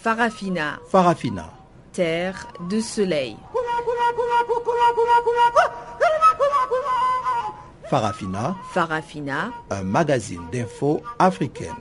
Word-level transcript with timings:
Farafina. 0.00 0.78
Farafina. 0.88 1.50
Terre 1.92 2.46
de 2.70 2.80
soleil. 2.80 3.36
Farafina. 7.90 8.56
Farafina. 8.72 9.50
Un 9.70 9.82
magazine 9.82 10.42
d'infos 10.52 11.02
africaine. 11.18 11.74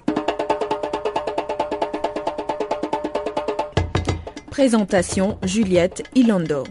Présentation 4.49 5.37
Juliette 5.43 6.01
Ilando. 6.15 6.63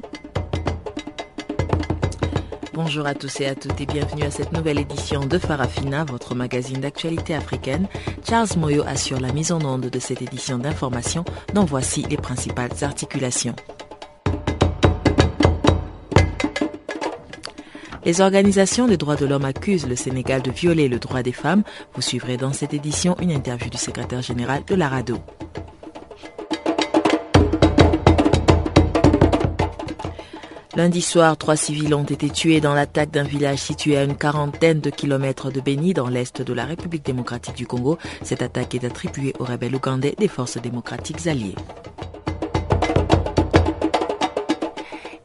Bonjour 2.77 3.07
à 3.07 3.15
tous 3.15 3.41
et 3.41 3.47
à 3.47 3.55
toutes 3.55 3.81
et 3.81 3.87
bienvenue 3.87 4.25
à 4.25 4.31
cette 4.31 4.53
nouvelle 4.53 4.79
édition 4.79 5.25
de 5.25 5.39
Farafina, 5.39 6.05
votre 6.05 6.35
magazine 6.35 6.79
d'actualité 6.79 7.35
africaine. 7.35 7.89
Charles 8.29 8.57
Moyo 8.59 8.83
assure 8.85 9.21
la 9.21 9.33
mise 9.33 9.53
en 9.53 9.61
onde 9.65 9.89
de 9.89 9.99
cette 10.01 10.21
édition 10.21 10.59
d'information 10.59 11.25
dont 11.55 11.65
voici 11.65 12.03
les 12.11 12.17
principales 12.17 12.73
articulations. 12.83 13.55
Les 18.05 18.21
organisations 18.21 18.89
des 18.89 18.97
droits 18.97 19.15
de 19.15 19.27
l'homme 19.27 19.45
accusent 19.45 19.87
le 19.87 19.95
Sénégal 19.95 20.43
de 20.43 20.51
violer 20.51 20.89
le 20.89 20.99
droit 20.99 21.23
des 21.23 21.31
femmes. 21.33 21.63
Vous 21.95 22.03
suivrez 22.03 22.37
dans 22.37 22.53
cette 22.53 22.75
édition 22.75 23.17
une 23.21 23.31
interview 23.31 23.71
du 23.71 23.79
secrétaire 23.79 24.23
général 24.23 24.65
de 24.67 24.75
la 24.75 24.89
Lundi 30.77 31.01
soir, 31.01 31.39
trois 31.39 31.57
civils 31.57 31.95
ont 31.95 32.05
été 32.05 32.29
tués 32.29 32.61
dans 32.61 32.75
l'attaque 32.75 33.11
d'un 33.11 33.23
village 33.23 33.61
situé 33.61 33.97
à 33.97 34.05
une 34.05 34.15
quarantaine 34.15 34.81
de 34.81 34.91
kilomètres 34.91 35.51
de 35.51 35.63
Béni 35.63 35.95
dans 35.95 36.09
l'est 36.09 36.43
de 36.43 36.53
la 36.53 36.67
République 36.67 37.03
démocratique 37.03 37.57
du 37.57 37.67
Congo. 37.67 37.97
Cette 38.23 38.43
attaque 38.43 38.75
est 38.75 38.85
attribuée 38.85 39.33
aux 39.39 39.45
rebelles 39.45 39.75
ougandais 39.75 40.15
des 40.19 40.29
forces 40.29 40.59
démocratiques 40.59 41.27
alliées. 41.27 41.55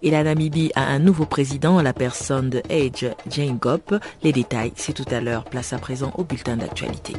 Et 0.02 0.10
la 0.10 0.24
Namibie 0.24 0.72
a 0.74 0.84
un 0.84 1.00
nouveau 1.00 1.26
président, 1.26 1.82
la 1.82 1.92
personne 1.92 2.50
de 2.50 2.64
Age 2.70 3.14
Jane 3.30 3.58
Gop. 3.58 3.94
Les 4.24 4.32
détails, 4.32 4.72
c'est 4.78 4.94
tout 4.94 5.06
à 5.12 5.20
l'heure. 5.20 5.44
Place 5.44 5.74
à 5.74 5.80
présent 5.80 6.14
au 6.18 6.24
bulletin 6.24 6.56
d'actualité. 6.56 7.14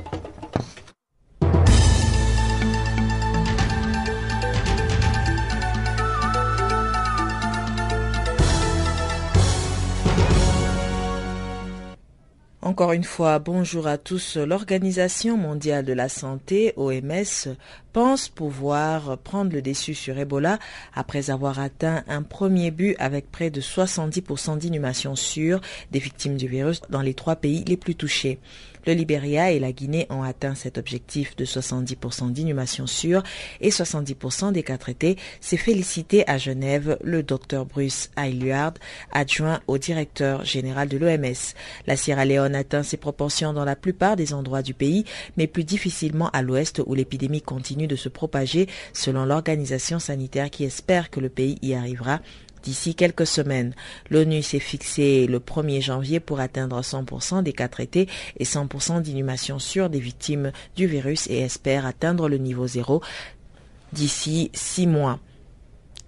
Encore 12.72 12.92
une 12.92 13.04
fois, 13.04 13.38
bonjour 13.38 13.86
à 13.86 13.98
tous. 13.98 14.38
L'Organisation 14.38 15.36
mondiale 15.36 15.84
de 15.84 15.92
la 15.92 16.08
santé, 16.08 16.72
OMS, 16.78 17.54
pense 17.92 18.28
pouvoir 18.28 19.18
prendre 19.18 19.52
le 19.52 19.62
dessus 19.62 19.94
sur 19.94 20.18
Ebola 20.18 20.58
après 20.94 21.30
avoir 21.30 21.58
atteint 21.58 22.04
un 22.08 22.22
premier 22.22 22.70
but 22.70 22.96
avec 22.98 23.30
près 23.30 23.50
de 23.50 23.60
70% 23.60 24.58
d'inhumation 24.58 25.16
sûre 25.16 25.60
des 25.90 25.98
victimes 25.98 26.36
du 26.36 26.48
virus 26.48 26.80
dans 26.90 27.02
les 27.02 27.14
trois 27.14 27.36
pays 27.36 27.64
les 27.64 27.76
plus 27.76 27.94
touchés. 27.94 28.38
Le 28.84 28.94
Libéria 28.94 29.52
et 29.52 29.60
la 29.60 29.70
Guinée 29.70 30.06
ont 30.10 30.24
atteint 30.24 30.56
cet 30.56 30.76
objectif 30.76 31.36
de 31.36 31.44
70% 31.44 32.32
d'inhumation 32.32 32.88
sûre 32.88 33.22
et 33.60 33.70
70% 33.70 34.50
des 34.50 34.64
cas 34.64 34.76
traités. 34.76 35.16
C'est 35.40 35.56
félicité 35.56 36.28
à 36.28 36.36
Genève 36.36 36.98
le 37.04 37.22
docteur 37.22 37.64
Bruce 37.64 38.10
Aylward, 38.16 38.78
adjoint 39.12 39.60
au 39.68 39.78
directeur 39.78 40.44
général 40.44 40.88
de 40.88 40.98
l'OMS. 40.98 41.54
La 41.86 41.96
Sierra 41.96 42.24
Leone 42.24 42.56
atteint 42.56 42.82
ses 42.82 42.96
proportions 42.96 43.52
dans 43.52 43.64
la 43.64 43.76
plupart 43.76 44.16
des 44.16 44.34
endroits 44.34 44.62
du 44.62 44.74
pays, 44.74 45.04
mais 45.36 45.46
plus 45.46 45.64
difficilement 45.64 46.30
à 46.30 46.42
l'ouest 46.42 46.82
où 46.84 46.94
l'épidémie 46.94 47.42
continue 47.42 47.81
de 47.86 47.96
se 47.96 48.08
propager 48.08 48.68
selon 48.92 49.24
l'organisation 49.24 49.98
sanitaire 49.98 50.50
qui 50.50 50.64
espère 50.64 51.10
que 51.10 51.20
le 51.20 51.28
pays 51.28 51.58
y 51.62 51.74
arrivera 51.74 52.20
d'ici 52.62 52.94
quelques 52.94 53.26
semaines. 53.26 53.74
L'ONU 54.10 54.42
s'est 54.42 54.60
fixé 54.60 55.26
le 55.26 55.40
1er 55.40 55.80
janvier 55.80 56.20
pour 56.20 56.40
atteindre 56.40 56.80
100% 56.80 57.42
des 57.42 57.52
cas 57.52 57.68
traités 57.68 58.08
et 58.38 58.44
100% 58.44 59.02
d'inhumation 59.02 59.58
sûre 59.58 59.90
des 59.90 60.00
victimes 60.00 60.52
du 60.76 60.86
virus 60.86 61.26
et 61.28 61.40
espère 61.40 61.86
atteindre 61.86 62.28
le 62.28 62.38
niveau 62.38 62.66
zéro 62.66 63.02
d'ici 63.92 64.50
six 64.54 64.86
mois. 64.86 65.18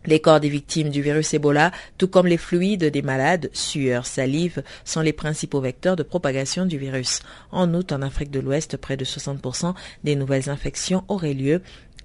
Les 0.06 0.20
corps 0.20 0.40
des 0.40 0.48
victimes 0.48 0.90
du 0.90 1.00
virus 1.00 1.32
Ebola, 1.32 1.70
tout 1.96 2.08
comme 2.08 2.26
les 2.26 2.36
fluides 2.36 2.84
des 2.84 3.02
malades, 3.02 3.48
sueur, 3.52 4.04
salive, 4.06 4.62
sont 4.84 5.00
les 5.00 5.12
principaux 5.14 5.60
vecteurs 5.60 5.96
de 5.96 6.02
propagation 6.02 6.66
du 6.66 6.76
virus. 6.76 7.20
En 7.52 7.72
août, 7.72 7.92
en 7.92 8.02
Afrique 8.02 8.30
de 8.30 8.40
l'Ouest, 8.40 8.76
près 8.76 8.96
de 8.96 9.04
60% 9.04 9.74
des 10.04 10.14
nouvelles 10.14 10.50
infections 10.50 11.04
auraient 11.08 11.34
lieu 11.34 11.62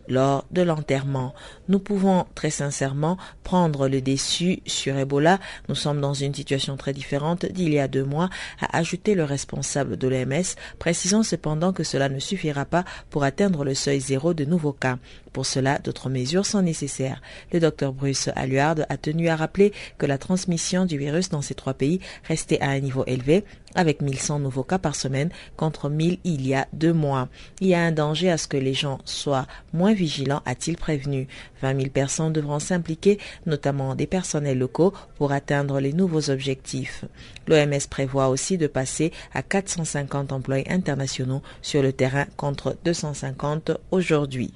lors 0.10 0.46
de 0.52 0.62
l'enterrement. 0.62 1.34
Nous 1.68 1.80
pouvons 1.80 2.26
très 2.36 2.50
sincèrement 2.50 3.18
prendre 3.44 3.88
le 3.88 4.02
déçu 4.02 4.62
sur 4.66 4.98
Ebola. 4.98 5.40
Nous 5.70 5.76
sommes 5.76 6.02
dans 6.02 6.14
une 6.14 6.34
situation 6.34 6.76
très 6.76 6.94
différente 6.94 7.46
d'il 7.46 7.74
y 7.74 7.80
a 7.80 7.88
deux 7.88 8.04
mois, 8.04 8.30
a 8.60 8.78
ajouté 8.78 9.14
le 9.14 9.24
responsable 9.24 9.98
de 9.98 10.08
l'OMS, 10.08 10.56
précisant 10.80 11.24
cependant 11.24 11.72
que 11.72 11.84
cela 11.84 12.10
ne 12.10 12.20
suffira 12.20 12.66
pas 12.66 12.84
pour 13.10 13.24
atteindre 13.24 13.64
le 13.64 13.76
seuil 13.76 14.00
zéro 14.00 14.34
de 14.34 14.46
nouveaux 14.46 14.74
cas. 14.74 14.98
Pour 15.34 15.46
cela, 15.46 15.80
d'autres 15.80 16.10
mesures 16.10 16.46
sont 16.46 16.62
nécessaires. 16.62 17.22
Le 17.52 17.60
docteur 17.60 17.94
Bruce 17.94 18.30
Alluard 18.36 18.78
a 18.90 18.98
tenu 18.98 19.30
à 19.30 19.36
rappeler 19.36 19.74
que 19.98 20.06
la 20.06 20.18
transmission 20.18 20.86
du 20.86 20.98
virus 20.98 21.30
dans 21.30 21.42
ces 21.42 21.56
trois 21.56 21.74
pays 21.74 22.00
restait 22.24 22.60
à 22.62 22.70
un 22.70 22.80
niveau 22.80 23.04
élevé, 23.06 23.44
avec 23.76 24.02
1100 24.02 24.40
nouveaux 24.40 24.64
cas 24.64 24.80
par 24.80 24.96
semaine 24.96 25.30
contre 25.56 25.90
1000 25.90 26.20
il 26.24 26.48
y 26.48 26.56
a 26.56 26.68
deux 26.74 26.94
mois. 26.94 27.30
Il 27.62 27.68
y 27.68 27.76
a 27.76 27.82
un 27.82 27.92
danger 27.92 28.32
à 28.32 28.38
ce 28.38 28.48
que 28.48 28.58
les 28.58 28.74
gens 28.74 29.00
soient 29.06 29.48
moins 29.74 29.94
vigilants, 29.94 30.42
a-t-il 30.46 30.78
prévenu. 30.78 31.28
20 31.62 31.76
000 31.76 31.90
personnes 31.90 32.34
devront 32.34 32.60
s'impliquer, 32.60 33.20
notamment 33.46 33.96
des 33.96 34.08
personnels 34.08 34.58
locaux, 34.58 34.94
pour 35.18 35.32
atteindre 35.32 35.80
les 35.80 35.94
nouveaux 35.94 36.30
objectifs. 36.30 37.06
L'OMS 37.48 37.88
prévoit 37.90 38.30
aussi 38.30 38.58
de 38.58 38.68
passer 38.68 39.12
à 39.34 39.42
450 39.42 40.32
employés 40.32 40.70
internationaux 40.72 41.42
sur 41.62 41.82
le 41.82 41.94
terrain 41.94 42.26
contre 42.38 42.76
250 42.86 43.72
aujourd'hui. 43.92 44.54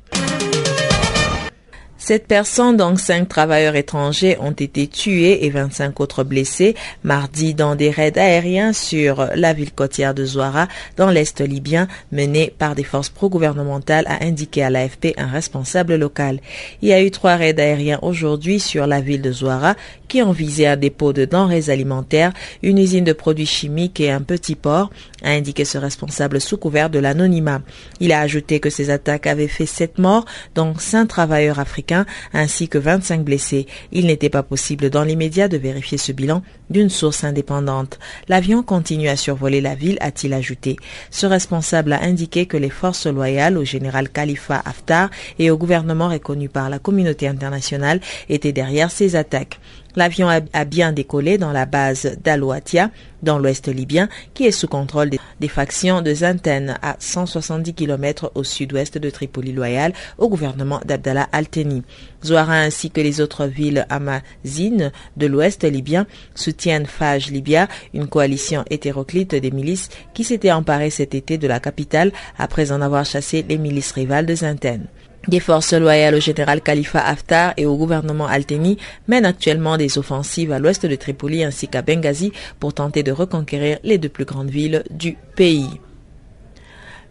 Sept 2.06 2.28
personnes, 2.28 2.76
dont 2.76 2.98
cinq 2.98 3.30
travailleurs 3.30 3.78
étrangers, 3.78 4.36
ont 4.42 4.52
été 4.52 4.88
tués 4.88 5.46
et 5.46 5.50
25 5.50 6.02
autres 6.02 6.26
blessés 6.26 6.76
mardi 7.06 7.54
dans 7.54 7.76
des 7.76 7.92
raids 7.92 8.20
aériens 8.20 8.74
sur 8.74 9.30
la 9.34 9.54
ville 9.54 9.72
côtière 9.72 10.14
de 10.14 10.26
Zouara, 10.26 10.68
dans 10.98 11.10
l'est 11.10 11.40
libyen, 11.40 11.88
menés 12.12 12.54
par 12.60 12.76
des 12.76 12.84
forces 12.84 13.08
pro-gouvernementales, 13.08 14.06
a 14.10 14.26
indiqué 14.26 14.64
à 14.64 14.70
l'AFP 14.70 15.14
un 15.16 15.28
responsable 15.28 15.96
local. 15.96 16.42
Il 16.82 16.90
y 16.90 16.94
a 16.94 17.02
eu 17.02 17.10
trois 17.10 17.38
raids 17.38 17.58
aériens 17.58 18.00
aujourd'hui 18.02 18.60
sur 18.60 18.86
la 18.86 19.00
ville 19.00 19.22
de 19.22 19.32
Zouara 19.32 19.76
qui 20.10 20.22
ont 20.22 20.34
visé 20.34 20.68
un 20.68 20.76
dépôt 20.76 21.14
de 21.14 21.24
denrées 21.24 21.70
alimentaires, 21.70 22.34
une 22.62 22.80
usine 22.80 23.06
de 23.06 23.14
produits 23.14 23.46
chimiques 23.46 24.02
et 24.02 24.12
un 24.12 24.22
petit 24.22 24.56
port, 24.56 24.92
a 25.24 25.30
indiqué 25.30 25.64
ce 25.64 25.78
responsable 25.78 26.42
sous 26.42 26.58
couvert 26.58 26.90
de 26.90 27.00
l'anonymat. 27.00 27.62
Il 28.02 28.12
a 28.12 28.20
ajouté 28.20 28.60
que 28.60 28.70
ces 28.70 28.90
attaques 28.90 29.26
avaient 29.26 29.48
fait 29.48 29.66
sept 29.66 29.98
morts, 30.00 30.26
dont 30.54 30.76
cinq 30.78 31.08
travailleurs 31.08 31.60
africains 31.60 31.93
ainsi 32.34 32.68
que 32.68 32.78
25 32.78 33.24
blessés. 33.24 33.68
Il 33.92 34.08
n'était 34.08 34.30
pas 34.30 34.44
possible 34.44 34.90
dans 34.90 35.04
l'immédiat 35.04 35.48
de 35.48 35.58
vérifier 35.58 35.98
ce 35.98 36.12
bilan 36.12 36.42
d'une 36.70 36.90
source 36.90 37.24
indépendante. 37.24 38.00
L'avion 38.28 38.64
continue 38.64 39.10
à 39.10 39.16
survoler 39.16 39.62
la 39.62 39.76
ville, 39.76 39.98
a-t-il 40.02 40.34
ajouté. 40.34 40.78
Ce 41.12 41.26
responsable 41.26 41.94
a 41.94 42.04
indiqué 42.04 42.46
que 42.46 42.58
les 42.58 42.70
forces 42.70 43.08
loyales 43.08 43.58
au 43.58 43.64
général 43.64 44.10
Khalifa 44.10 44.62
Haftar 44.66 45.10
et 45.40 45.52
au 45.52 45.58
gouvernement 45.58 46.10
reconnu 46.10 46.50
par 46.50 46.70
la 46.70 46.80
communauté 46.80 47.28
internationale 47.28 48.02
étaient 48.30 48.52
derrière 48.52 48.92
ces 48.92 49.16
attaques. 49.16 49.60
L'avion 49.96 50.28
a 50.28 50.66
bien 50.66 50.92
décollé 50.92 51.38
dans 51.38 51.52
la 51.52 51.66
base 51.66 52.18
d'Alouatia, 52.24 52.90
dans 53.22 53.38
l'ouest 53.38 53.68
libyen, 53.68 54.10
qui 54.34 54.46
est 54.46 54.52
sous 54.52 54.68
contrôle 54.68 55.12
des 55.40 55.48
factions 55.48 56.02
de 56.02 56.14
Zinten, 56.14 56.78
à 56.82 56.96
170 57.00 57.74
km 57.74 58.32
au 58.36 58.44
sud-ouest 58.44 58.98
de 58.98 59.10
Tripoli 59.10 59.54
loyal, 59.54 59.94
au 60.18 60.30
gouvernement 60.30 60.82
d'Abdallah 60.84 61.30
Al-Teni. 61.32 61.84
Zouara 62.26 62.56
ainsi 62.56 62.90
que 62.90 63.02
les 63.02 63.22
autres 63.22 63.46
villes 63.46 63.86
amazines 63.90 64.92
de 65.16 65.28
l'ouest 65.28 65.64
libyen 65.64 66.08
soutiennent 66.36 66.88
Faj 66.88 67.30
Libya, 67.30 67.68
une 67.94 68.08
coalition 68.08 68.66
hétéroclite 68.70 69.36
des 69.36 69.52
milices 69.52 69.90
qui 70.14 70.24
s'était 70.24 70.52
emparée 70.52 70.90
cet 70.90 71.14
été 71.14 71.38
de 71.38 71.48
la 71.48 71.60
capitale 71.60 72.12
après 72.38 72.72
en 72.72 72.82
avoir 72.82 73.06
chassé 73.06 73.46
les 73.48 73.58
milices 73.58 73.92
rivales 73.92 74.26
de 74.26 74.36
Zinten. 74.36 74.88
Des 75.28 75.40
forces 75.40 75.74
loyales 75.74 76.16
au 76.16 76.20
général 76.20 76.62
Khalifa 76.62 77.00
Haftar 77.00 77.54
et 77.56 77.66
au 77.66 77.78
gouvernement 77.78 78.28
Alteni 78.28 78.78
mènent 79.08 79.26
actuellement 79.26 79.78
des 79.78 79.98
offensives 79.98 80.52
à 80.52 80.60
l'ouest 80.60 80.86
de 80.86 80.96
Tripoli 80.96 81.46
ainsi 81.46 81.70
qu'à 81.70 81.82
Benghazi 81.82 82.34
pour 82.60 82.74
tenter 82.74 83.04
de 83.04 83.12
reconquérir 83.14 83.80
les 83.84 83.98
deux 83.98 84.10
plus 84.10 84.26
grandes 84.26 84.50
villes 84.50 84.84
du 84.90 85.16
pays. 85.36 85.80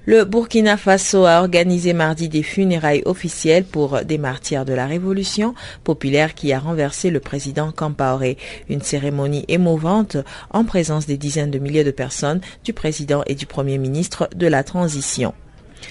Le 0.04 0.24
Burkina 0.24 0.76
Faso 0.76 1.24
a 1.26 1.40
organisé 1.40 1.92
mardi 1.92 2.28
des 2.28 2.42
funérailles 2.42 3.04
officielles 3.06 3.64
pour 3.64 4.04
des 4.04 4.18
martyrs 4.18 4.64
de 4.64 4.74
la 4.74 4.86
révolution 4.86 5.54
populaire 5.84 6.34
qui 6.34 6.52
a 6.52 6.58
renversé 6.58 7.08
le 7.08 7.20
président 7.20 7.70
Kampaoré. 7.70 8.36
Une 8.68 8.82
cérémonie 8.82 9.44
émouvante 9.46 10.16
en 10.50 10.64
présence 10.64 11.06
des 11.06 11.16
dizaines 11.16 11.52
de 11.52 11.60
milliers 11.60 11.84
de 11.84 11.92
personnes, 11.92 12.40
du 12.64 12.72
président 12.72 13.22
et 13.26 13.36
du 13.36 13.46
premier 13.46 13.78
ministre 13.78 14.28
de 14.34 14.48
la 14.48 14.64
transition. 14.64 15.34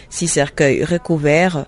Six 0.09 0.27
cercueils 0.27 0.83
recouverts 0.83 1.65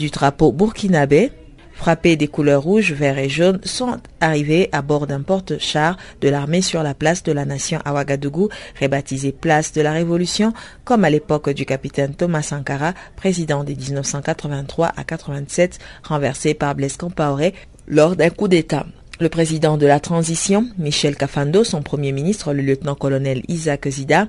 du 0.00 0.08
drapeau 0.08 0.50
burkinabé 0.50 1.30
frappés 1.74 2.16
des 2.16 2.28
couleurs 2.28 2.62
rouges, 2.62 2.92
vert 2.92 3.18
et 3.18 3.30
jaune, 3.30 3.58
sont 3.64 3.96
arrivés 4.20 4.68
à 4.72 4.82
bord 4.82 5.06
d'un 5.06 5.22
porte-char 5.22 5.96
de 6.20 6.28
l'armée 6.28 6.60
sur 6.60 6.82
la 6.82 6.92
place 6.92 7.22
de 7.22 7.32
la 7.32 7.46
Nation 7.46 7.80
à 7.86 7.94
Ouagadougou, 7.94 8.50
rebaptisée 8.78 9.32
place 9.32 9.72
de 9.72 9.80
la 9.80 9.92
Révolution, 9.92 10.52
comme 10.84 11.04
à 11.04 11.10
l'époque 11.10 11.48
du 11.48 11.64
capitaine 11.64 12.14
Thomas 12.14 12.42
Sankara, 12.42 12.92
président 13.16 13.64
de 13.64 13.72
1983 13.72 14.92
à 14.94 15.04
87, 15.04 15.78
renversé 16.02 16.52
par 16.52 16.74
Blaise 16.74 16.98
Compaoré 16.98 17.54
lors 17.88 18.14
d'un 18.14 18.28
coup 18.28 18.48
d'État. 18.48 18.84
Le 19.18 19.28
président 19.28 19.76
de 19.76 19.86
la 19.86 20.00
transition, 20.00 20.66
Michel 20.78 21.16
Cafando, 21.16 21.64
son 21.64 21.82
premier 21.82 22.12
ministre, 22.12 22.52
le 22.52 22.62
lieutenant-colonel 22.62 23.42
Isaac 23.48 23.88
Zida, 23.88 24.28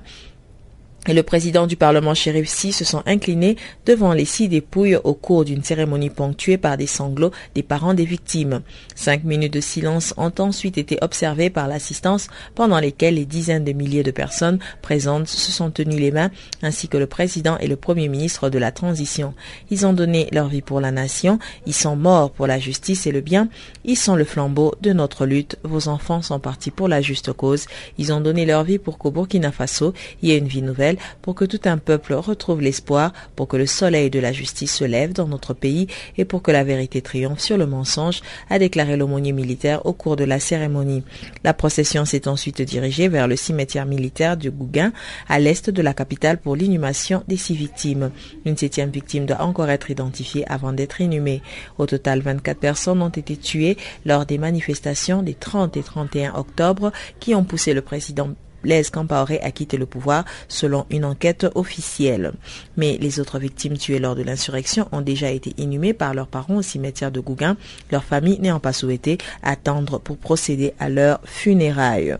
et 1.08 1.14
le 1.14 1.22
président 1.24 1.66
du 1.66 1.76
Parlement 1.76 2.14
Chérif 2.14 2.48
Si 2.48 2.72
se 2.72 2.84
sont 2.84 3.02
inclinés 3.06 3.56
devant 3.86 4.12
les 4.12 4.24
six 4.24 4.48
dépouilles 4.48 4.96
au 5.02 5.14
cours 5.14 5.44
d'une 5.44 5.64
cérémonie 5.64 6.10
ponctuée 6.10 6.58
par 6.58 6.76
des 6.76 6.86
sanglots 6.86 7.32
des 7.54 7.64
parents 7.64 7.94
des 7.94 8.04
victimes. 8.04 8.62
Cinq 8.94 9.24
minutes 9.24 9.52
de 9.52 9.60
silence 9.60 10.14
ont 10.16 10.32
ensuite 10.38 10.78
été 10.78 10.98
observées 11.02 11.50
par 11.50 11.66
l'assistance 11.66 12.28
pendant 12.54 12.78
lesquelles 12.78 13.16
les 13.16 13.24
dizaines 13.24 13.64
de 13.64 13.72
milliers 13.72 14.04
de 14.04 14.12
personnes 14.12 14.60
présentes 14.80 15.26
se 15.26 15.50
sont 15.50 15.70
tenues 15.70 15.98
les 15.98 16.12
mains 16.12 16.30
ainsi 16.62 16.86
que 16.86 16.96
le 16.96 17.06
président 17.06 17.58
et 17.58 17.66
le 17.66 17.76
premier 17.76 18.08
ministre 18.08 18.48
de 18.48 18.58
la 18.58 18.70
transition. 18.70 19.34
Ils 19.70 19.86
ont 19.86 19.92
donné 19.92 20.28
leur 20.30 20.48
vie 20.48 20.62
pour 20.62 20.80
la 20.80 20.92
nation, 20.92 21.40
ils 21.66 21.74
sont 21.74 21.96
morts 21.96 22.30
pour 22.30 22.46
la 22.46 22.60
justice 22.60 23.06
et 23.08 23.12
le 23.12 23.20
bien, 23.20 23.48
ils 23.84 23.96
sont 23.96 24.14
le 24.14 24.24
flambeau 24.24 24.74
de 24.80 24.92
notre 24.92 25.26
lutte, 25.26 25.56
vos 25.64 25.88
enfants 25.88 26.22
sont 26.22 26.38
partis 26.38 26.70
pour 26.70 26.86
la 26.86 27.00
juste 27.00 27.32
cause, 27.32 27.66
ils 27.98 28.12
ont 28.12 28.20
donné 28.20 28.46
leur 28.46 28.62
vie 28.62 28.78
pour 28.78 28.98
qu'au 28.98 29.10
Burkina 29.10 29.50
Faso 29.50 29.94
il 30.22 30.28
y 30.28 30.32
ait 30.32 30.38
une 30.38 30.46
vie 30.46 30.62
nouvelle 30.62 30.91
pour 31.20 31.34
que 31.34 31.44
tout 31.44 31.60
un 31.64 31.78
peuple 31.78 32.14
retrouve 32.14 32.60
l'espoir, 32.60 33.12
pour 33.36 33.48
que 33.48 33.56
le 33.56 33.66
soleil 33.66 34.10
de 34.10 34.18
la 34.18 34.32
justice 34.32 34.74
se 34.74 34.84
lève 34.84 35.12
dans 35.12 35.28
notre 35.28 35.54
pays 35.54 35.86
et 36.16 36.24
pour 36.24 36.42
que 36.42 36.50
la 36.50 36.64
vérité 36.64 37.02
triomphe 37.02 37.40
sur 37.40 37.56
le 37.56 37.66
mensonge, 37.66 38.20
a 38.50 38.58
déclaré 38.58 38.96
l'aumônier 38.96 39.32
militaire 39.32 39.86
au 39.86 39.92
cours 39.92 40.16
de 40.16 40.24
la 40.24 40.40
cérémonie. 40.40 41.02
La 41.44 41.54
procession 41.54 42.04
s'est 42.04 42.28
ensuite 42.28 42.62
dirigée 42.62 43.08
vers 43.08 43.28
le 43.28 43.36
cimetière 43.36 43.86
militaire 43.86 44.36
du 44.36 44.50
Gouguin, 44.50 44.92
à 45.28 45.38
l'est 45.38 45.70
de 45.70 45.82
la 45.82 45.94
capitale 45.94 46.38
pour 46.38 46.56
l'inhumation 46.56 47.22
des 47.28 47.36
six 47.36 47.54
victimes. 47.54 48.10
Une 48.44 48.56
septième 48.56 48.90
victime 48.90 49.26
doit 49.26 49.42
encore 49.42 49.70
être 49.70 49.90
identifiée 49.90 50.44
avant 50.50 50.72
d'être 50.72 51.00
inhumée. 51.00 51.42
Au 51.78 51.86
total, 51.86 52.20
24 52.20 52.58
personnes 52.58 53.02
ont 53.02 53.08
été 53.08 53.36
tuées 53.36 53.76
lors 54.04 54.26
des 54.26 54.38
manifestations 54.38 55.22
des 55.22 55.34
30 55.34 55.76
et 55.76 55.82
31 55.82 56.34
octobre 56.34 56.92
qui 57.20 57.34
ont 57.34 57.44
poussé 57.44 57.74
le 57.74 57.82
président 57.82 58.30
Blaise 58.62 58.90
Campaoré 58.90 59.40
a 59.42 59.50
quitté 59.50 59.76
le 59.76 59.86
pouvoir 59.86 60.24
selon 60.48 60.86
une 60.90 61.04
enquête 61.04 61.46
officielle. 61.54 62.32
Mais 62.76 62.98
les 63.00 63.20
autres 63.20 63.38
victimes 63.38 63.76
tuées 63.76 63.98
lors 63.98 64.14
de 64.14 64.22
l'insurrection 64.22 64.88
ont 64.92 65.00
déjà 65.00 65.30
été 65.30 65.54
inhumées 65.58 65.92
par 65.92 66.14
leurs 66.14 66.28
parents 66.28 66.56
au 66.56 66.62
cimetière 66.62 67.10
de 67.10 67.20
Gouguin, 67.20 67.56
leur 67.90 68.04
famille 68.04 68.38
n'ayant 68.38 68.60
pas 68.60 68.72
souhaité 68.72 69.18
attendre 69.42 69.98
pour 69.98 70.16
procéder 70.16 70.74
à 70.78 70.88
leurs 70.88 71.20
funérailles. 71.24 72.16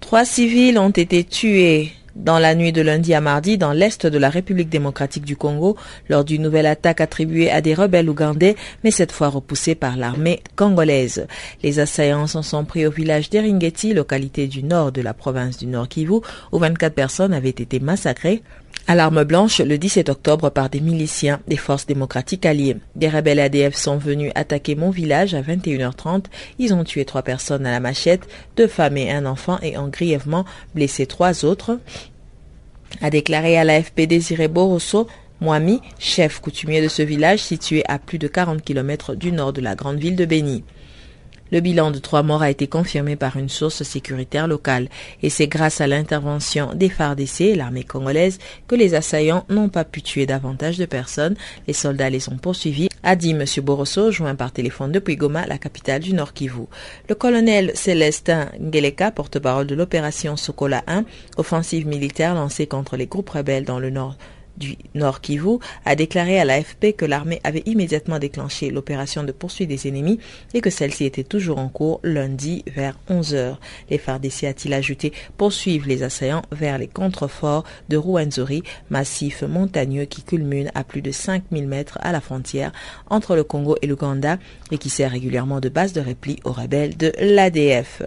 Trois 0.00 0.24
civils 0.24 0.78
ont 0.78 0.90
été 0.90 1.24
tués 1.24 1.92
dans 2.16 2.38
la 2.38 2.54
nuit 2.54 2.72
de 2.72 2.82
lundi 2.82 3.14
à 3.14 3.20
mardi 3.20 3.58
dans 3.58 3.72
l'est 3.72 4.06
de 4.06 4.18
la 4.18 4.30
République 4.30 4.68
démocratique 4.68 5.24
du 5.24 5.36
Congo 5.36 5.76
lors 6.08 6.24
d'une 6.24 6.42
nouvelle 6.42 6.66
attaque 6.66 7.00
attribuée 7.00 7.50
à 7.50 7.60
des 7.60 7.74
rebelles 7.74 8.08
ougandais, 8.08 8.56
mais 8.84 8.90
cette 8.90 9.12
fois 9.12 9.28
repoussée 9.28 9.74
par 9.74 9.96
l'armée 9.96 10.42
congolaise. 10.56 11.26
Les 11.62 11.80
assaillants 11.80 12.26
s'en 12.26 12.42
sont 12.42 12.64
pris 12.64 12.86
au 12.86 12.90
village 12.90 13.30
d'Eringeti, 13.30 13.94
localité 13.94 14.46
du 14.46 14.62
nord 14.62 14.92
de 14.92 15.02
la 15.02 15.14
province 15.14 15.58
du 15.58 15.66
Nord 15.66 15.88
Kivu, 15.88 16.20
où 16.52 16.58
24 16.58 16.94
personnes 16.94 17.34
avaient 17.34 17.48
été 17.48 17.80
massacrées 17.80 18.42
à 18.86 18.94
l'arme 18.94 19.24
blanche 19.24 19.60
le 19.60 19.78
17 19.78 20.08
octobre 20.08 20.50
par 20.50 20.68
des 20.68 20.80
miliciens 20.80 21.40
des 21.46 21.56
forces 21.56 21.86
démocratiques 21.86 22.46
alliées. 22.46 22.76
Des 22.96 23.08
rebelles 23.08 23.40
ADF 23.40 23.74
sont 23.74 23.96
venus 23.96 24.32
attaquer 24.34 24.74
mon 24.74 24.90
village 24.90 25.34
à 25.34 25.42
21h30. 25.42 26.24
Ils 26.58 26.74
ont 26.74 26.84
tué 26.84 27.04
trois 27.04 27.22
personnes 27.22 27.66
à 27.66 27.70
la 27.70 27.80
machette, 27.80 28.26
deux 28.56 28.66
femmes 28.66 28.96
et 28.96 29.10
un 29.10 29.26
enfant 29.26 29.58
et 29.62 29.78
ont 29.78 29.88
grièvement 29.88 30.44
blessé 30.74 31.06
trois 31.06 31.44
autres. 31.44 31.78
A 33.00 33.10
déclaré 33.10 33.56
à 33.56 33.64
l'AFP 33.64 34.02
Désiré 34.02 34.48
Borosso, 34.48 35.06
Moami, 35.40 35.80
chef 35.98 36.40
coutumier 36.40 36.82
de 36.82 36.88
ce 36.88 37.02
village 37.02 37.40
situé 37.40 37.82
à 37.88 37.98
plus 37.98 38.18
de 38.18 38.28
40 38.28 38.62
km 38.62 39.14
du 39.14 39.32
nord 39.32 39.52
de 39.52 39.60
la 39.60 39.74
grande 39.74 39.98
ville 39.98 40.16
de 40.16 40.24
Béni. 40.24 40.64
Le 41.52 41.60
bilan 41.60 41.90
de 41.90 41.98
trois 41.98 42.22
morts 42.22 42.40
a 42.40 42.48
été 42.48 42.66
confirmé 42.66 43.14
par 43.14 43.36
une 43.36 43.50
source 43.50 43.82
sécuritaire 43.82 44.48
locale 44.48 44.88
et 45.22 45.28
c'est 45.28 45.48
grâce 45.48 45.82
à 45.82 45.86
l'intervention 45.86 46.72
des 46.74 46.88
FARDC, 46.88 47.54
l'armée 47.54 47.84
congolaise, 47.84 48.38
que 48.66 48.74
les 48.74 48.94
assaillants 48.94 49.44
n'ont 49.50 49.68
pas 49.68 49.84
pu 49.84 50.00
tuer 50.00 50.24
davantage 50.24 50.78
de 50.78 50.86
personnes. 50.86 51.36
Les 51.66 51.74
soldats 51.74 52.08
les 52.08 52.30
ont 52.30 52.38
poursuivis, 52.38 52.88
a 53.02 53.16
dit 53.16 53.32
M. 53.32 53.44
Borosso, 53.62 54.10
joint 54.10 54.34
par 54.34 54.50
téléphone 54.50 54.92
depuis 54.92 55.16
Goma, 55.16 55.46
la 55.46 55.58
capitale 55.58 56.00
du 56.00 56.14
Nord 56.14 56.32
Kivu. 56.32 56.68
Le 57.10 57.14
colonel 57.14 57.72
Célestin 57.74 58.48
Ngeleka, 58.58 59.10
porte-parole 59.10 59.66
de 59.66 59.74
l'opération 59.74 60.38
Sokola 60.38 60.82
1, 60.86 61.04
offensive 61.36 61.86
militaire 61.86 62.34
lancée 62.34 62.66
contre 62.66 62.96
les 62.96 63.06
groupes 63.06 63.28
rebelles 63.28 63.66
dans 63.66 63.78
le 63.78 63.90
nord 63.90 64.16
du 64.56 64.76
Nord 64.94 65.20
Kivu 65.20 65.58
a 65.84 65.94
déclaré 65.94 66.38
à 66.38 66.44
l'AFP 66.44 66.96
que 66.96 67.04
l'armée 67.04 67.40
avait 67.44 67.62
immédiatement 67.66 68.18
déclenché 68.18 68.70
l'opération 68.70 69.24
de 69.24 69.32
poursuite 69.32 69.68
des 69.68 69.88
ennemis 69.88 70.18
et 70.54 70.60
que 70.60 70.70
celle-ci 70.70 71.04
était 71.04 71.24
toujours 71.24 71.58
en 71.58 71.68
cours 71.68 72.00
lundi 72.02 72.64
vers 72.66 72.98
11 73.08 73.34
heures. 73.34 73.60
Les 73.90 73.98
FARDC, 73.98 74.44
a-t-il 74.44 74.74
ajouté, 74.74 75.12
poursuivent 75.36 75.88
les 75.88 76.02
assaillants 76.02 76.42
vers 76.52 76.78
les 76.78 76.88
contreforts 76.88 77.64
de 77.88 77.96
Rouenzori, 77.96 78.62
massif 78.90 79.42
montagneux 79.42 80.04
qui 80.04 80.22
culmine 80.22 80.70
à 80.74 80.84
plus 80.84 81.02
de 81.02 81.12
5000 81.12 81.66
mètres 81.66 81.98
à 82.00 82.12
la 82.12 82.20
frontière 82.20 82.72
entre 83.08 83.36
le 83.36 83.44
Congo 83.44 83.76
et 83.82 83.86
l'Ouganda 83.86 84.38
et 84.70 84.78
qui 84.78 84.90
sert 84.90 85.10
régulièrement 85.10 85.60
de 85.60 85.68
base 85.68 85.92
de 85.92 86.00
repli 86.00 86.38
aux 86.44 86.52
rebelles 86.52 86.96
de 86.96 87.12
l'ADF. 87.20 88.02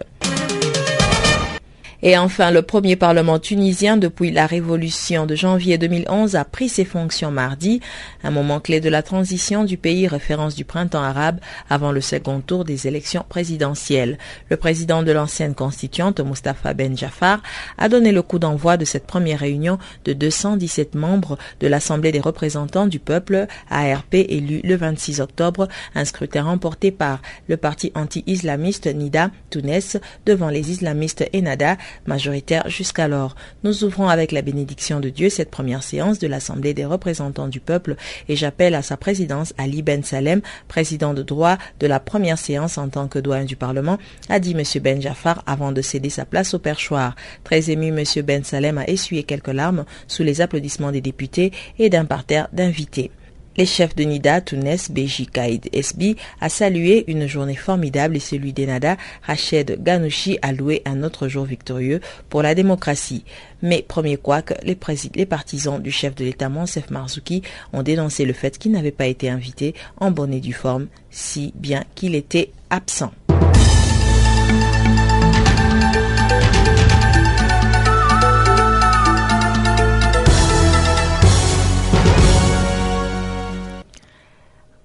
Et 2.02 2.18
enfin, 2.18 2.50
le 2.50 2.62
premier 2.62 2.96
Parlement 2.96 3.38
tunisien 3.38 3.96
depuis 3.96 4.30
la 4.30 4.46
révolution 4.46 5.26
de 5.26 5.34
janvier 5.34 5.78
2011 5.78 6.36
a 6.36 6.44
pris 6.44 6.68
ses 6.68 6.84
fonctions 6.84 7.30
mardi, 7.30 7.80
un 8.22 8.30
moment 8.30 8.60
clé 8.60 8.80
de 8.80 8.90
la 8.90 9.02
transition 9.02 9.64
du 9.64 9.76
pays 9.76 10.06
référence 10.06 10.54
du 10.54 10.64
printemps 10.64 11.02
arabe 11.02 11.38
avant 11.70 11.92
le 11.92 12.00
second 12.00 12.40
tour 12.40 12.64
des 12.64 12.86
élections 12.86 13.24
présidentielles. 13.28 14.18
Le 14.50 14.56
président 14.56 15.02
de 15.02 15.12
l'ancienne 15.12 15.54
constituante, 15.54 16.20
Mustafa 16.20 16.74
Ben 16.74 16.96
Jafar, 16.96 17.42
a 17.78 17.88
donné 17.88 18.12
le 18.12 18.22
coup 18.22 18.38
d'envoi 18.38 18.76
de 18.76 18.84
cette 18.84 19.06
première 19.06 19.40
réunion 19.40 19.78
de 20.04 20.12
217 20.12 20.94
membres 20.94 21.38
de 21.60 21.66
l'Assemblée 21.66 22.12
des 22.12 22.20
représentants 22.20 22.86
du 22.86 22.98
peuple, 22.98 23.46
ARP, 23.70 24.14
élu 24.14 24.60
le 24.64 24.76
26 24.76 25.20
octobre, 25.20 25.68
un 25.94 26.04
scrutin 26.04 26.44
remporté 26.44 26.90
par 26.90 27.20
le 27.48 27.56
parti 27.56 27.92
anti-islamiste 27.94 28.86
Nida 28.86 29.30
Tounes 29.50 30.00
devant 30.26 30.48
les 30.48 30.70
islamistes 30.70 31.28
Enada 31.34 31.76
majoritaire 32.06 32.68
jusqu'alors. 32.68 33.34
Nous 33.64 33.84
ouvrons 33.84 34.08
avec 34.08 34.32
la 34.32 34.42
bénédiction 34.42 35.00
de 35.00 35.08
Dieu 35.08 35.28
cette 35.28 35.50
première 35.50 35.82
séance 35.82 36.18
de 36.18 36.26
l'Assemblée 36.26 36.74
des 36.74 36.84
représentants 36.84 37.48
du 37.48 37.60
peuple 37.60 37.96
et 38.28 38.36
j'appelle 38.36 38.74
à 38.74 38.82
sa 38.82 38.96
présidence 38.96 39.54
Ali 39.58 39.82
Ben 39.82 40.02
Salem, 40.02 40.40
président 40.68 41.14
de 41.14 41.22
droit 41.22 41.58
de 41.80 41.86
la 41.86 42.00
première 42.00 42.38
séance 42.38 42.78
en 42.78 42.88
tant 42.88 43.08
que 43.08 43.18
doyen 43.18 43.44
du 43.44 43.56
Parlement, 43.56 43.98
a 44.28 44.38
dit 44.38 44.52
M. 44.52 44.62
Ben 44.82 45.00
Jafar 45.00 45.42
avant 45.46 45.72
de 45.72 45.82
céder 45.82 46.10
sa 46.10 46.24
place 46.24 46.54
au 46.54 46.58
perchoir. 46.58 47.14
Très 47.44 47.70
ému, 47.70 47.88
M. 47.88 48.04
Ben 48.24 48.44
Salem 48.44 48.78
a 48.78 48.88
essuyé 48.88 49.22
quelques 49.22 49.48
larmes 49.48 49.84
sous 50.08 50.22
les 50.22 50.40
applaudissements 50.40 50.92
des 50.92 51.00
députés 51.00 51.52
et 51.78 51.90
d'un 51.90 52.04
parterre 52.04 52.48
d'invités. 52.52 53.10
Les 53.56 53.66
chefs 53.66 53.96
de 53.96 54.04
Nida, 54.04 54.40
Tounes, 54.42 54.76
Beji, 54.90 55.26
Kaïd, 55.26 55.68
SB 55.72 56.16
a 56.40 56.48
salué 56.48 57.04
une 57.08 57.26
journée 57.26 57.56
formidable 57.56 58.16
et 58.16 58.20
celui 58.20 58.52
d'Enada, 58.52 58.96
Rached 59.22 59.82
Ganouchi 59.82 60.38
a 60.42 60.52
loué 60.52 60.82
un 60.84 61.02
autre 61.02 61.28
jour 61.28 61.44
victorieux 61.44 62.00
pour 62.28 62.42
la 62.42 62.54
démocratie. 62.54 63.24
Mais 63.62 63.82
premier 63.86 64.18
couac, 64.18 64.52
les, 64.62 64.78
les 65.14 65.26
partisans 65.26 65.80
du 65.80 65.90
chef 65.90 66.14
de 66.14 66.24
l'État 66.24 66.48
Monsef 66.50 66.90
Marzouki 66.90 67.42
ont 67.72 67.82
dénoncé 67.82 68.26
le 68.26 68.34
fait 68.34 68.58
qu'il 68.58 68.72
n'avait 68.72 68.90
pas 68.90 69.06
été 69.06 69.30
invité 69.30 69.74
en 69.98 70.10
bonne 70.10 70.34
et 70.34 70.40
due 70.40 70.52
forme, 70.52 70.88
si 71.10 71.52
bien 71.56 71.84
qu'il 71.94 72.14
était 72.14 72.50
absent. 72.68 73.12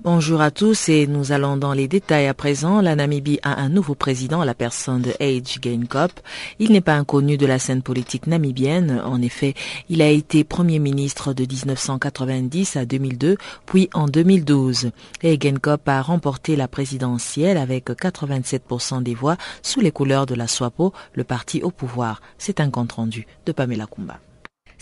Bonjour 0.04 0.42
à 0.42 0.50
tous 0.50 0.90
et 0.90 1.06
nous 1.06 1.32
allons 1.32 1.58
dans 1.58 1.74
les 1.74 1.88
détails 1.88 2.26
à 2.26 2.34
présent. 2.34 2.82
La 2.82 2.96
Namibie 2.96 3.38
a 3.44 3.62
un 3.62 3.70
nouveau 3.70 3.94
président, 3.94 4.44
la 4.44 4.56
personne 4.56 5.04
de 5.04 5.12
Age 5.20 5.62
Gainkop. 5.62 6.10
Il 6.58 6.72
n'est 6.72 6.82
pas 6.82 6.96
inconnu 6.96 7.38
de 7.38 7.46
la 7.46 7.60
scène 7.60 7.84
politique 7.84 8.26
namibienne. 8.26 9.00
En 9.06 9.22
effet, 9.22 9.54
il 9.90 10.02
a 10.02 10.10
été 10.10 10.44
premier 10.44 10.80
ministre 10.80 11.34
de 11.34 11.46
1990 11.46 12.78
à 12.78 12.86
2002, 12.86 13.38
puis 13.68 13.92
en 13.94 14.08
2012. 14.08 14.90
Et 15.22 15.38
Gainkop 15.38 15.88
a 15.88 16.02
remporté 16.02 16.56
la 16.56 16.68
présidentielle 16.68 17.58
avec 17.58 17.92
87% 17.92 19.04
des 19.04 19.14
voix 19.14 19.38
sous 19.62 19.82
les 19.82 19.92
couleurs 19.92 20.26
de 20.26 20.34
la 20.34 20.48
SWAPO, 20.48 20.94
le 21.14 21.24
parti 21.24 21.62
au 21.62 21.70
pouvoir. 21.70 22.24
C'est 22.40 22.60
un 22.60 22.72
compte 22.72 22.94
rendu 22.94 23.28
de 23.46 23.52
Pamela 23.52 23.86
Kumba. 23.86 24.18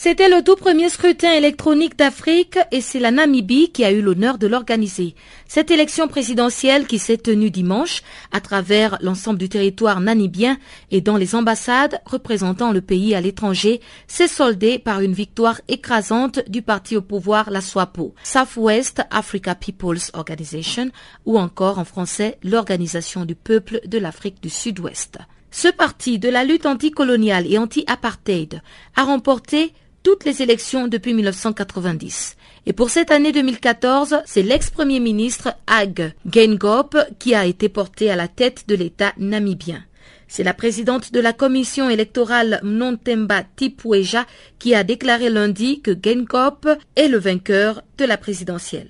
C'était 0.01 0.29
le 0.29 0.41
tout 0.41 0.55
premier 0.55 0.87
scrutin 0.87 1.33
électronique 1.33 1.97
d'Afrique 1.97 2.57
et 2.71 2.79
c'est 2.79 3.01
la 3.01 3.11
Namibie 3.11 3.69
qui 3.73 3.83
a 3.83 3.91
eu 3.91 4.01
l'honneur 4.01 4.37
de 4.37 4.47
l'organiser. 4.47 5.13
Cette 5.45 5.71
élection 5.71 6.07
présidentielle 6.07 6.87
qui 6.87 6.99
s'est 6.99 7.17
tenue 7.17 7.51
dimanche 7.51 8.01
à 8.31 8.39
travers 8.39 8.97
l'ensemble 9.01 9.37
du 9.39 9.49
territoire 9.49 9.99
namibien 9.99 10.57
et 10.89 11.01
dans 11.01 11.17
les 11.17 11.35
ambassades 11.35 11.99
représentant 12.05 12.71
le 12.71 12.79
pays 12.79 13.13
à 13.13 13.19
l'étranger 13.19 13.81
s'est 14.07 14.29
soldée 14.29 14.79
par 14.79 15.01
une 15.01 15.11
victoire 15.11 15.59
écrasante 15.67 16.49
du 16.49 16.61
parti 16.61 16.95
au 16.95 17.01
pouvoir 17.01 17.49
la 17.49 17.59
SWAPO, 17.59 18.15
Southwest 18.23 19.01
Africa 19.11 19.53
People's 19.53 20.11
Organization 20.13 20.91
ou 21.25 21.37
encore 21.37 21.77
en 21.77 21.83
français 21.83 22.37
l'Organisation 22.41 23.25
du 23.25 23.35
peuple 23.35 23.81
de 23.85 23.97
l'Afrique 23.97 24.41
du 24.41 24.49
Sud-Ouest. 24.49 25.17
Ce 25.51 25.67
parti 25.67 26.19
de 26.19 26.29
la 26.29 26.45
lutte 26.45 26.67
anticoloniale 26.67 27.51
et 27.51 27.57
anti-apartheid 27.57 28.61
a 28.95 29.03
remporté 29.03 29.73
toutes 30.03 30.25
les 30.25 30.41
élections 30.41 30.87
depuis 30.87 31.13
1990. 31.13 32.35
Et 32.65 32.73
pour 32.73 32.89
cette 32.89 33.11
année 33.11 33.31
2014, 33.31 34.17
c'est 34.25 34.43
l'ex-premier 34.43 34.99
ministre 34.99 35.55
Ag 35.67 36.13
Geingob 36.25 37.05
qui 37.19 37.35
a 37.35 37.45
été 37.45 37.69
porté 37.69 38.11
à 38.11 38.15
la 38.15 38.27
tête 38.27 38.65
de 38.67 38.75
l'État 38.75 39.13
namibien. 39.17 39.83
C'est 40.27 40.43
la 40.43 40.53
présidente 40.53 41.11
de 41.11 41.19
la 41.19 41.33
commission 41.33 41.89
électorale 41.89 42.59
Mnontemba 42.63 43.43
Tipweja 43.55 44.25
qui 44.59 44.75
a 44.75 44.83
déclaré 44.83 45.29
lundi 45.29 45.81
que 45.81 45.97
Geingob 45.99 46.77
est 46.95 47.07
le 47.07 47.17
vainqueur 47.17 47.81
de 47.97 48.05
la 48.05 48.17
présidentielle. 48.17 48.89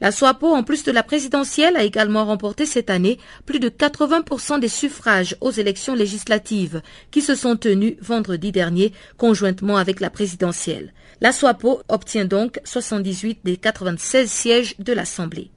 La 0.00 0.12
SWAPO, 0.12 0.46
en 0.54 0.62
plus 0.62 0.82
de 0.82 0.92
la 0.92 1.02
présidentielle, 1.02 1.76
a 1.76 1.84
également 1.84 2.24
remporté 2.24 2.64
cette 2.64 2.88
année 2.88 3.18
plus 3.44 3.60
de 3.60 3.68
80% 3.68 4.58
des 4.58 4.68
suffrages 4.68 5.36
aux 5.42 5.50
élections 5.50 5.94
législatives 5.94 6.80
qui 7.10 7.20
se 7.20 7.34
sont 7.34 7.56
tenues 7.56 7.98
vendredi 8.00 8.50
dernier 8.50 8.92
conjointement 9.18 9.76
avec 9.76 10.00
la 10.00 10.08
présidentielle. 10.08 10.94
La 11.20 11.32
SWAPO 11.32 11.82
obtient 11.88 12.24
donc 12.24 12.60
78 12.64 13.40
des 13.44 13.58
96 13.58 14.30
sièges 14.30 14.74
de 14.78 14.94
l'Assemblée. 14.94 15.50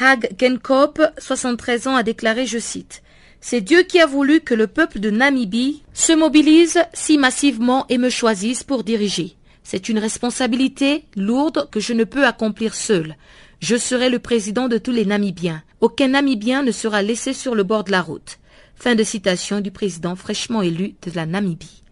Hag 0.00 0.34
Genkop, 0.36 1.00
73 1.18 1.86
ans, 1.86 1.94
a 1.94 2.02
déclaré, 2.02 2.44
je 2.44 2.58
cite, 2.58 3.02
c'est 3.40 3.60
Dieu 3.60 3.82
qui 3.84 4.00
a 4.00 4.06
voulu 4.06 4.40
que 4.40 4.54
le 4.54 4.66
peuple 4.66 4.98
de 4.98 5.10
Namibie 5.10 5.84
se 5.94 6.12
mobilise 6.12 6.80
si 6.92 7.18
massivement 7.18 7.86
et 7.88 7.98
me 7.98 8.10
choisisse 8.10 8.64
pour 8.64 8.82
diriger. 8.82 9.36
C'est 9.62 9.88
une 9.88 9.98
responsabilité 9.98 11.04
lourde 11.16 11.68
que 11.70 11.80
je 11.80 11.92
ne 11.92 12.04
peux 12.04 12.24
accomplir 12.24 12.74
seul. 12.74 13.16
Je 13.60 13.76
serai 13.76 14.10
le 14.10 14.18
président 14.18 14.68
de 14.68 14.78
tous 14.78 14.92
les 14.92 15.06
Namibiens. 15.06 15.62
Aucun 15.80 16.08
Namibien 16.08 16.62
ne 16.62 16.72
sera 16.72 17.02
laissé 17.02 17.32
sur 17.32 17.54
le 17.54 17.62
bord 17.62 17.84
de 17.84 17.90
la 17.90 18.02
route. 18.02 18.38
Fin 18.74 18.94
de 18.94 19.02
citation 19.02 19.60
du 19.60 19.70
président 19.70 20.14
fraîchement 20.14 20.62
élu 20.62 20.94
de 21.02 21.10
la 21.14 21.24
Namibie. 21.24 21.82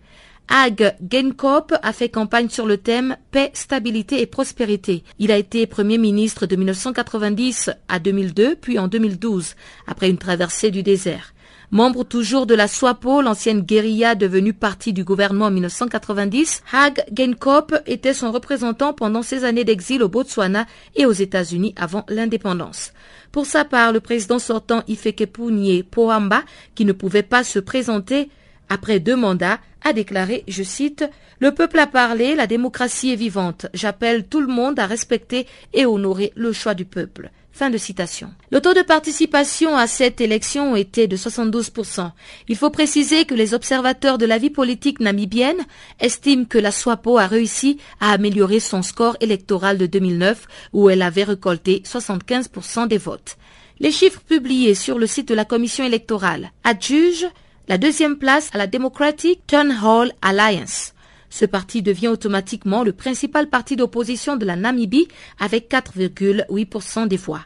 Ag 0.49 0.95
Genkop 1.11 1.73
a 1.83 1.93
fait 1.95 2.11
campagne 2.11 2.51
sur 2.51 2.67
le 2.67 2.77
thème 2.77 3.17
paix, 3.31 3.51
stabilité 3.55 4.21
et 4.21 4.27
prospérité. 4.27 5.03
Il 5.19 5.33
a 5.33 5.39
été 5.39 5.67
premier 5.67 5.97
ministre 5.97 6.45
de 6.45 6.55
1990 6.55 7.71
à 7.89 7.99
2002, 7.99 8.57
puis 8.57 8.79
en 8.79 8.87
2012, 8.87 9.55
après 9.87 10.11
une 10.11 10.19
traversée 10.19 10.71
du 10.71 10.83
désert. 10.83 11.34
Membre 11.75 12.05
toujours 12.05 12.47
de 12.47 12.55
la 12.55 12.69
SWAPO, 12.69 13.21
l'ancienne 13.21 13.63
guérilla 13.63 14.15
devenue 14.15 14.53
partie 14.53 14.93
du 14.93 15.03
gouvernement 15.03 15.47
en 15.47 15.51
1990, 15.51 16.63
Hag 16.73 17.05
Genkop 17.13 17.75
était 17.87 18.15
son 18.15 18.31
représentant 18.31 18.93
pendant 18.93 19.23
ses 19.23 19.43
années 19.43 19.65
d'exil 19.65 20.01
au 20.05 20.09
Botswana 20.09 20.67
et 20.95 21.05
aux 21.05 21.11
États-Unis 21.11 21.75
avant 21.77 22.07
l'indépendance. 22.09 22.93
Pour 23.33 23.45
sa 23.45 23.65
part, 23.65 23.93
le 23.93 23.99
président 23.99 24.39
sortant 24.39 24.85
Ifekepunye 24.87 25.83
Pohamba, 25.83 26.45
qui 26.77 26.85
ne 26.85 26.93
pouvait 26.93 27.25
pas 27.25 27.43
se 27.43 27.59
présenter 27.59 28.31
après 28.69 29.01
deux 29.01 29.17
mandats, 29.17 29.61
a 29.83 29.93
déclaré, 29.93 30.45
je 30.49 30.63
cite, 30.63 31.05
Le 31.39 31.53
peuple 31.53 31.79
a 31.79 31.87
parlé, 31.87 32.35
la 32.35 32.47
démocratie 32.47 33.13
est 33.13 33.17
vivante. 33.17 33.67
J'appelle 33.75 34.27
tout 34.27 34.41
le 34.41 34.47
monde 34.47 34.79
à 34.79 34.87
respecter 34.87 35.47
et 35.73 35.87
honorer 35.87 36.33
le 36.37 36.53
choix 36.53 36.75
du 36.75 36.85
peuple. 36.85 37.31
Fin 37.55 37.71
de 37.71 37.79
citation. 37.79 38.33
Le 38.51 38.61
taux 38.61 38.75
de 38.75 38.83
participation 38.83 39.77
à 39.77 39.87
cette 39.87 40.21
élection 40.21 40.75
était 40.75 41.07
de 41.07 41.17
72%. 41.17 42.11
Il 42.49 42.57
faut 42.57 42.71
préciser 42.71 43.27
que 43.27 43.35
les 43.35 43.55
observateurs 43.55 44.19
de 44.19 44.27
la 44.27 44.39
vie 44.39 44.51
politique 44.51 44.99
namibienne 44.99 45.65
estiment 46.01 46.47
que 46.47 46.59
la 46.59 46.73
SWAPO 46.73 47.17
a 47.17 47.29
réussi 47.29 47.79
à 48.01 48.11
améliorer 48.11 48.59
son 48.59 48.83
score 48.83 49.17
électoral 49.21 49.79
de 49.79 49.87
2009 49.87 50.49
où 50.73 50.91
elle 50.91 51.03
avait 51.03 51.23
récolté 51.23 51.81
75% 51.85 52.89
des 52.89 52.99
votes. 52.99 53.37
Les 53.79 53.93
chiffres 53.93 54.21
publiés 54.21 54.75
sur 54.75 54.99
le 54.99 55.07
site 55.07 55.29
de 55.29 55.35
la 55.35 55.45
commission 55.45 55.85
électorale 55.85 56.51
adjugent 56.65 57.29
la 57.69 57.79
deuxième 57.79 58.17
place 58.17 58.51
à 58.53 58.59
la 58.59 58.67
Democratic 58.67 59.47
Turn 59.47 59.75
Hall 59.83 60.13
Alliance. 60.21 60.93
Ce 61.31 61.45
parti 61.45 61.83
devient 61.83 62.09
automatiquement 62.09 62.85
le 62.85 62.93
principal 62.93 63.49
parti 63.49 63.75
d'opposition 63.77 64.37
de 64.37 64.45
la 64.45 64.57
Namibie 64.57 65.09
avec 65.41 65.71
4,8% 65.71 67.09
des 67.09 67.17
voix. 67.17 67.45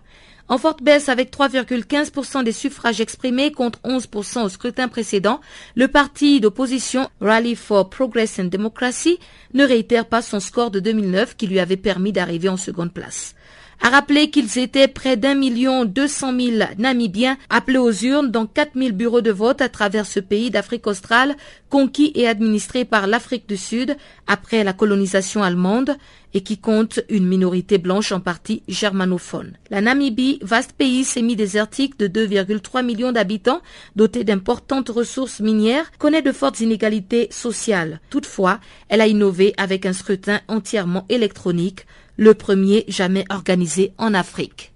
En 0.48 0.58
forte 0.58 0.82
baisse 0.82 1.08
avec 1.08 1.30
3,15% 1.30 2.42
des 2.42 2.52
suffrages 2.52 3.00
exprimés 3.00 3.52
contre 3.52 3.80
11% 3.84 4.44
au 4.44 4.48
scrutin 4.48 4.88
précédent, 4.88 5.40
le 5.74 5.88
parti 5.88 6.40
d'opposition 6.40 7.08
Rally 7.20 7.54
for 7.54 7.88
Progress 7.88 8.38
and 8.38 8.44
Democracy 8.44 9.18
ne 9.52 9.64
réitère 9.64 10.06
pas 10.06 10.22
son 10.22 10.40
score 10.40 10.70
de 10.70 10.80
2009 10.80 11.36
qui 11.36 11.46
lui 11.46 11.60
avait 11.60 11.76
permis 11.76 12.12
d'arriver 12.12 12.48
en 12.48 12.56
seconde 12.56 12.92
place 12.92 13.34
a 13.80 13.90
rappelé 13.90 14.30
qu'ils 14.30 14.58
étaient 14.58 14.88
près 14.88 15.16
d'un 15.16 15.34
million 15.34 15.84
deux 15.84 16.08
cent 16.08 16.32
mille 16.32 16.68
Namibiens 16.78 17.36
appelés 17.48 17.78
aux 17.78 17.92
urnes 17.92 18.30
dans 18.30 18.46
quatre 18.46 18.74
mille 18.74 18.92
bureaux 18.92 19.20
de 19.20 19.30
vote 19.30 19.60
à 19.60 19.68
travers 19.68 20.06
ce 20.06 20.20
pays 20.20 20.50
d'Afrique 20.50 20.86
australe 20.86 21.36
conquis 21.70 22.12
et 22.14 22.26
administré 22.26 22.84
par 22.84 23.06
l'Afrique 23.06 23.48
du 23.48 23.56
Sud 23.56 23.96
après 24.26 24.64
la 24.64 24.72
colonisation 24.72 25.42
allemande 25.42 25.96
et 26.34 26.42
qui 26.42 26.58
compte 26.58 27.00
une 27.08 27.26
minorité 27.26 27.78
blanche 27.78 28.12
en 28.12 28.20
partie 28.20 28.62
germanophone. 28.68 29.54
La 29.70 29.80
Namibie, 29.80 30.38
vaste 30.42 30.72
pays 30.72 31.04
semi-désertique 31.04 31.98
de 31.98 32.06
2,3 32.06 32.84
millions 32.84 33.12
d'habitants, 33.12 33.62
doté 33.96 34.24
d'importantes 34.24 34.90
ressources 34.90 35.40
minières, 35.40 35.90
connaît 35.98 36.22
de 36.22 36.32
fortes 36.32 36.60
inégalités 36.60 37.28
sociales. 37.30 38.00
Toutefois, 38.10 38.60
elle 38.88 39.00
a 39.00 39.06
innové 39.06 39.54
avec 39.56 39.86
un 39.86 39.92
scrutin 39.92 40.40
entièrement 40.48 41.06
électronique 41.08 41.86
le 42.18 42.34
premier 42.34 42.84
jamais 42.88 43.24
organisé 43.30 43.92
en 43.96 44.12
Afrique. 44.12 44.72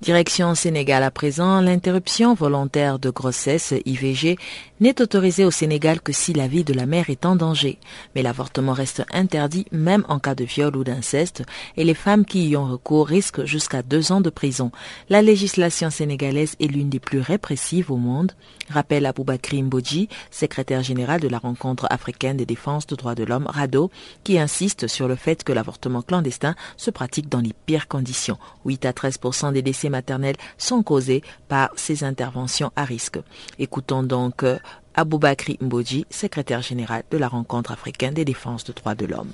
Direction 0.00 0.54
Sénégal 0.54 1.02
à 1.02 1.10
présent, 1.10 1.60
l'interruption 1.60 2.34
volontaire 2.34 2.98
de 2.98 3.10
grossesse 3.10 3.74
IVG 3.84 4.38
n'est 4.80 5.00
autorisée 5.00 5.44
au 5.44 5.50
Sénégal 5.50 6.00
que 6.00 6.12
si 6.12 6.32
la 6.32 6.48
vie 6.48 6.64
de 6.64 6.74
la 6.74 6.86
mère 6.86 7.10
est 7.10 7.24
en 7.24 7.36
danger. 7.36 7.78
Mais 8.14 8.22
l'avortement 8.22 8.72
reste 8.72 9.04
interdit 9.12 9.66
même 9.72 10.04
en 10.08 10.18
cas 10.18 10.34
de 10.34 10.44
viol 10.44 10.76
ou 10.76 10.84
d'inceste 10.84 11.42
et 11.76 11.84
les 11.84 11.94
femmes 11.94 12.24
qui 12.24 12.48
y 12.48 12.56
ont 12.56 12.66
recours 12.66 13.06
risquent 13.06 13.44
jusqu'à 13.44 13.82
deux 13.82 14.12
ans 14.12 14.20
de 14.20 14.30
prison. 14.30 14.70
La 15.08 15.22
législation 15.22 15.90
sénégalaise 15.90 16.56
est 16.60 16.66
l'une 16.66 16.90
des 16.90 17.00
plus 17.00 17.20
répressives 17.20 17.90
au 17.90 17.96
monde, 17.96 18.32
rappelle 18.68 19.06
Aboubakri 19.06 19.62
Mbodji, 19.62 20.08
secrétaire 20.30 20.82
général 20.82 21.20
de 21.20 21.28
la 21.28 21.38
rencontre 21.38 21.86
africaine 21.90 22.36
des 22.36 22.46
défenses 22.46 22.86
de 22.86 22.96
droits 22.96 23.14
de 23.14 23.24
l'homme 23.24 23.46
RADO, 23.46 23.90
qui 24.24 24.38
insiste 24.38 24.86
sur 24.86 25.08
le 25.08 25.16
fait 25.16 25.44
que 25.44 25.52
l'avortement 25.52 26.02
clandestin 26.02 26.54
se 26.76 26.90
pratique 26.90 27.28
dans 27.28 27.40
les 27.40 27.54
pires 27.66 27.88
conditions. 27.88 28.38
8 28.64 28.84
à 28.86 28.92
13 28.92 29.18
des 29.52 29.62
décès 29.62 29.88
maternels 29.88 30.36
sont 30.58 30.82
causés 30.82 31.22
par 31.48 31.70
ces 31.76 32.04
interventions 32.04 32.72
à 32.76 32.84
risque. 32.84 33.18
Écoutons 33.58 34.02
donc 34.02 34.42
euh, 34.42 34.58
Aboubakri 34.94 35.58
Mbodji, 35.60 36.06
secrétaire 36.10 36.62
général 36.62 37.02
de 37.10 37.18
la 37.18 37.28
rencontre 37.28 37.72
africaine 37.72 38.14
des 38.14 38.24
défenses 38.24 38.64
de 38.64 38.72
droits 38.72 38.94
de 38.94 39.06
l'homme. 39.06 39.30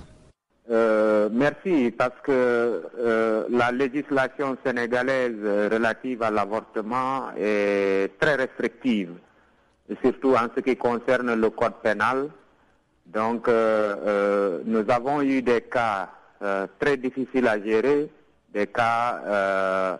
Euh, 0.70 1.28
merci, 1.32 1.90
parce 1.90 2.14
que 2.22 2.82
euh, 2.98 3.44
la 3.50 3.70
législation 3.72 4.56
sénégalaise 4.64 5.36
relative 5.70 6.22
à 6.22 6.30
l'avortement 6.30 7.30
est 7.38 8.10
très 8.18 8.36
restrictive, 8.36 9.10
surtout 10.02 10.34
en 10.34 10.48
ce 10.54 10.60
qui 10.60 10.76
concerne 10.76 11.34
le 11.34 11.50
code 11.50 11.74
pénal. 11.82 12.28
Donc, 13.06 13.46
nous 13.48 14.84
avons 14.88 15.20
eu 15.22 15.42
des 15.42 15.60
cas 15.62 16.08
très 16.78 16.96
difficiles 16.96 17.46
à 17.46 17.60
gérer, 17.60 18.08
des 18.54 18.66
cas 18.68 19.98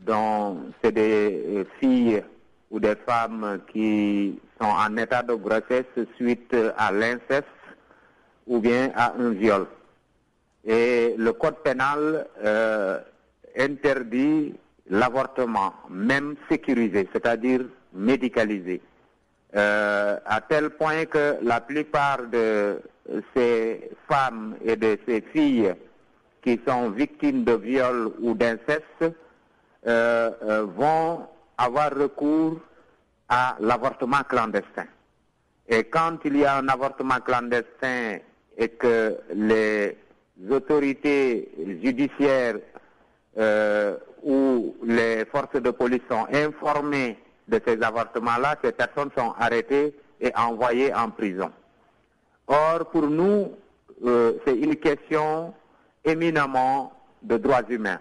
dont 0.00 0.58
c'est 0.82 0.92
des 0.92 1.66
filles 1.78 2.22
ou 2.70 2.78
des 2.80 2.94
femmes 3.06 3.60
qui 3.72 4.38
sont 4.60 4.68
en 4.68 4.96
état 4.96 5.22
de 5.22 5.34
grossesse 5.34 5.84
suite 6.16 6.54
à 6.76 6.92
l'inceste 6.92 7.46
ou 8.46 8.60
bien 8.60 8.92
à 8.94 9.14
un 9.18 9.30
viol. 9.30 9.66
Et 10.64 11.14
le 11.16 11.32
code 11.32 11.56
pénal 11.64 12.26
euh, 12.44 12.98
interdit 13.58 14.54
l'avortement, 14.88 15.72
même 15.88 16.36
sécurisé, 16.50 17.08
c'est-à-dire 17.12 17.62
médicalisé, 17.92 18.80
euh, 19.56 20.16
à 20.24 20.40
tel 20.40 20.70
point 20.70 21.06
que 21.06 21.38
la 21.42 21.60
plupart 21.60 22.26
de 22.26 22.80
ces 23.34 23.90
femmes 24.08 24.56
et 24.64 24.76
de 24.76 24.98
ces 25.06 25.22
filles 25.32 25.74
qui 26.42 26.60
sont 26.66 26.90
victimes 26.90 27.44
de 27.44 27.52
viol 27.52 28.12
ou 28.20 28.34
d'inceste 28.34 29.14
euh, 29.86 30.66
vont 30.76 31.26
avoir 31.60 31.90
recours 31.94 32.58
à 33.28 33.56
l'avortement 33.60 34.22
clandestin. 34.28 34.86
Et 35.68 35.84
quand 35.84 36.18
il 36.24 36.38
y 36.38 36.44
a 36.44 36.56
un 36.56 36.68
avortement 36.68 37.20
clandestin 37.20 38.18
et 38.56 38.68
que 38.70 39.18
les 39.34 39.96
autorités 40.50 41.48
judiciaires 41.82 42.56
euh, 43.38 43.96
ou 44.22 44.74
les 44.84 45.24
forces 45.26 45.60
de 45.60 45.70
police 45.70 46.02
sont 46.10 46.26
informées 46.32 47.18
de 47.46 47.60
ces 47.64 47.80
avortements-là, 47.82 48.56
ces 48.64 48.72
personnes 48.72 49.10
sont 49.16 49.34
arrêtées 49.38 49.94
et 50.20 50.32
envoyées 50.36 50.92
en 50.94 51.10
prison. 51.10 51.50
Or, 52.46 52.90
pour 52.90 53.06
nous, 53.06 53.52
euh, 54.04 54.32
c'est 54.44 54.56
une 54.56 54.76
question 54.76 55.54
éminemment 56.04 56.92
de 57.22 57.36
droits 57.36 57.62
humains, 57.68 58.00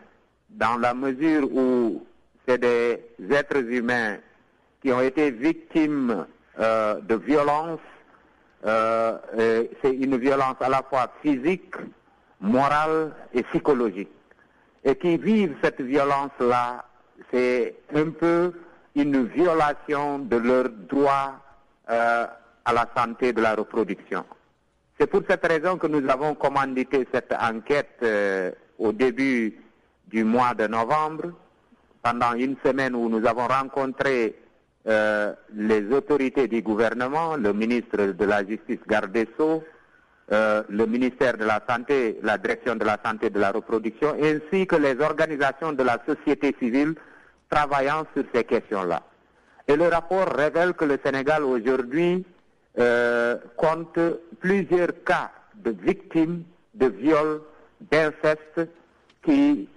dans 0.50 0.78
la 0.78 0.94
mesure 0.94 1.48
où 1.52 2.04
c'est 2.50 2.58
des 2.58 3.00
êtres 3.30 3.58
humains 3.58 4.18
qui 4.82 4.92
ont 4.92 5.02
été 5.02 5.30
victimes 5.30 6.26
euh, 6.60 6.96
de 7.02 7.16
violences. 7.16 7.80
Euh, 8.66 9.18
c'est 9.82 9.94
une 9.94 10.18
violence 10.18 10.56
à 10.60 10.70
la 10.70 10.82
fois 10.82 11.14
physique, 11.22 11.76
morale 12.42 13.12
et 13.34 13.44
psychologique. 13.44 14.10
Et 14.84 14.96
qui 14.96 15.18
vivent 15.18 15.56
cette 15.64 15.82
violence-là, 15.82 16.86
c'est 17.32 17.76
un 17.94 18.10
peu 18.10 18.54
une 18.96 19.28
violation 19.28 20.20
de 20.20 20.38
leur 20.38 20.70
droit 20.70 21.36
euh, 21.90 22.26
à 22.66 22.74
la 22.74 22.90
santé 22.98 23.32
de 23.32 23.42
la 23.42 23.54
reproduction. 23.54 24.26
C'est 25.00 25.08
pour 25.08 25.22
cette 25.30 25.46
raison 25.46 25.78
que 25.78 25.88
nous 25.88 26.10
avons 26.10 26.34
commandité 26.34 27.08
cette 27.14 27.34
enquête 27.34 28.04
au 28.78 28.92
début 28.92 29.58
du 30.08 30.26
mois 30.26 30.54
de 30.54 30.68
novembre, 30.68 31.32
pendant 32.02 32.34
une 32.34 32.56
semaine 32.64 32.96
où 32.96 33.10
nous 33.10 33.26
avons 33.28 33.48
rencontré 33.48 34.36
euh, 34.88 35.34
les 35.54 35.86
autorités 35.92 36.48
du 36.48 36.62
gouvernement, 36.62 37.36
le 37.36 37.54
ministre 37.54 37.98
de 37.98 38.26
la 38.26 38.46
Justice 38.46 38.80
garde 38.88 39.12
des 39.12 39.28
Sceaux, 39.38 39.64
euh, 40.32 40.64
le 40.70 40.86
ministère 40.86 41.38
de 41.38 41.44
la 41.44 41.62
Santé, 41.68 42.20
la 42.24 42.38
direction 42.38 42.76
de 42.76 42.86
la 42.86 42.98
Santé 43.04 43.28
et 43.28 43.30
de 43.30 43.40
la 43.40 43.52
Reproduction, 43.52 44.16
ainsi 44.22 44.68
que 44.68 44.76
les 44.76 45.00
organisations 45.02 45.74
de 45.74 45.84
la 45.84 46.00
société 46.08 46.56
civile 46.60 46.96
travaillant 47.50 48.06
sur 48.16 48.24
ces 48.34 48.44
questions-là. 48.44 49.02
Et 49.68 49.76
le 49.76 49.88
rapport 49.88 50.28
révèle 50.30 50.74
que 50.74 50.86
le 50.86 51.00
Sénégal 51.04 51.44
aujourd'hui 51.44 52.26
euh, 52.78 53.38
compte 53.58 54.00
plusieurs 54.40 55.04
cas 55.04 55.32
de 55.56 55.72
victimes 55.72 56.44
de 56.76 56.88
viols, 56.88 57.42
d'inceste 57.82 58.70
qui 59.24 59.68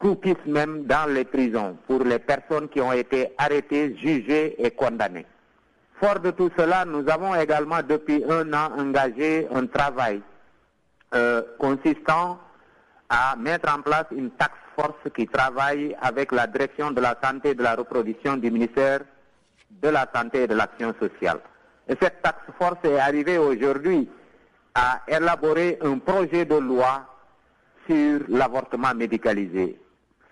coupissent 0.00 0.46
même 0.46 0.84
dans 0.86 1.08
les 1.12 1.24
prisons 1.24 1.76
pour 1.86 2.02
les 2.02 2.18
personnes 2.18 2.68
qui 2.68 2.80
ont 2.80 2.92
été 2.92 3.32
arrêtées, 3.36 3.94
jugées 3.98 4.56
et 4.64 4.70
condamnées. 4.70 5.26
Fort 6.00 6.20
de 6.20 6.30
tout 6.30 6.50
cela, 6.56 6.86
nous 6.86 7.06
avons 7.10 7.34
également 7.34 7.82
depuis 7.86 8.24
un 8.28 8.52
an 8.54 8.72
engagé 8.78 9.46
un 9.54 9.66
travail 9.66 10.22
euh, 11.14 11.42
consistant 11.58 12.40
à 13.10 13.36
mettre 13.36 13.70
en 13.72 13.82
place 13.82 14.06
une 14.12 14.30
taxe 14.30 14.54
force 14.74 15.12
qui 15.14 15.26
travaille 15.26 15.94
avec 16.00 16.32
la 16.32 16.46
direction 16.46 16.90
de 16.92 17.00
la 17.02 17.18
santé 17.22 17.50
et 17.50 17.54
de 17.54 17.62
la 17.62 17.74
reproduction 17.74 18.38
du 18.38 18.50
ministère 18.50 19.00
de 19.82 19.88
la 19.88 20.08
santé 20.14 20.44
et 20.44 20.46
de 20.46 20.54
l'action 20.54 20.94
sociale. 20.98 21.40
Et 21.86 21.94
cette 22.00 22.22
taxe 22.22 22.38
force 22.58 22.78
est 22.84 22.98
arrivée 22.98 23.36
aujourd'hui 23.36 24.08
à 24.74 25.02
élaborer 25.08 25.78
un 25.82 25.98
projet 25.98 26.46
de 26.46 26.56
loi 26.56 27.04
sur 27.86 28.20
l'avortement 28.28 28.94
médicalisé 28.94 29.78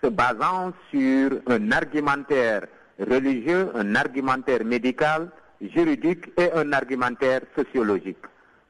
se 0.03 0.09
basant 0.09 0.71
sur 0.91 1.31
un 1.47 1.71
argumentaire 1.71 2.67
religieux, 2.99 3.71
un 3.75 3.95
argumentaire 3.95 4.63
médical, 4.63 5.29
juridique 5.61 6.31
et 6.37 6.51
un 6.53 6.71
argumentaire 6.73 7.41
sociologique. 7.57 8.17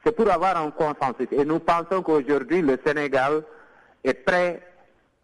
C'est 0.04 0.14
pour 0.16 0.30
avoir 0.30 0.56
un 0.56 0.70
consensus. 0.70 1.28
Et 1.32 1.44
nous 1.44 1.58
pensons 1.60 2.02
qu'aujourd'hui, 2.02 2.62
le 2.62 2.78
Sénégal 2.84 3.42
est 4.02 4.14
prêt 4.14 4.62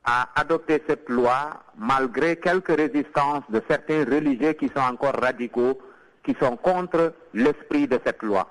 à 0.04 0.28
adopter 0.40 0.82
cette 0.86 1.08
loi 1.08 1.62
malgré 1.76 2.36
quelques 2.36 2.76
résistances 2.76 3.42
de 3.48 3.60
certains 3.68 4.04
religieux 4.04 4.52
qui 4.52 4.68
sont 4.68 4.82
encore 4.82 5.14
radicaux, 5.20 5.78
qui 6.24 6.36
sont 6.40 6.56
contre 6.56 7.14
l'esprit 7.34 7.88
de 7.88 7.98
cette 8.04 8.22
loi. 8.22 8.48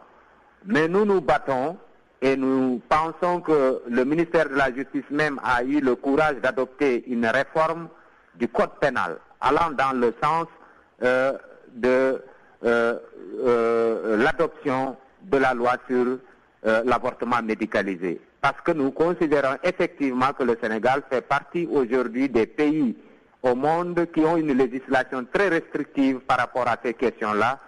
Mais 0.65 0.88
nous 0.88 1.06
nous 1.06 1.21
battons 1.21 1.77
et 2.21 2.36
nous 2.36 2.82
pensons 2.89 3.41
que 3.41 3.82
le 3.88 4.06
ministère 4.06 4.49
de 4.49 4.56
la 4.56 4.73
Justice 4.73 5.04
même 5.12 5.39
a 5.43 5.63
eu 5.63 5.80
le 5.80 5.95
courage 5.95 6.38
d'adopter 6.41 7.04
une 7.08 7.25
réforme 7.25 7.88
du 8.36 8.47
code 8.47 8.71
pénal 8.80 9.17
allant 9.41 9.71
dans 9.71 9.93
le 9.97 10.13
sens 10.23 10.47
euh, 11.04 11.34
de 11.73 12.21
euh, 12.63 12.97
euh, 13.45 14.17
l'adoption 14.17 14.95
de 15.23 15.38
la 15.38 15.54
loi 15.54 15.73
sur 15.88 16.17
l'avortement 16.84 17.43
médicalisé. 17.43 18.19
Parce 18.41 18.60
que 18.62 18.71
nous 18.71 18.89
considérons 18.89 19.58
effectivement 19.63 20.34
que 20.34 20.41
le 20.43 20.58
Sénégal 20.60 21.04
fait 21.12 21.21
partie 21.21 21.67
aujourd'hui 21.71 22.28
des 22.28 22.47
pays 22.47 22.95
au 23.43 23.54
monde 23.54 24.08
qui 24.12 24.21
ont 24.21 24.36
une 24.36 24.54
législation 24.54 25.28
très 25.32 25.49
restrictive 25.49 26.21
par 26.21 26.39
rapport 26.39 26.67
à 26.67 26.78
ces 26.84 26.95
questions-là. 26.95 27.60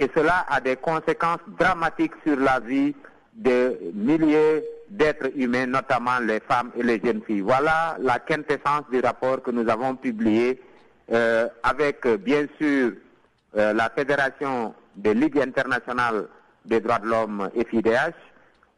Et 0.00 0.08
cela 0.14 0.46
a 0.48 0.62
des 0.62 0.76
conséquences 0.76 1.40
dramatiques 1.58 2.14
sur 2.26 2.38
la 2.38 2.60
vie 2.60 2.94
de 3.36 3.78
milliers 3.94 4.64
d'êtres 4.88 5.30
humains, 5.36 5.66
notamment 5.66 6.18
les 6.20 6.40
femmes 6.40 6.70
et 6.76 6.82
les 6.82 7.00
jeunes 7.02 7.22
filles. 7.26 7.40
Voilà 7.40 7.96
la 8.00 8.18
quintessence 8.18 8.84
du 8.90 9.00
rapport 9.00 9.42
que 9.42 9.50
nous 9.50 9.68
avons 9.68 9.94
publié 9.96 10.60
euh, 11.12 11.48
avec, 11.62 12.06
bien 12.06 12.46
sûr, 12.58 12.92
euh, 13.56 13.72
la 13.72 13.90
Fédération 13.90 14.74
des 14.94 15.14
Ligues 15.14 15.38
internationales 15.38 16.26
des 16.64 16.80
droits 16.80 16.98
de 16.98 17.06
l'homme 17.06 17.50
et 17.54 17.64
FIDH, 17.64 18.14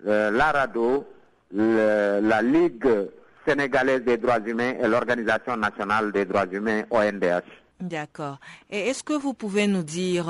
euh, 0.07 0.31
l'ARADO, 0.31 1.07
la 1.53 2.43
Ligue 2.43 3.09
sénégalaise 3.47 4.03
des 4.03 4.19
droits 4.19 4.41
humains 4.41 4.75
et 4.79 4.87
l'Organisation 4.87 5.57
nationale 5.57 6.13
des 6.13 6.27
droits 6.27 6.45
humains, 6.51 6.83
ONDH. 6.91 7.45
D'accord. 7.81 8.39
Et 8.69 8.89
est-ce 8.89 9.03
que 9.03 9.15
vous 9.15 9.33
pouvez 9.33 9.67
nous 9.67 9.85
dire 9.85 10.27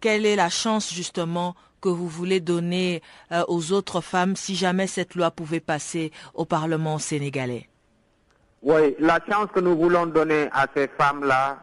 quelle 0.00 0.26
est 0.26 0.34
la 0.34 0.48
chance 0.48 0.92
justement 0.92 1.54
que 1.80 1.88
vous 1.88 2.08
voulez 2.08 2.40
donner 2.40 3.02
euh, 3.32 3.42
aux 3.48 3.72
autres 3.72 4.00
femmes 4.00 4.36
si 4.36 4.54
jamais 4.54 4.86
cette 4.86 5.14
loi 5.14 5.30
pouvait 5.30 5.60
passer 5.60 6.12
au 6.34 6.44
Parlement 6.44 6.98
sénégalais? 6.98 7.68
Oui, 8.62 8.96
la 8.98 9.20
chance 9.30 9.48
que 9.54 9.60
nous 9.60 9.76
voulons 9.76 10.06
donner 10.06 10.48
à 10.52 10.66
ces 10.74 10.88
femmes-là, 10.98 11.58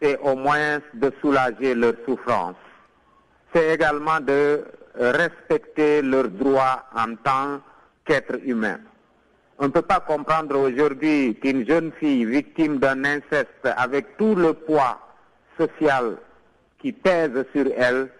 c'est 0.00 0.18
au 0.18 0.34
moins 0.34 0.80
de 0.94 1.12
soulager 1.20 1.74
leur 1.74 1.94
souffrance. 2.06 2.56
C'est 3.52 3.74
également 3.74 4.20
de 4.20 4.64
respecter 4.96 6.02
leurs 6.02 6.28
droits 6.28 6.84
en 6.94 7.14
tant 7.16 7.60
qu'être 8.04 8.38
humain. 8.44 8.78
On 9.58 9.64
ne 9.64 9.68
peut 9.68 9.82
pas 9.82 10.00
comprendre 10.00 10.58
aujourd'hui 10.58 11.38
qu'une 11.40 11.66
jeune 11.66 11.92
fille 12.00 12.24
victime 12.24 12.78
d'un 12.78 13.04
inceste 13.04 13.64
avec 13.76 14.16
tout 14.16 14.34
le 14.34 14.52
poids 14.52 14.98
social 15.58 16.16
qui 16.80 16.92
pèse 16.92 17.44
sur 17.54 17.66
elle 17.76 18.10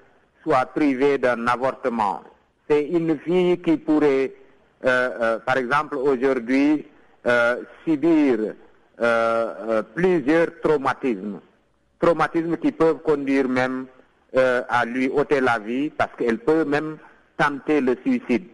soit 0.45 0.67
privée 0.67 1.19
d'un 1.19 1.47
avortement. 1.49 2.23
C'est 2.69 2.85
une 2.85 3.19
fille 3.19 3.59
qui 3.61 3.77
pourrait, 3.77 4.33
euh, 4.85 5.11
euh, 5.21 5.39
par 5.41 5.57
exemple, 5.57 5.97
aujourd'hui, 5.97 6.87
euh, 7.27 7.57
subir 7.85 8.55
plusieurs 9.95 10.61
traumatismes. 10.63 11.41
Traumatismes 11.99 12.57
qui 12.59 12.71
peuvent 12.71 12.99
conduire 13.03 13.49
même 13.49 13.87
à 14.37 14.85
lui 14.85 15.09
ôter 15.09 15.41
la 15.41 15.59
vie 15.59 15.91
parce 15.91 16.13
qu'elle 16.17 16.39
peut 16.39 16.65
même 16.65 16.99
tenter 17.37 17.81
le 17.81 17.97
suicide, 18.05 18.45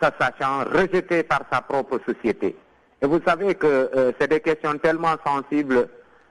sachant 0.00 0.64
rejeté 0.64 1.22
par 1.22 1.42
sa 1.52 1.60
propre 1.60 2.00
société. 2.06 2.56
Et 3.02 3.06
vous 3.06 3.20
savez 3.26 3.56
que 3.56 4.14
c'est 4.18 4.28
des 4.28 4.40
questions 4.40 4.78
tellement 4.78 5.16
sensibles 5.26 5.86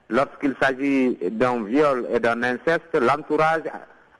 lorsqu'il 0.08 0.56
s'agit 0.60 1.16
d'un 1.30 1.62
viol 1.62 2.08
et 2.12 2.18
d'un 2.18 2.42
inceste, 2.42 2.92
l'entourage 2.94 3.62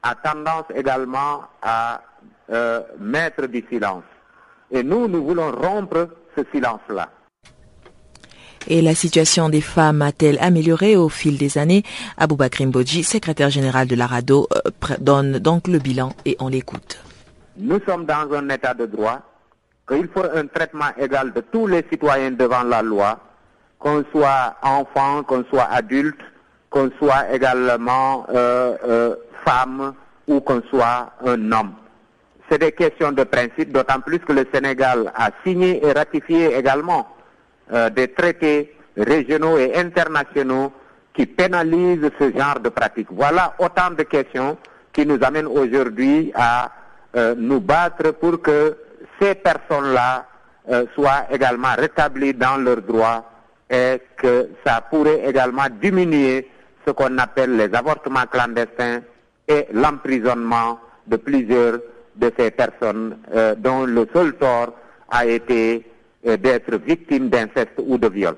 a 0.02 0.14
tendance 0.14 0.64
également 0.74 1.42
à 1.62 2.00
euh, 2.50 2.80
mettre 2.98 3.46
du 3.46 3.64
silence. 3.70 4.04
Et 4.70 4.82
nous, 4.82 5.08
nous 5.08 5.24
voulons 5.24 5.52
rompre 5.52 6.08
ce 6.36 6.42
silence-là. 6.52 7.08
Et 8.66 8.82
la 8.82 8.94
situation 8.94 9.48
des 9.48 9.60
femmes 9.60 10.02
a-t-elle 10.02 10.38
amélioré 10.40 10.96
au 10.96 11.08
fil 11.08 11.38
des 11.38 11.56
années? 11.58 11.84
Aboubakr 12.18 12.66
Mbodji, 12.66 13.02
secrétaire 13.02 13.50
général 13.50 13.86
de 13.86 13.96
la 13.96 14.06
RADO, 14.06 14.48
euh, 14.52 14.96
donne 14.98 15.38
donc 15.38 15.68
le 15.68 15.78
bilan 15.78 16.12
et 16.26 16.36
on 16.38 16.48
l'écoute. 16.48 17.02
Nous 17.56 17.80
sommes 17.86 18.04
dans 18.04 18.30
un 18.32 18.48
état 18.50 18.74
de 18.74 18.86
droit, 18.86 19.20
qu'il 19.88 20.08
faut 20.08 20.24
un 20.34 20.46
traitement 20.46 20.90
égal 20.98 21.32
de 21.32 21.40
tous 21.40 21.66
les 21.66 21.84
citoyens 21.90 22.30
devant 22.30 22.62
la 22.62 22.82
loi, 22.82 23.18
qu'on 23.78 24.04
soit 24.12 24.56
enfant, 24.62 25.22
qu'on 25.22 25.44
soit 25.44 25.68
adulte, 25.70 26.20
qu'on 26.70 26.90
soit 26.98 27.32
également 27.32 28.26
euh, 28.30 29.14
ou 30.26 30.40
qu'on 30.40 30.62
soit 30.70 31.12
un 31.24 31.52
homme. 31.52 31.72
C'est 32.50 32.58
des 32.58 32.72
questions 32.72 33.12
de 33.12 33.24
principe, 33.24 33.72
d'autant 33.72 34.00
plus 34.00 34.18
que 34.20 34.32
le 34.32 34.46
Sénégal 34.52 35.12
a 35.14 35.30
signé 35.44 35.84
et 35.84 35.92
ratifié 35.92 36.54
également 36.56 37.06
euh, 37.72 37.90
des 37.90 38.08
traités 38.08 38.74
régionaux 38.96 39.58
et 39.58 39.76
internationaux 39.76 40.72
qui 41.14 41.26
pénalisent 41.26 42.10
ce 42.18 42.30
genre 42.32 42.60
de 42.60 42.68
pratiques. 42.68 43.08
Voilà 43.10 43.54
autant 43.58 43.90
de 43.90 44.02
questions 44.04 44.56
qui 44.92 45.04
nous 45.04 45.18
amènent 45.22 45.46
aujourd'hui 45.46 46.32
à 46.34 46.70
euh, 47.16 47.34
nous 47.36 47.60
battre 47.60 48.12
pour 48.12 48.40
que 48.40 48.76
ces 49.20 49.34
personnes-là 49.34 50.26
euh, 50.70 50.86
soient 50.94 51.26
également 51.30 51.74
rétablies 51.76 52.34
dans 52.34 52.56
leurs 52.56 52.82
droits 52.82 53.24
et 53.70 54.00
que 54.16 54.48
ça 54.64 54.80
pourrait 54.90 55.22
également 55.26 55.66
diminuer 55.80 56.48
ce 56.86 56.92
qu'on 56.92 57.18
appelle 57.18 57.56
les 57.56 57.74
avortements 57.74 58.26
clandestins 58.30 59.00
et 59.48 59.66
l'emprisonnement 59.72 60.78
de 61.06 61.16
plusieurs 61.16 61.78
de 62.16 62.32
ces 62.38 62.50
personnes 62.50 63.16
euh, 63.32 63.54
dont 63.54 63.84
le 63.84 64.06
seul 64.12 64.36
tort 64.36 64.74
a 65.08 65.26
été 65.26 65.86
euh, 66.26 66.36
d'être 66.36 66.76
victimes 66.76 67.28
d'inceste 67.28 67.72
ou 67.78 67.96
de 67.96 68.08
viol. 68.08 68.36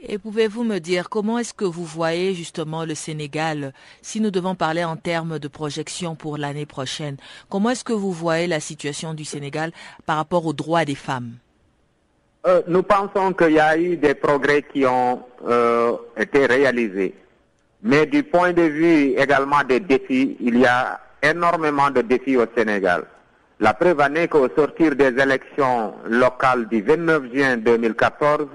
Et 0.00 0.18
pouvez-vous 0.18 0.62
me 0.62 0.78
dire 0.78 1.08
comment 1.08 1.38
est-ce 1.38 1.52
que 1.52 1.64
vous 1.64 1.84
voyez 1.84 2.32
justement 2.32 2.84
le 2.84 2.94
Sénégal, 2.94 3.72
si 4.00 4.20
nous 4.20 4.30
devons 4.30 4.54
parler 4.54 4.84
en 4.84 4.96
termes 4.96 5.40
de 5.40 5.48
projection 5.48 6.14
pour 6.14 6.38
l'année 6.38 6.66
prochaine, 6.66 7.16
comment 7.48 7.70
est-ce 7.70 7.82
que 7.82 7.92
vous 7.92 8.12
voyez 8.12 8.46
la 8.46 8.60
situation 8.60 9.12
du 9.12 9.24
Sénégal 9.24 9.72
par 10.06 10.16
rapport 10.16 10.46
aux 10.46 10.52
droits 10.52 10.84
des 10.84 10.94
femmes? 10.94 11.32
Euh, 12.46 12.62
Nous 12.68 12.84
pensons 12.84 13.32
qu'il 13.32 13.54
y 13.54 13.58
a 13.58 13.76
eu 13.76 13.96
des 13.96 14.14
progrès 14.14 14.62
qui 14.62 14.86
ont 14.86 15.20
été 16.16 16.46
réalisés. 16.46 17.14
Mais 17.82 18.06
du 18.06 18.22
point 18.24 18.52
de 18.52 18.62
vue 18.62 19.14
également 19.16 19.62
des 19.68 19.80
défis, 19.80 20.36
il 20.40 20.58
y 20.58 20.66
a 20.66 21.00
énormément 21.22 21.90
de 21.90 22.00
défis 22.02 22.36
au 22.36 22.46
Sénégal. 22.56 23.04
La 23.60 23.74
preuve 23.74 24.00
en 24.00 24.14
est 24.14 24.28
qu'au 24.28 24.48
sortir 24.56 24.94
des 24.96 25.14
élections 25.20 25.94
locales 26.06 26.68
du 26.68 26.82
29 26.82 27.22
juin 27.34 27.56
2014, 27.56 28.46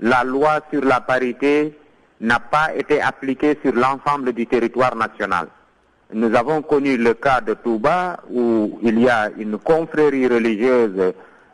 la 0.00 0.24
loi 0.24 0.60
sur 0.72 0.82
la 0.84 1.00
parité 1.00 1.76
n'a 2.20 2.38
pas 2.38 2.74
été 2.74 3.00
appliquée 3.00 3.58
sur 3.62 3.74
l'ensemble 3.74 4.32
du 4.32 4.46
territoire 4.46 4.94
national. 4.96 5.48
Nous 6.12 6.34
avons 6.34 6.62
connu 6.62 6.96
le 6.96 7.14
cas 7.14 7.40
de 7.40 7.54
Touba 7.54 8.18
où 8.30 8.78
il 8.82 8.98
y 8.98 9.08
a 9.08 9.30
une 9.38 9.58
confrérie 9.58 10.26
religieuse 10.26 11.12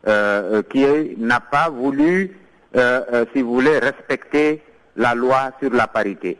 euh, 0.09 0.63
qui 0.71 0.85
n'a 1.19 1.41
pas 1.41 1.69
voulu, 1.69 2.37
euh, 2.77 3.01
euh, 3.13 3.25
si 3.35 3.43
vous 3.43 3.53
voulez, 3.55 3.79
respecter 3.79 4.63
la 4.97 5.15
loi 5.15 5.51
sur 5.61 5.71
la 5.73 5.87
parité. 5.87 6.39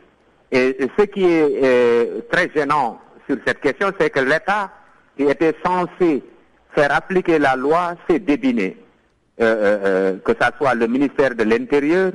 Et 0.51 0.77
ce 0.97 1.03
qui 1.03 1.25
est 1.25 2.29
très 2.31 2.49
gênant 2.55 2.99
sur 3.27 3.37
cette 3.45 3.59
question, 3.59 3.91
c'est 3.99 4.09
que 4.09 4.19
l'État 4.19 4.71
qui 5.17 5.23
était 5.23 5.55
censé 5.65 6.23
faire 6.73 6.93
appliquer 6.93 7.39
la 7.39 7.55
loi 7.55 7.95
s'est 8.07 8.19
débiné. 8.19 8.77
Euh, 9.39 9.43
euh, 9.43 9.79
euh, 9.85 10.17
que 10.25 10.31
ce 10.33 10.47
soit 10.57 10.73
le 10.73 10.87
ministère 10.87 11.35
de 11.35 11.43
l'Intérieur, 11.43 12.11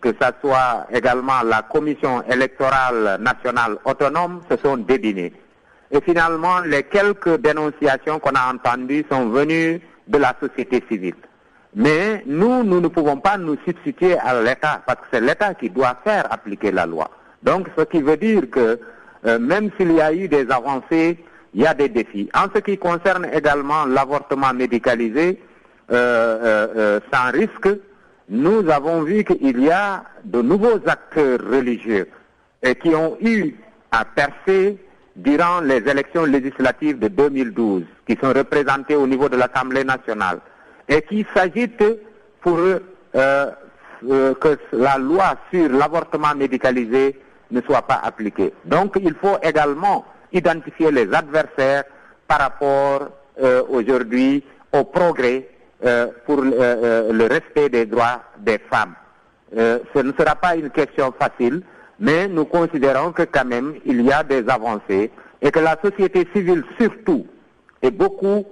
que 0.00 0.08
ce 0.18 0.28
soit 0.40 0.86
également 0.90 1.42
la 1.44 1.60
Commission 1.60 2.22
électorale 2.22 3.18
nationale 3.20 3.76
autonome, 3.84 4.40
se 4.50 4.56
sont 4.56 4.78
dédinés. 4.78 5.34
Et 5.90 6.00
finalement, 6.00 6.60
les 6.60 6.84
quelques 6.84 7.38
dénonciations 7.42 8.18
qu'on 8.18 8.30
a 8.30 8.50
entendues 8.50 9.04
sont 9.10 9.28
venues 9.28 9.78
de 10.08 10.18
la 10.18 10.34
société 10.40 10.82
civile. 10.90 11.16
Mais 11.74 12.22
nous, 12.24 12.64
nous 12.64 12.80
ne 12.80 12.88
pouvons 12.88 13.18
pas 13.18 13.36
nous 13.36 13.58
substituer 13.66 14.16
à 14.18 14.40
l'État, 14.40 14.80
parce 14.86 15.00
que 15.00 15.06
c'est 15.12 15.20
l'État 15.20 15.52
qui 15.52 15.68
doit 15.68 15.98
faire 16.02 16.32
appliquer 16.32 16.72
la 16.72 16.86
loi. 16.86 17.10
Donc, 17.44 17.68
ce 17.78 17.84
qui 17.84 18.02
veut 18.02 18.16
dire 18.16 18.50
que 18.50 18.80
même 19.38 19.70
s'il 19.78 19.92
y 19.92 20.00
a 20.00 20.12
eu 20.12 20.28
des 20.28 20.50
avancées, 20.50 21.18
il 21.54 21.62
y 21.62 21.66
a 21.66 21.74
des 21.74 21.88
défis. 21.88 22.28
En 22.34 22.46
ce 22.54 22.60
qui 22.60 22.76
concerne 22.76 23.26
également 23.32 23.86
l'avortement 23.86 24.52
médicalisé, 24.52 25.40
euh, 25.90 25.94
euh, 25.94 26.68
euh, 26.76 27.00
sans 27.12 27.30
risque, 27.30 27.68
nous 28.28 28.68
avons 28.70 29.02
vu 29.02 29.22
qu'il 29.22 29.60
y 29.60 29.70
a 29.70 30.04
de 30.24 30.42
nouveaux 30.42 30.80
acteurs 30.86 31.38
religieux 31.40 32.08
et 32.62 32.74
qui 32.74 32.94
ont 32.94 33.16
eu 33.20 33.54
à 33.92 34.04
percer 34.04 34.78
durant 35.14 35.60
les 35.60 35.86
élections 35.88 36.24
législatives 36.24 36.98
de 36.98 37.08
2012, 37.08 37.84
qui 38.06 38.16
sont 38.20 38.32
représentés 38.32 38.96
au 38.96 39.06
niveau 39.06 39.28
de 39.28 39.36
l'Assemblée 39.36 39.84
nationale, 39.84 40.40
et 40.88 41.02
qui 41.02 41.24
s'agitent 41.34 41.84
pour 42.40 42.58
que 43.12 44.58
la 44.72 44.98
loi 44.98 45.34
sur 45.52 45.68
l'avortement 45.68 46.34
médicalisé 46.34 47.20
ne 47.50 47.60
soit 47.62 47.82
pas 47.82 48.00
appliquée. 48.02 48.52
Donc 48.64 48.96
il 49.00 49.14
faut 49.14 49.36
également 49.42 50.04
identifier 50.32 50.90
les 50.90 51.12
adversaires 51.14 51.84
par 52.26 52.38
rapport 52.38 53.08
aujourd'hui 53.68 54.44
au 54.72 54.84
progrès 54.84 55.48
euh, 55.84 56.06
pour 56.24 56.38
euh, 56.38 56.50
euh, 56.54 57.12
le 57.12 57.26
respect 57.26 57.68
des 57.68 57.84
droits 57.84 58.22
des 58.38 58.58
femmes. 58.70 58.94
ce 59.54 59.98
ne 59.98 60.12
sera 60.18 60.34
pas 60.34 60.56
une 60.56 60.70
question 60.70 61.12
facile, 61.18 61.60
mais 62.00 62.26
nous 62.26 62.46
considérons 62.46 63.12
que 63.12 63.24
quand 63.24 63.44
même 63.44 63.74
il 63.84 64.00
y 64.00 64.10
a 64.10 64.22
des 64.22 64.48
avancées 64.48 65.10
et 65.42 65.50
que 65.50 65.58
la 65.58 65.76
société 65.84 66.26
civile 66.34 66.64
surtout 66.80 67.26
est 67.82 67.90
beaucoup, 67.90 68.44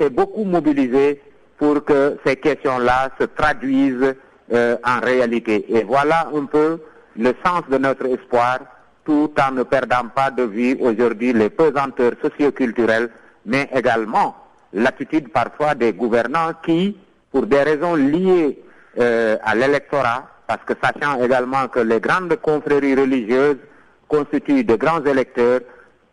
s'est 0.00 0.08
beaucoup 0.10 0.44
mobilisée 0.44 1.20
pour 1.58 1.84
que 1.84 2.16
ces 2.24 2.36
questions-là 2.36 3.10
se 3.20 3.26
traduisent 3.26 4.14
en 4.50 5.00
réalité. 5.02 5.66
Et 5.68 5.84
voilà 5.84 6.28
un 6.34 6.46
peu 6.46 6.80
le 7.18 7.34
sens 7.44 7.62
de 7.68 7.78
notre 7.78 8.06
espoir, 8.06 8.60
tout 9.04 9.32
en 9.44 9.52
ne 9.52 9.64
perdant 9.64 10.08
pas 10.14 10.30
de 10.30 10.44
vue 10.44 10.76
aujourd'hui 10.80 11.32
les 11.32 11.50
pesanteurs 11.50 12.12
socioculturelles, 12.22 13.10
mais 13.44 13.68
également 13.74 14.36
l'attitude 14.72 15.30
parfois 15.30 15.74
des 15.74 15.92
gouvernants 15.92 16.52
qui, 16.62 16.96
pour 17.32 17.46
des 17.46 17.62
raisons 17.62 17.96
liées 17.96 18.62
euh, 18.98 19.36
à 19.42 19.54
l'électorat, 19.54 20.28
parce 20.46 20.62
que 20.64 20.74
sachant 20.82 21.22
également 21.22 21.68
que 21.68 21.80
les 21.80 22.00
grandes 22.00 22.36
confréries 22.36 22.94
religieuses 22.94 23.58
constituent 24.06 24.64
de 24.64 24.76
grands 24.76 25.04
électeurs, 25.04 25.60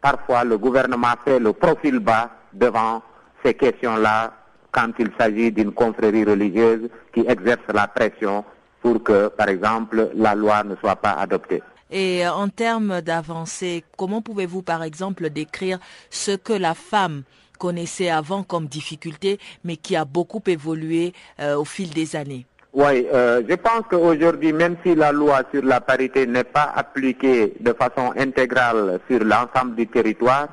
parfois 0.02 0.44
le 0.44 0.58
gouvernement 0.58 1.14
fait 1.24 1.40
le 1.40 1.54
profil 1.54 2.00
bas 2.00 2.32
devant 2.54 3.02
ces 3.44 3.54
questions-là 3.54 4.34
quand 4.72 4.92
il 5.00 5.10
s'agit 5.20 5.52
d'une 5.52 5.72
confrérie 5.72 6.26
religieuse 6.26 6.90
qui 7.14 7.26
exerce 7.28 7.62
la 7.74 7.88
pression 7.88 8.44
pour 8.86 9.02
que, 9.02 9.30
par 9.30 9.50
exemple, 9.50 10.12
la 10.14 10.36
loi 10.36 10.64
ne 10.64 10.76
soit 10.76 10.96
pas 10.96 11.14
adoptée. 11.14 11.64
Et 11.90 12.28
en 12.28 12.50
termes 12.50 13.02
d'avancée, 13.02 13.84
comment 13.98 14.22
pouvez-vous, 14.22 14.62
par 14.62 14.84
exemple, 14.84 15.32
décrire 15.32 15.80
ce 16.12 16.36
que 16.36 16.54
la 16.54 16.76
femme 16.76 17.24
connaissait 17.58 18.12
avant 18.12 18.44
comme 18.44 18.68
difficulté, 18.68 19.40
mais 19.64 19.76
qui 19.76 19.96
a 19.96 20.06
beaucoup 20.06 20.44
évolué 20.46 21.14
euh, 21.40 21.58
au 21.58 21.66
fil 21.66 21.90
des 21.96 22.16
années? 22.16 22.46
Oui, 22.74 23.08
euh, 23.12 23.42
je 23.50 23.56
pense 23.56 23.86
qu'aujourd'hui, 23.90 24.54
même 24.54 24.76
si 24.86 24.94
la 24.94 25.12
loi 25.12 25.42
sur 25.52 25.64
la 25.64 25.82
parité 25.82 26.28
n'est 26.28 26.44
pas 26.44 26.72
appliquée 26.76 27.56
de 27.60 27.74
façon 27.74 28.14
intégrale 28.16 29.00
sur 29.10 29.24
l'ensemble 29.24 29.76
du 29.76 29.88
territoire, 29.88 30.48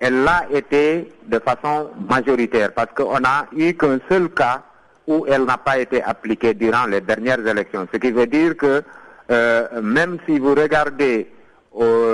elle 0.00 0.22
l'a 0.22 0.46
été 0.50 1.12
de 1.26 1.38
façon 1.38 1.90
majoritaire, 2.08 2.72
parce 2.72 2.94
qu'on 2.94 3.20
n'a 3.20 3.46
eu 3.54 3.74
qu'un 3.74 3.98
seul 4.08 4.30
cas 4.30 4.62
où 5.08 5.24
elle 5.26 5.44
n'a 5.44 5.56
pas 5.56 5.78
été 5.78 6.02
appliquée 6.02 6.54
durant 6.54 6.86
les 6.86 7.00
dernières 7.00 7.44
élections. 7.44 7.88
Ce 7.92 7.98
qui 7.98 8.12
veut 8.12 8.26
dire 8.26 8.56
que 8.56 8.82
euh, 9.30 9.66
même 9.82 10.18
si 10.26 10.38
vous 10.38 10.54
regardez 10.54 11.30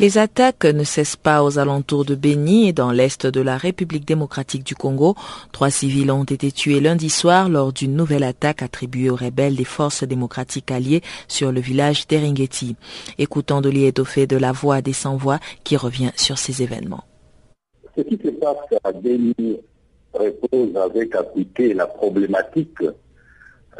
Les 0.00 0.16
attaques 0.16 0.64
ne 0.64 0.84
cessent 0.84 1.16
pas 1.16 1.42
aux 1.42 1.58
alentours 1.58 2.04
de 2.04 2.14
Beni 2.14 2.68
et 2.68 2.72
dans 2.72 2.92
l'est 2.92 3.26
de 3.26 3.40
la 3.40 3.56
République 3.56 4.06
démocratique 4.06 4.62
du 4.62 4.76
Congo. 4.76 5.16
Trois 5.50 5.70
civils 5.70 6.12
ont 6.12 6.22
été 6.22 6.52
tués 6.52 6.78
lundi 6.78 7.10
soir 7.10 7.48
lors 7.48 7.72
d'une 7.72 7.96
nouvelle 7.96 8.22
attaque 8.22 8.62
attribuée 8.62 9.10
aux 9.10 9.16
rebelles 9.16 9.56
des 9.56 9.64
forces 9.64 10.04
démocratiques 10.04 10.70
alliées 10.70 11.02
sur 11.26 11.50
le 11.50 11.60
village 11.60 12.06
d'Eringeti. 12.06 12.76
Écoutons 13.18 13.60
de 13.60 13.70
l'étoffé 13.70 14.28
de 14.28 14.36
la 14.36 14.52
voix 14.52 14.82
des 14.82 14.92
sans-voix 14.92 15.40
qui 15.64 15.76
revient 15.76 16.12
sur 16.14 16.38
ces 16.38 16.62
événements. 16.62 17.02
Ce 17.96 18.02
qui 18.02 18.20
se 18.22 18.30
passe 18.30 18.78
à 18.84 18.92
Beni 18.92 19.58
repose 20.12 20.76
avec 20.76 21.12
appliqué 21.16 21.74
la 21.74 21.88
problématique 21.88 22.84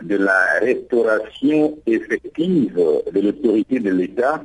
de 0.03 0.17
la 0.17 0.59
restauration 0.63 1.79
effective 1.87 2.75
de 3.15 3.21
l'autorité 3.21 3.79
de 3.79 3.91
l'État 3.91 4.43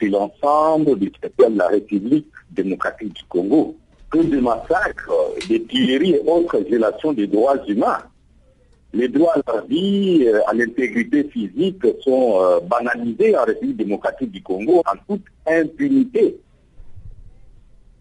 sur 0.00 0.10
l'ensemble 0.10 0.98
du 0.98 1.10
territoire 1.10 1.50
de 1.50 1.58
la 1.58 1.68
République 1.68 2.26
démocratique 2.50 3.12
du 3.14 3.24
Congo. 3.24 3.76
Que 4.10 4.18
de 4.18 4.40
massacres, 4.40 5.12
des 5.48 5.62
tueries 5.64 6.14
et 6.14 6.20
autres 6.26 6.58
violations 6.58 7.12
des 7.12 7.28
droits 7.28 7.64
humains. 7.68 8.02
Les 8.92 9.06
droits 9.06 9.34
à 9.46 9.52
la 9.54 9.60
vie, 9.62 10.26
à 10.48 10.52
l'intégrité 10.52 11.22
physique 11.24 11.80
sont 12.00 12.40
euh, 12.40 12.58
banalisés 12.60 13.36
en 13.36 13.44
République 13.44 13.76
démocratique 13.76 14.32
du 14.32 14.42
Congo 14.42 14.82
en 14.84 14.96
toute 15.06 15.24
impunité. 15.46 16.40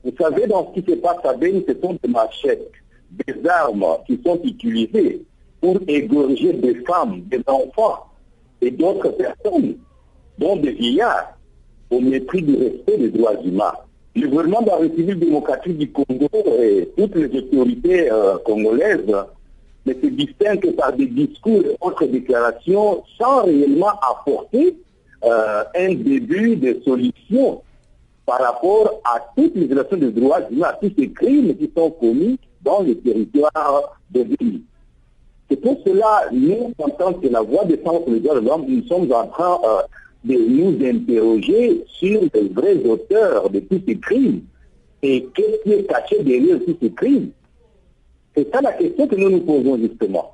Vous 0.04 0.14
savez, 0.20 0.48
dans 0.48 0.74
ce 0.74 0.80
qui 0.80 0.92
se 0.92 0.96
passe 0.98 1.24
à 1.26 1.34
Beni, 1.34 1.64
ce 1.68 1.80
sont 1.80 1.96
des 2.02 2.10
machettes, 2.10 2.72
des 3.12 3.48
armes 3.48 3.86
qui 4.08 4.20
sont 4.26 4.40
utilisées 4.44 5.22
pour 5.62 5.78
égorger 5.88 6.54
des 6.54 6.76
femmes, 6.86 7.22
des 7.28 7.44
enfants 7.46 8.08
et 8.62 8.72
d'autres 8.72 9.10
personnes, 9.10 9.78
dont 10.40 10.56
des 10.56 10.72
vieillards 10.72 11.39
au 11.90 12.00
mépris 12.00 12.42
du 12.42 12.56
respect 12.56 12.98
des 12.98 13.10
droits 13.10 13.36
humains. 13.44 13.74
Le 14.16 14.28
gouvernement 14.28 14.62
de 14.62 14.68
la 14.68 14.78
République 14.78 15.20
démocratique 15.20 15.78
du 15.78 15.92
Congo 15.92 16.28
et 16.62 16.90
toutes 16.98 17.16
les 17.16 17.38
autorités 17.38 18.12
euh, 18.12 18.38
congolaises 18.46 19.06
ne 19.86 19.94
se 19.94 20.08
distinguent 20.08 20.76
par 20.76 20.94
des 20.94 21.06
discours 21.06 21.62
et 21.62 21.78
autres 21.82 22.06
déclarations 22.06 23.04
sans 23.18 23.46
réellement 23.46 23.92
apporter 24.02 24.76
euh, 25.24 25.64
un 25.76 25.94
début 25.94 26.56
de 26.56 26.82
solution 26.84 27.62
par 28.26 28.40
rapport 28.40 29.02
à 29.06 29.20
toutes 29.36 29.56
les 29.56 29.66
violations 29.66 29.98
des 29.98 30.12
droits 30.12 30.42
humains, 30.50 30.68
à 30.68 30.74
tous 30.74 30.92
ces 30.98 31.10
crimes 31.12 31.56
qui 31.56 31.72
sont 31.76 31.92
commis 31.92 32.38
dans 32.62 32.82
le 32.82 32.96
territoire 32.96 34.00
de 34.12 34.22
l'île. 34.40 34.62
C'est 35.50 35.58
pour 35.58 35.78
cela, 35.86 36.26
nous, 36.32 36.74
en 36.78 36.90
tant 36.90 37.14
que 37.14 37.28
la 37.28 37.42
voix 37.42 37.66
des 37.66 37.82
centres 37.84 38.10
des 38.10 38.20
droits 38.20 38.40
de 38.40 38.46
l'homme, 38.46 38.66
nous 38.68 38.84
sommes 38.86 39.12
en 39.12 39.28
train 39.28 39.60
euh, 39.64 39.82
de 40.24 40.36
nous 40.36 40.78
interroger 40.86 41.84
sur 41.88 42.22
les 42.34 42.50
vrais 42.50 42.78
auteurs 42.86 43.50
de 43.50 43.60
tous 43.60 43.82
ces 43.88 43.98
crimes 43.98 44.42
et 45.02 45.26
qu'est-ce 45.34 45.64
qui 45.64 45.74
est 45.74 45.84
caché 45.84 46.22
derrière 46.24 46.60
tous 46.66 46.76
ces 46.82 46.92
crimes. 46.92 47.30
C'est 48.36 48.52
ça 48.54 48.62
la 48.62 48.74
question 48.74 49.08
que 49.08 49.16
nous 49.16 49.30
nous 49.30 49.42
posons 49.42 49.78
justement. 49.78 50.34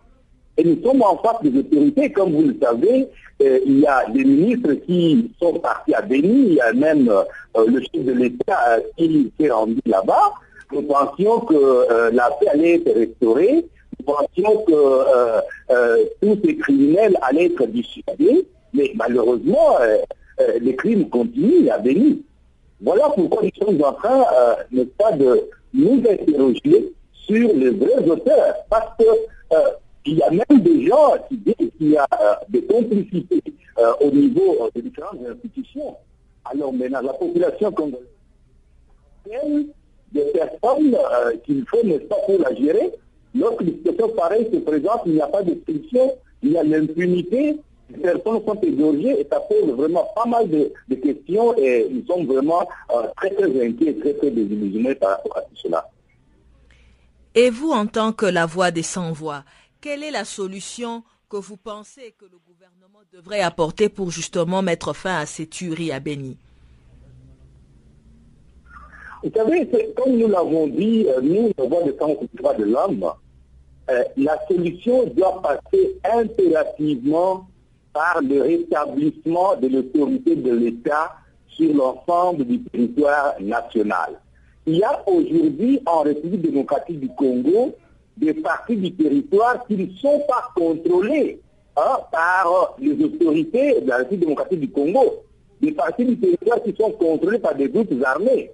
Et 0.58 0.64
nous 0.64 0.82
sommes 0.84 1.02
en 1.02 1.18
face 1.18 1.42
des 1.44 1.58
autorités, 1.60 2.12
comme 2.12 2.32
vous 2.32 2.44
le 2.44 2.58
savez, 2.62 3.08
euh, 3.42 3.60
il 3.66 3.80
y 3.80 3.88
a 3.88 4.06
des 4.10 4.24
ministres 4.24 4.74
qui 4.86 5.32
sont 5.42 5.54
partis 5.60 5.94
à 5.94 6.02
Béni, 6.02 6.48
il 6.48 6.54
y 6.54 6.62
a 6.62 6.72
même 6.72 7.10
euh, 7.10 7.66
le 7.68 7.82
chef 7.82 8.06
de 8.06 8.14
l'État 8.14 8.58
euh, 8.70 8.80
qui 8.98 9.32
s'est 9.38 9.50
rendu 9.50 9.80
là-bas. 9.86 10.34
Nous 10.72 10.84
pensions 10.84 11.42
que 11.42 12.12
la 12.12 12.30
paix 12.40 12.48
allait 12.48 12.76
être 12.76 12.92
restaurée, 12.92 13.66
nous 14.00 14.06
pensions 14.06 14.64
que 14.66 15.42
tous 16.22 16.40
ces 16.44 16.58
criminels 16.58 17.16
allaient 17.22 17.46
être 17.46 17.68
dissuadés, 17.68 18.48
mais 18.76 18.92
malheureusement, 18.96 19.80
euh, 19.82 19.98
euh, 20.42 20.60
les 20.62 20.76
crimes 20.76 21.10
continuent 21.10 21.70
à 21.70 21.78
Béni. 21.78 22.24
Voilà 22.82 23.10
pourquoi 23.16 23.44
nous 23.44 23.66
sommes 23.66 23.82
en 23.84 23.94
train, 23.94 24.22
euh, 24.22 24.56
n'est-ce 24.72 24.90
pas, 24.98 25.14
de 25.14 25.50
nous 25.74 26.04
interroger 26.10 26.94
sur 27.14 27.54
les 27.56 27.70
vrais 27.72 28.08
auteurs. 28.10 28.56
Parce 28.70 28.98
que 29.00 29.06
il 30.08 30.18
y 30.18 30.22
a 30.22 30.30
même 30.30 30.62
des 30.62 30.86
gens 30.86 31.14
qui 31.28 31.38
disent 31.38 31.72
qu'il 31.78 31.92
y 31.92 31.98
a 31.98 32.08
des 32.50 32.64
complicités 32.66 33.42
au 34.02 34.12
niveau 34.12 34.70
des 34.76 34.84
différentes 34.84 35.20
institutions. 35.28 35.96
Alors 36.44 36.72
maintenant, 36.74 37.02
la 37.02 37.14
population 37.14 37.72
congolaise, 37.72 38.06
des 40.12 40.22
personnes 40.34 40.96
qu'il 41.44 41.66
faut, 41.68 41.84
n'est-ce 41.84 42.04
pas, 42.04 42.18
pour 42.28 42.38
la 42.40 42.54
gérer. 42.54 42.92
Lorsque 43.34 43.64
des 43.64 43.72
situations 43.72 44.10
pareilles 44.10 44.48
se 44.54 44.58
présentent, 44.58 45.02
il 45.08 45.14
n'y 45.14 45.22
a 45.22 45.28
pas 45.28 45.42
de 45.42 45.58
solution, 45.66 46.12
il 46.44 46.52
y 46.52 46.58
a 46.58 46.64
l'impunité, 46.64 47.58
personnes 47.94 48.44
sont 48.46 48.60
égorgées 48.62 49.22
et 49.22 49.28
ça 49.30 49.40
pose 49.40 49.72
vraiment 49.76 50.08
pas 50.16 50.26
mal 50.26 50.50
de, 50.50 50.72
questions 50.96 51.56
et 51.58 51.88
nous 51.90 52.06
sommes 52.06 52.26
vraiment 52.26 52.68
euh, 52.92 53.08
très 53.18 53.30
très 53.32 53.66
inquiets, 53.66 53.94
très 53.96 54.14
très 54.14 54.32
désillusionnés 54.32 54.96
par 54.96 55.12
rapport 55.12 55.38
à 55.38 55.42
tout 55.42 55.56
cela. 55.56 55.90
Et 57.36 57.50
vous, 57.50 57.72
en 57.72 57.86
tant 57.86 58.14
que 58.14 58.26
la 58.26 58.46
voix 58.46 58.72
des 58.72 58.84
sans-voix, 58.84 59.44
quelle 59.82 60.04
est 60.04 60.12
la 60.12 60.26
solution 60.26 61.04
que 61.30 61.38
vous 61.38 61.58
pensez 61.58 62.16
que 62.18 62.26
le 62.26 62.38
gouvernement 62.48 63.00
devrait 63.12 63.42
apporter 63.42 63.90
pour 63.90 64.10
justement 64.10 64.62
mettre 64.62 64.94
fin 64.94 65.18
à 65.18 65.26
ces 65.26 65.48
tueries 65.48 65.92
à 65.92 66.00
Béni 66.00 66.38
Vous 69.24 69.32
savez, 69.36 69.68
comme 69.96 70.18
nous 70.18 70.28
l'avons 70.28 70.68
dit, 70.68 71.06
euh, 71.10 71.20
nous, 71.22 71.52
la 71.58 71.66
voix 71.66 71.84
des 71.84 71.96
sans-voix 71.98 72.54
de 72.54 72.64
l'homme, 72.64 73.12
euh, 73.90 74.04
la 74.18 74.40
solution 74.48 75.06
doit 75.08 75.42
passer 75.42 76.00
impérativement 76.04 77.48
par 77.96 78.22
le 78.22 78.42
rétablissement 78.42 79.56
de 79.56 79.70
l'autorité 79.70 80.36
de 80.36 80.52
l'État 80.54 81.16
sur 81.48 81.74
l'ensemble 81.74 82.44
du 82.44 82.62
territoire 82.64 83.36
national. 83.40 84.20
Il 84.68 84.76
y 84.76 84.84
a 84.84 85.02
aujourd'hui 85.08 85.80
en 85.86 86.02
République 86.02 86.42
démocratique 86.42 87.00
du 87.00 87.08
Congo 87.08 87.74
des 88.18 88.34
parties 88.34 88.76
du 88.76 88.92
territoire 88.92 89.66
qui 89.66 89.78
ne 89.78 89.88
sont 89.96 90.22
pas 90.28 90.50
contrôlées 90.56 91.40
hein, 91.78 91.98
par 92.12 92.76
les 92.80 93.02
autorités 93.02 93.80
de 93.80 93.88
la 93.88 93.98
République 93.98 94.22
démocratique 94.22 94.60
du 94.60 94.70
Congo. 94.70 95.24
Des 95.62 95.72
parties 95.72 96.04
du 96.04 96.18
territoire 96.20 96.62
qui 96.64 96.76
sont 96.78 96.92
contrôlées 96.92 97.40
par 97.40 97.56
des 97.56 97.70
groupes 97.70 97.94
armés. 98.04 98.52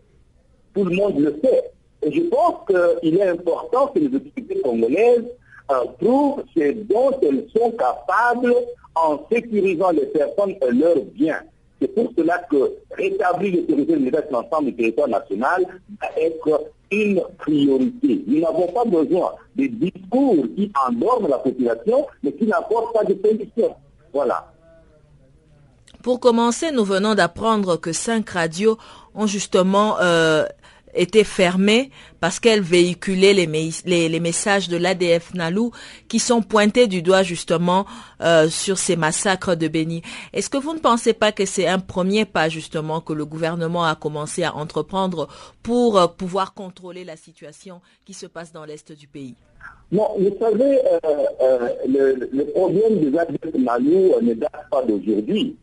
Tout 0.75 0.83
le 0.83 0.95
monde 0.95 1.17
le 1.17 1.39
sait. 1.43 1.71
Et 2.03 2.11
je 2.11 2.21
pense 2.21 2.67
qu'il 2.67 3.17
est 3.17 3.27
important 3.27 3.87
que 3.87 3.99
les 3.99 4.07
autorités 4.07 4.61
congolaises 4.61 5.25
euh, 5.71 5.85
trouvent 5.99 6.43
ce 6.55 6.71
dont 6.73 7.11
elles 7.23 7.47
sont 7.55 7.71
capables 7.71 8.53
en 8.95 9.19
sécurisant 9.31 9.91
les 9.91 10.05
personnes 10.07 10.55
et 10.61 10.71
leurs 10.71 11.01
biens. 11.13 11.41
C'est 11.81 11.93
pour 11.95 12.11
cela 12.15 12.37
que 12.49 12.73
rétablir 12.91 13.55
l'autorité 13.55 13.93
de 13.93 14.05
l'État 14.05 14.21
sur 14.27 14.41
l'ensemble 14.41 14.67
du 14.67 14.75
territoire 14.75 15.07
national 15.07 15.65
va 15.99 16.07
être 16.17 16.69
une 16.91 17.21
priorité. 17.39 18.23
Nous 18.27 18.41
n'avons 18.41 18.67
pas 18.67 18.85
besoin 18.85 19.33
de 19.55 19.65
discours 19.65 20.45
qui 20.55 20.71
endorment 20.87 21.27
la 21.29 21.39
population, 21.39 22.05
mais 22.21 22.33
qui 22.33 22.45
n'apportent 22.45 22.93
pas 22.93 23.03
de 23.03 23.17
solution. 23.23 23.75
Voilà. 24.13 24.51
Pour 26.03 26.19
commencer, 26.19 26.71
nous 26.71 26.83
venons 26.83 27.15
d'apprendre 27.15 27.77
que 27.77 27.93
cinq 27.93 28.29
radios 28.31 28.77
ont 29.15 29.27
justement 29.27 29.97
euh, 30.01 30.45
était 30.93 31.23
fermée 31.23 31.89
parce 32.19 32.39
qu'elle 32.39 32.61
véhiculait 32.61 33.33
les, 33.33 33.47
les, 33.85 34.19
messages 34.19 34.69
de 34.69 34.77
l'ADF 34.77 35.33
Nalou 35.33 35.71
qui 36.07 36.19
sont 36.19 36.41
pointés 36.41 36.87
du 36.87 37.01
doigt 37.01 37.23
justement 37.23 37.85
euh, 38.21 38.49
sur 38.49 38.77
ces 38.77 38.95
massacres 38.95 39.55
de 39.55 39.67
Béni. 39.67 40.01
Est-ce 40.33 40.49
que 40.49 40.57
vous 40.57 40.73
ne 40.73 40.79
pensez 40.79 41.13
pas 41.13 41.31
que 41.31 41.45
c'est 41.45 41.67
un 41.67 41.79
premier 41.79 42.25
pas 42.25 42.49
justement 42.49 43.01
que 43.01 43.13
le 43.13 43.25
gouvernement 43.25 43.85
a 43.85 43.95
commencé 43.95 44.43
à 44.43 44.55
entreprendre 44.55 45.27
pour 45.63 45.99
euh, 45.99 46.07
pouvoir 46.07 46.53
contrôler 46.53 47.03
la 47.03 47.15
situation 47.15 47.81
qui 48.05 48.13
se 48.13 48.25
passe 48.25 48.51
dans 48.51 48.65
l'est 48.65 48.91
du 48.91 49.07
pays? 49.07 49.35
Non, 49.91 50.07
vous 50.17 50.35
savez, 50.39 50.79
euh, 51.03 51.69
le, 51.87 52.29
le, 52.31 52.45
problème 52.45 52.99
des 52.99 53.17
ADF 53.17 53.55
Nalou 53.55 54.13
ne 54.21 54.33
date 54.33 54.51
pas 54.71 54.83
d'aujourd'hui. 54.83 55.57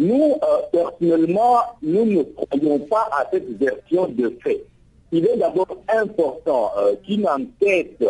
Nous, 0.00 0.32
euh, 0.42 0.62
personnellement, 0.72 1.58
nous 1.82 2.06
ne 2.06 2.22
croyons 2.22 2.78
pas 2.78 3.10
à 3.12 3.28
cette 3.30 3.50
version 3.58 4.08
de 4.08 4.34
fait. 4.42 4.64
Il 5.12 5.26
est 5.26 5.36
d'abord 5.36 5.76
important 5.88 6.70
euh, 6.78 6.94
qu'une 7.04 7.28
enquête 7.28 8.02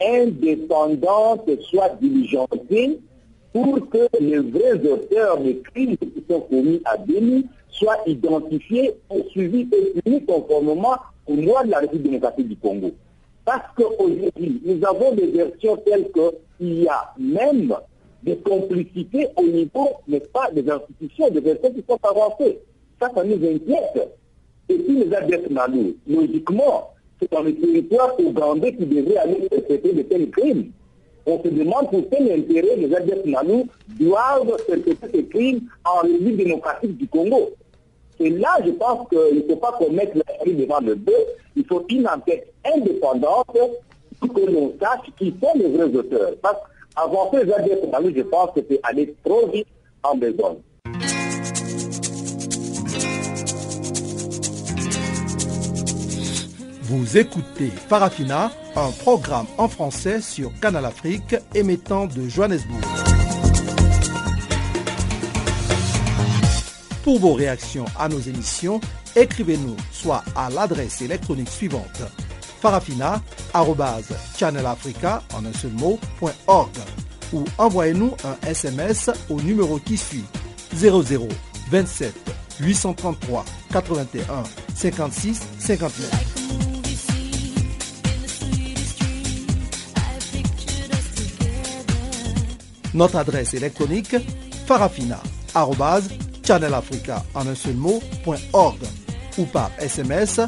indépendante 0.00 1.50
soit 1.68 1.90
diligentée 2.00 2.98
pour 3.52 3.90
que 3.90 4.08
les 4.18 4.38
vrais 4.38 4.80
auteurs 4.90 5.38
des 5.38 5.58
crimes 5.58 5.98
qui 5.98 6.24
sont 6.30 6.40
commis 6.40 6.80
à 6.86 6.96
Béni 6.96 7.44
soient 7.68 7.98
identifiés, 8.06 8.94
poursuivis 9.08 9.68
et 9.70 10.00
punis 10.00 10.24
conformément 10.24 10.96
aux 11.26 11.36
lois 11.36 11.62
de 11.64 11.72
la 11.72 11.80
République 11.80 12.04
démocratique 12.04 12.48
du 12.48 12.56
Congo. 12.56 12.90
Parce 13.44 13.66
qu'aujourd'hui, 13.76 14.62
nous 14.64 14.82
avons 14.86 15.14
des 15.14 15.26
versions 15.26 15.76
telles 15.76 16.10
qu'il 16.10 16.84
y 16.84 16.88
a 16.88 17.12
même 17.18 17.74
des 18.24 18.36
complicités 18.38 19.28
au 19.36 19.42
niveau, 19.42 19.90
n'est-ce 20.08 20.28
pas, 20.28 20.50
des 20.50 20.68
institutions, 20.68 21.28
des 21.28 21.42
personnes 21.42 21.74
qui 21.74 21.84
sont 21.88 21.98
avancées. 22.02 22.58
Ça, 23.00 23.10
ça 23.14 23.22
nous 23.22 23.34
inquiète. 23.34 24.08
Et 24.68 24.78
puis 24.78 25.04
les 25.04 25.14
adeptes 25.14 25.50
malous, 25.50 25.94
logiquement, 26.08 26.94
c'est 27.20 27.30
dans 27.30 27.42
le 27.42 27.54
territoire 27.54 28.18
ougandais 28.18 28.74
qui 28.74 28.86
devrait 28.86 29.18
aller 29.18 29.46
traiter 29.48 29.92
de 29.92 30.02
tels 30.02 30.30
crimes. 30.30 30.70
On 31.26 31.42
se 31.42 31.48
demande 31.48 31.90
pour 31.90 32.02
quel 32.10 32.32
intérêt 32.32 32.76
les 32.76 32.94
adeptes 32.94 33.26
malous 33.26 33.66
doivent 34.00 34.56
perpétrer 34.66 35.08
ces 35.12 35.24
crimes 35.26 35.60
en 35.84 36.00
République 36.00 36.36
démocratique 36.38 36.96
du 36.96 37.06
Congo. 37.08 37.50
Et 38.20 38.30
là, 38.30 38.56
je 38.64 38.70
pense 38.70 39.08
qu'il 39.08 39.38
ne 39.38 39.42
faut 39.42 39.56
pas 39.56 39.72
commettre 39.72 40.16
la 40.16 40.38
série 40.38 40.54
devant 40.54 40.80
le 40.80 40.94
bœuf. 40.94 41.26
Il 41.56 41.64
faut 41.66 41.84
une 41.90 42.08
enquête 42.08 42.52
indépendante 42.74 43.56
pour 44.20 44.32
que 44.32 44.40
l'on 44.50 44.72
sache 44.80 45.10
qui 45.18 45.34
sont 45.42 45.58
les 45.58 45.68
vrais 45.68 45.94
auteurs. 45.94 46.34
Qu'avancer 46.94 47.44
vers 47.44 47.62
des 47.62 48.16
je 48.16 48.22
pense 48.22 48.50
que 48.54 48.60
c'est 48.68 48.80
aller 48.82 49.14
trop 49.24 49.46
vite 49.48 49.66
en 50.02 50.16
besoin. 50.16 50.56
Vous 56.82 57.16
écoutez 57.16 57.68
Farafina, 57.68 58.50
un 58.76 58.90
programme 58.90 59.46
en 59.58 59.68
français 59.68 60.20
sur 60.20 60.52
Canal 60.60 60.84
Afrique 60.84 61.34
émettant 61.54 62.06
de 62.06 62.28
Johannesburg. 62.28 62.80
Pour 67.02 67.18
vos 67.18 67.34
réactions 67.34 67.86
à 67.98 68.08
nos 68.08 68.20
émissions, 68.20 68.80
écrivez-nous 69.16 69.76
soit 69.92 70.22
à 70.36 70.50
l'adresse 70.50 71.02
électronique 71.02 71.48
suivante 71.48 72.02
farafina.channelafrica 72.64 75.22
ou 77.34 77.44
envoyez-nous 77.58 78.12
un 78.24 78.36
SMS 78.46 79.10
au 79.28 79.42
numéro 79.42 79.78
qui 79.78 79.98
suit 79.98 80.24
00 80.74 81.28
27 81.70 82.14
833 82.60 83.44
81 83.70 84.44
56 84.74 85.42
59. 85.58 86.10
Notre 92.94 93.16
adresse 93.16 93.52
électronique 93.52 94.16
farafina.channelafrica 94.66 97.22
en 97.34 97.46
un 97.46 97.54
seul 97.54 97.74
mot, 97.74 98.02
ou 99.36 99.44
par 99.44 99.70
SMS 99.78 100.40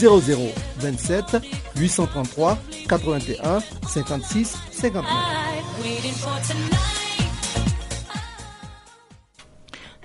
0027 0.00 1.36
833 1.76 2.58
81 2.88 3.60
56 3.88 4.56
59. 4.70 5.04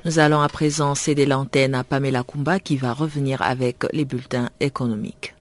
Nous 0.05 0.19
allons 0.19 0.41
à 0.41 0.47
présent 0.47 0.95
céder 0.95 1.25
l'antenne 1.25 1.75
à 1.75 1.83
Pamela 1.83 2.23
Kumba 2.23 2.59
qui 2.59 2.77
va 2.77 2.93
revenir 2.93 3.41
avec 3.41 3.85
les 3.91 4.05
bulletins 4.05 4.49
économiques. 4.59 5.36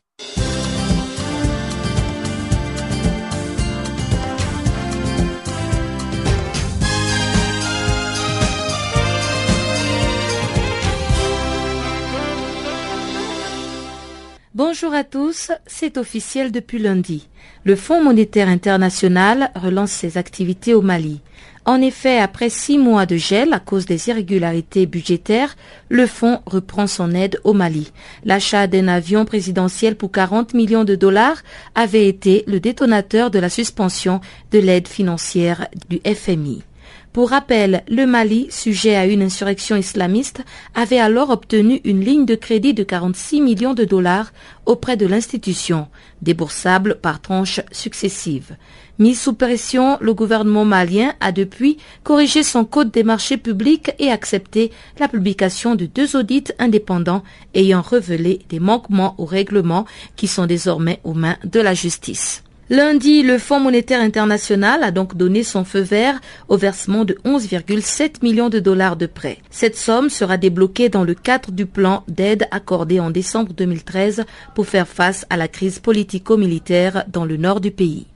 Bonjour 14.57 14.95
à 14.95 15.05
tous, 15.05 15.53
c'est 15.67 15.99
officiel 15.99 16.51
depuis 16.51 16.79
lundi. 16.79 17.29
Le 17.65 17.77
Fonds 17.77 18.03
monétaire 18.03 18.49
international 18.49 19.51
relance 19.55 19.91
ses 19.91 20.17
activités 20.17 20.73
au 20.73 20.81
Mali. 20.81 21.21
En 21.67 21.83
effet, 21.83 22.19
après 22.21 22.49
six 22.49 22.79
mois 22.79 23.05
de 23.05 23.19
gel 23.19 23.53
à 23.53 23.61
cause 23.61 23.85
des 23.85 24.09
irrégularités 24.09 24.87
budgétaires, 24.87 25.57
le 25.91 26.07
fonds 26.07 26.41
reprend 26.47 26.87
son 26.87 27.13
aide 27.13 27.39
au 27.45 27.53
Mali. 27.53 27.93
L'achat 28.25 28.67
d'un 28.67 28.89
avion 28.89 29.27
présidentiel 29.27 29.95
pour 29.95 30.11
40 30.11 30.55
millions 30.55 30.85
de 30.85 30.95
dollars 30.95 31.43
avait 31.75 32.09
été 32.09 32.43
le 32.47 32.59
détonateur 32.59 33.31
de 33.31 33.39
la 33.39 33.51
suspension 33.51 34.23
de 34.53 34.59
l'aide 34.59 34.89
financière 34.89 35.69
du 35.91 36.01
FMI. 36.01 36.63
Pour 37.17 37.31
rappel, 37.31 37.83
le 37.89 38.05
Mali, 38.05 38.47
sujet 38.51 38.95
à 38.95 39.07
une 39.07 39.23
insurrection 39.23 39.75
islamiste, 39.75 40.43
avait 40.75 40.99
alors 40.99 41.31
obtenu 41.31 41.81
une 41.85 42.05
ligne 42.05 42.27
de 42.27 42.35
crédit 42.35 42.75
de 42.75 42.83
46 42.83 43.41
millions 43.41 43.73
de 43.73 43.87
dollars 43.87 44.35
auprès 44.67 44.99
de 44.99 45.07
l'institution, 45.07 45.89
déboursable 46.21 46.97
par 47.01 47.23
tranches 47.23 47.63
successives. 47.73 48.57
Mis 48.99 49.15
sous 49.15 49.33
pression, 49.33 49.97
le 50.03 50.13
gouvernement 50.13 50.67
malien 50.67 51.15
a 51.21 51.33
depuis 51.33 51.79
corrigé 52.05 52.43
son 52.43 52.67
code 52.67 52.91
des 52.91 53.03
marchés 53.03 53.39
publics 53.39 53.93
et 53.99 54.11
accepté 54.11 54.71
la 54.99 55.09
publication 55.09 55.75
de 55.75 55.87
deux 55.87 56.17
audits 56.17 56.53
indépendants 56.59 57.23
ayant 57.55 57.81
révélé 57.81 58.41
des 58.51 58.61
manquements 58.61 59.15
au 59.17 59.25
règlement 59.25 59.87
qui 60.17 60.27
sont 60.27 60.45
désormais 60.45 61.01
aux 61.03 61.15
mains 61.15 61.39
de 61.45 61.61
la 61.61 61.73
justice. 61.73 62.43
Lundi, 62.69 63.23
le 63.23 63.39
Fonds 63.39 63.61
monétaire 63.61 64.01
international 64.01 64.83
a 64.83 64.91
donc 64.91 65.17
donné 65.17 65.45
son 65.45 65.65
feu 65.65 65.83
vert 65.83 66.21
au 66.49 66.57
versement 66.57 67.05
de 67.05 67.17
11,7 67.25 68.25
millions 68.25 68.49
de 68.49 68.59
dollars 68.59 68.97
de 68.97 69.07
prêts. 69.07 69.39
Cette 69.51 69.77
somme 69.77 70.11
sera 70.11 70.37
débloquée 70.37 70.89
dans 70.89 71.05
le 71.05 71.15
cadre 71.15 71.53
du 71.53 71.65
plan 71.65 72.03
d'aide 72.09 72.49
accordé 72.51 72.99
en 72.99 73.11
décembre 73.11 73.53
2013 73.53 74.25
pour 74.57 74.67
faire 74.67 74.89
face 74.89 75.27
à 75.31 75.37
la 75.37 75.47
crise 75.47 75.79
politico-militaire 75.79 77.05
dans 77.07 77.25
le 77.25 77.37
nord 77.37 77.61
du 77.61 77.71
pays. 77.71 78.09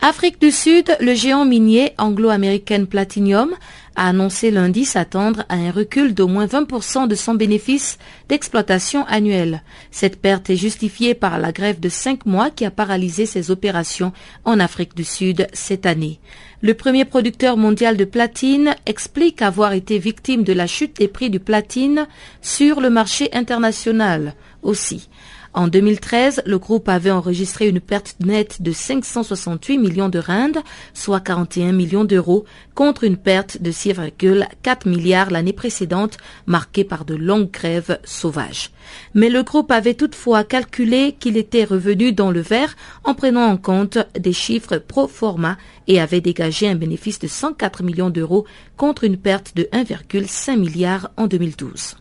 Afrique 0.00 0.40
du 0.40 0.52
Sud, 0.52 0.96
le 1.00 1.14
géant 1.14 1.44
minier 1.44 1.92
anglo-américain 1.98 2.84
Platinum 2.84 3.50
a 3.96 4.08
annoncé 4.08 4.50
lundi 4.50 4.84
s'attendre 4.84 5.44
à 5.48 5.54
un 5.54 5.70
recul 5.70 6.14
d'au 6.14 6.28
moins 6.28 6.46
20% 6.46 7.08
de 7.08 7.14
son 7.14 7.34
bénéfice 7.34 7.98
d'exploitation 8.28 9.04
annuel. 9.06 9.62
Cette 9.90 10.20
perte 10.20 10.50
est 10.50 10.56
justifiée 10.56 11.14
par 11.14 11.38
la 11.38 11.52
grève 11.52 11.80
de 11.80 11.88
cinq 11.88 12.26
mois 12.26 12.50
qui 12.50 12.64
a 12.64 12.70
paralysé 12.70 13.26
ses 13.26 13.50
opérations 13.50 14.12
en 14.44 14.60
Afrique 14.60 14.94
du 14.94 15.04
Sud 15.04 15.48
cette 15.52 15.86
année. 15.86 16.20
Le 16.62 16.74
premier 16.74 17.04
producteur 17.04 17.56
mondial 17.56 17.96
de 17.96 18.04
platine 18.04 18.74
explique 18.86 19.42
avoir 19.42 19.72
été 19.72 19.98
victime 19.98 20.44
de 20.44 20.52
la 20.52 20.66
chute 20.66 20.96
des 20.98 21.08
prix 21.08 21.30
du 21.30 21.40
platine 21.40 22.06
sur 22.40 22.80
le 22.80 22.90
marché 22.90 23.28
international 23.32 24.34
aussi. 24.62 25.08
En 25.56 25.68
2013, 25.68 26.42
le 26.44 26.58
groupe 26.58 26.86
avait 26.86 27.10
enregistré 27.10 27.66
une 27.66 27.80
perte 27.80 28.16
nette 28.20 28.60
de 28.60 28.72
568 28.72 29.78
millions 29.78 30.10
de 30.10 30.18
rindes, 30.18 30.58
soit 30.92 31.20
41 31.20 31.72
millions 31.72 32.04
d'euros, 32.04 32.44
contre 32.74 33.04
une 33.04 33.16
perte 33.16 33.62
de 33.62 33.70
6,4 33.72 34.86
milliards 34.86 35.30
l'année 35.30 35.54
précédente, 35.54 36.18
marquée 36.44 36.84
par 36.84 37.06
de 37.06 37.14
longues 37.14 37.50
grèves 37.50 37.98
sauvages. 38.04 38.70
Mais 39.14 39.30
le 39.30 39.42
groupe 39.44 39.70
avait 39.70 39.94
toutefois 39.94 40.44
calculé 40.44 41.16
qu'il 41.18 41.38
était 41.38 41.64
revenu 41.64 42.12
dans 42.12 42.30
le 42.30 42.42
vert 42.42 42.76
en 43.02 43.14
prenant 43.14 43.46
en 43.46 43.56
compte 43.56 43.96
des 44.14 44.34
chiffres 44.34 44.76
pro 44.76 45.08
forma 45.08 45.56
et 45.88 45.98
avait 46.02 46.20
dégagé 46.20 46.68
un 46.68 46.74
bénéfice 46.74 47.18
de 47.18 47.28
104 47.28 47.82
millions 47.82 48.10
d'euros 48.10 48.44
contre 48.76 49.04
une 49.04 49.16
perte 49.16 49.56
de 49.56 49.62
1,5 49.72 50.58
milliard 50.58 51.12
en 51.16 51.26
2012. 51.26 51.96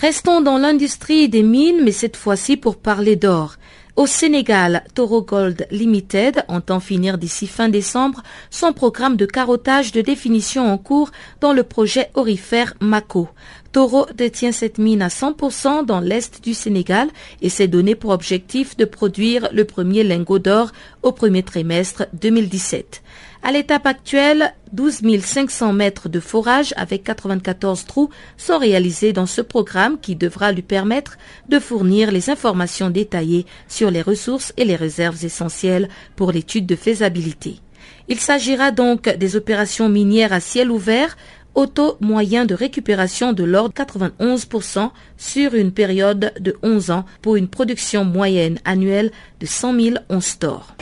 Restons 0.00 0.40
dans 0.40 0.56
l'industrie 0.56 1.28
des 1.28 1.42
mines, 1.42 1.82
mais 1.84 1.92
cette 1.92 2.16
fois-ci 2.16 2.56
pour 2.56 2.76
parler 2.78 3.16
d'or. 3.16 3.56
Au 3.96 4.06
Sénégal, 4.06 4.82
Toro 4.94 5.20
Gold 5.20 5.66
Limited 5.70 6.42
entend 6.48 6.80
finir 6.80 7.18
d'ici 7.18 7.46
fin 7.46 7.68
décembre 7.68 8.22
son 8.48 8.72
programme 8.72 9.16
de 9.18 9.26
carottage 9.26 9.92
de 9.92 10.00
définition 10.00 10.72
en 10.72 10.78
cours 10.78 11.10
dans 11.42 11.52
le 11.52 11.64
projet 11.64 12.08
orifère 12.14 12.72
Mako. 12.80 13.28
Toro 13.72 14.06
détient 14.14 14.52
cette 14.52 14.78
mine 14.78 15.02
à 15.02 15.08
100% 15.08 15.84
dans 15.84 16.00
l'est 16.00 16.42
du 16.42 16.54
Sénégal 16.54 17.08
et 17.42 17.50
s'est 17.50 17.68
donné 17.68 17.94
pour 17.94 18.12
objectif 18.12 18.78
de 18.78 18.86
produire 18.86 19.50
le 19.52 19.66
premier 19.66 20.02
lingot 20.02 20.38
d'or 20.38 20.72
au 21.02 21.12
premier 21.12 21.42
trimestre 21.42 22.06
2017. 22.14 23.02
À 23.42 23.52
l'étape 23.52 23.86
actuelle, 23.86 24.52
12 24.72 25.00
500 25.22 25.72
mètres 25.72 26.10
de 26.10 26.20
forage 26.20 26.74
avec 26.76 27.04
94 27.04 27.86
trous 27.86 28.10
sont 28.36 28.58
réalisés 28.58 29.14
dans 29.14 29.24
ce 29.24 29.40
programme 29.40 29.98
qui 29.98 30.14
devra 30.14 30.52
lui 30.52 30.60
permettre 30.60 31.16
de 31.48 31.58
fournir 31.58 32.10
les 32.12 32.28
informations 32.28 32.90
détaillées 32.90 33.46
sur 33.66 33.90
les 33.90 34.02
ressources 34.02 34.52
et 34.58 34.66
les 34.66 34.76
réserves 34.76 35.24
essentielles 35.24 35.88
pour 36.16 36.32
l'étude 36.32 36.66
de 36.66 36.76
faisabilité. 36.76 37.60
Il 38.08 38.20
s'agira 38.20 38.72
donc 38.72 39.08
des 39.08 39.36
opérations 39.36 39.88
minières 39.88 40.34
à 40.34 40.40
ciel 40.40 40.70
ouvert 40.70 41.16
au 41.54 41.66
taux 41.66 41.96
moyen 42.00 42.44
de 42.44 42.54
récupération 42.54 43.32
de 43.32 43.44
l'ordre 43.44 43.74
91% 43.74 44.90
sur 45.16 45.54
une 45.54 45.72
période 45.72 46.32
de 46.38 46.56
11 46.62 46.90
ans 46.90 47.04
pour 47.22 47.36
une 47.36 47.48
production 47.48 48.04
moyenne 48.04 48.58
annuelle 48.66 49.10
de 49.40 49.46
100 49.46 49.80
000 49.80 49.96
onces 50.10 50.38
d'or. 50.38 50.76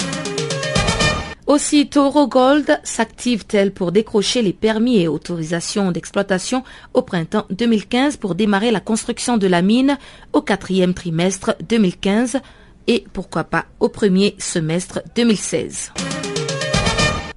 Aussi, 1.49 1.88
Toro 1.88 2.28
Gold 2.28 2.78
s'active-t-elle 2.84 3.72
pour 3.72 3.90
décrocher 3.90 4.42
les 4.42 4.53
permis 4.53 4.99
et 4.99 5.09
autorisations 5.09 5.90
d'exploitation 5.92 6.62
au 6.92 7.01
printemps 7.01 7.46
2015 7.49 8.18
pour 8.18 8.34
démarrer 8.34 8.70
la 8.70 8.80
construction 8.80 9.38
de 9.38 9.46
la 9.46 9.62
mine 9.62 9.96
au 10.34 10.42
quatrième 10.42 10.92
trimestre 10.92 11.57
2015 11.66 12.40
et 12.86 13.05
pourquoi 13.14 13.44
pas 13.44 13.64
au 13.80 13.88
premier 13.88 14.34
semestre 14.36 15.01
2016. 15.16 15.94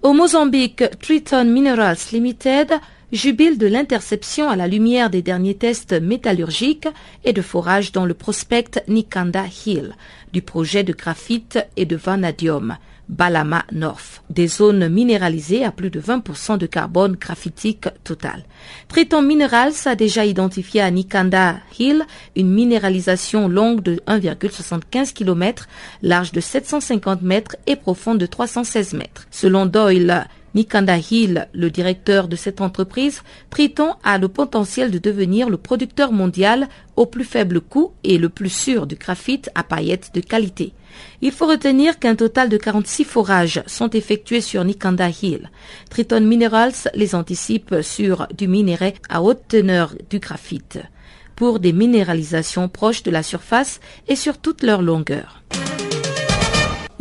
Au 0.01 0.11
Mozambique, 0.11 0.83
Triton 0.99 1.45
Minerals 1.45 1.95
Limited 2.11 2.73
jubile 3.13 3.57
de 3.57 3.67
l'interception 3.67 4.49
à 4.49 4.57
la 4.57 4.67
lumière 4.67 5.09
des 5.09 5.21
derniers 5.21 5.55
tests 5.55 5.93
métallurgiques 5.93 6.89
et 7.23 7.31
de 7.31 7.41
forage 7.41 7.93
dans 7.93 8.05
le 8.05 8.13
prospect 8.13 8.83
Nikanda 8.89 9.45
Hill 9.65 9.95
du 10.33 10.41
projet 10.41 10.83
de 10.83 10.91
graphite 10.91 11.59
et 11.77 11.85
de 11.85 11.95
vanadium 11.95 12.75
Balama 13.11 13.65
North, 13.71 14.23
des 14.29 14.47
zones 14.47 14.87
minéralisées 14.87 15.63
à 15.63 15.71
plus 15.71 15.89
de 15.89 15.99
20% 15.99 16.57
de 16.57 16.65
carbone 16.65 17.17
graphitique 17.17 17.87
total. 18.03 18.43
Triton 18.87 19.21
Minerals 19.21 19.73
a 19.85 19.95
déjà 19.95 20.25
identifié 20.25 20.81
à 20.81 20.89
Nikanda 20.89 21.57
Hill 21.77 22.03
une 22.35 22.49
minéralisation 22.49 23.47
longue 23.47 23.83
de 23.83 23.95
1,75 24.07 25.13
km, 25.13 25.67
large 26.01 26.31
de 26.31 26.39
750 26.39 27.21
mètres 27.21 27.57
et 27.67 27.75
profonde 27.75 28.17
de 28.17 28.25
316 28.25 28.93
mètres. 28.93 29.27
Selon 29.29 29.65
Doyle, 29.65 30.25
Nikanda 30.53 30.97
Hill, 30.97 31.47
le 31.53 31.69
directeur 31.69 32.27
de 32.27 32.35
cette 32.35 32.61
entreprise, 32.61 33.21
Triton 33.49 33.93
a 34.03 34.17
le 34.17 34.27
potentiel 34.27 34.91
de 34.91 34.97
devenir 34.97 35.49
le 35.49 35.57
producteur 35.57 36.11
mondial 36.11 36.67
au 36.95 37.05
plus 37.05 37.23
faible 37.23 37.61
coût 37.61 37.91
et 38.03 38.17
le 38.17 38.29
plus 38.29 38.49
sûr 38.49 38.87
du 38.87 38.95
graphite 38.95 39.49
à 39.55 39.63
paillettes 39.63 40.11
de 40.13 40.21
qualité. 40.21 40.73
Il 41.21 41.31
faut 41.31 41.47
retenir 41.47 41.99
qu'un 41.99 42.15
total 42.15 42.49
de 42.49 42.57
46 42.57 43.05
forages 43.05 43.63
sont 43.65 43.89
effectués 43.89 44.41
sur 44.41 44.63
Nikanda 44.63 45.09
Hill. 45.09 45.49
Triton 45.89 46.21
Minerals 46.21 46.89
les 46.93 47.15
anticipe 47.15 47.75
sur 47.81 48.27
du 48.37 48.47
minerai 48.47 48.95
à 49.09 49.21
haute 49.21 49.47
teneur 49.47 49.95
du 50.09 50.19
graphite 50.19 50.79
pour 51.35 51.59
des 51.59 51.73
minéralisations 51.73 52.69
proches 52.69 53.03
de 53.03 53.09
la 53.09 53.23
surface 53.23 53.79
et 54.07 54.15
sur 54.15 54.37
toute 54.37 54.61
leur 54.61 54.81
longueur. 54.81 55.41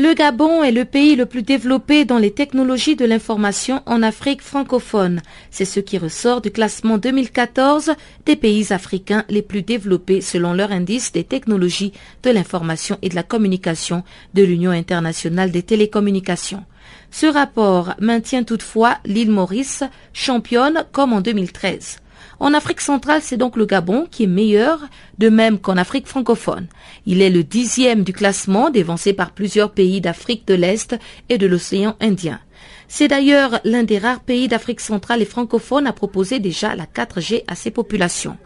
Le 0.02 0.14
Gabon 0.14 0.62
est 0.62 0.72
le 0.72 0.86
pays 0.86 1.14
le 1.14 1.26
plus 1.26 1.42
développé 1.42 2.06
dans 2.06 2.16
les 2.16 2.30
technologies 2.30 2.96
de 2.96 3.04
l'information 3.04 3.82
en 3.84 4.02
Afrique 4.02 4.40
francophone. 4.40 5.20
C'est 5.50 5.66
ce 5.66 5.78
qui 5.78 5.98
ressort 5.98 6.40
du 6.40 6.50
classement 6.50 6.96
2014 6.96 7.92
des 8.24 8.36
pays 8.36 8.72
africains 8.72 9.26
les 9.28 9.42
plus 9.42 9.60
développés 9.60 10.22
selon 10.22 10.54
leur 10.54 10.72
indice 10.72 11.12
des 11.12 11.24
technologies 11.24 11.92
de 12.22 12.30
l'information 12.30 12.96
et 13.02 13.10
de 13.10 13.14
la 13.14 13.22
communication 13.22 14.02
de 14.32 14.42
l'Union 14.42 14.70
internationale 14.70 15.50
des 15.50 15.62
télécommunications. 15.62 16.64
Ce 17.10 17.26
rapport 17.26 17.92
maintient 18.00 18.44
toutefois 18.44 18.96
l'île 19.04 19.30
Maurice 19.30 19.84
championne 20.14 20.86
comme 20.92 21.12
en 21.12 21.20
2013. 21.20 21.98
En 22.40 22.54
Afrique 22.54 22.80
centrale, 22.80 23.20
c'est 23.22 23.36
donc 23.36 23.54
le 23.58 23.66
Gabon 23.66 24.06
qui 24.10 24.24
est 24.24 24.26
meilleur, 24.26 24.80
de 25.18 25.28
même 25.28 25.58
qu'en 25.58 25.76
Afrique 25.76 26.06
francophone. 26.06 26.68
Il 27.04 27.20
est 27.20 27.28
le 27.28 27.44
dixième 27.44 28.02
du 28.02 28.14
classement, 28.14 28.70
dévancé 28.70 29.12
par 29.12 29.32
plusieurs 29.32 29.72
pays 29.72 30.00
d'Afrique 30.00 30.46
de 30.46 30.54
l'Est 30.54 30.96
et 31.28 31.36
de 31.36 31.46
l'océan 31.46 31.96
Indien. 32.00 32.40
C'est 32.88 33.08
d'ailleurs 33.08 33.60
l'un 33.64 33.82
des 33.82 33.98
rares 33.98 34.20
pays 34.20 34.48
d'Afrique 34.48 34.80
centrale 34.80 35.20
et 35.20 35.26
francophone 35.26 35.86
à 35.86 35.92
proposer 35.92 36.38
déjà 36.38 36.74
la 36.74 36.86
4G 36.86 37.44
à 37.46 37.54
ses 37.54 37.70
populations. 37.70 38.38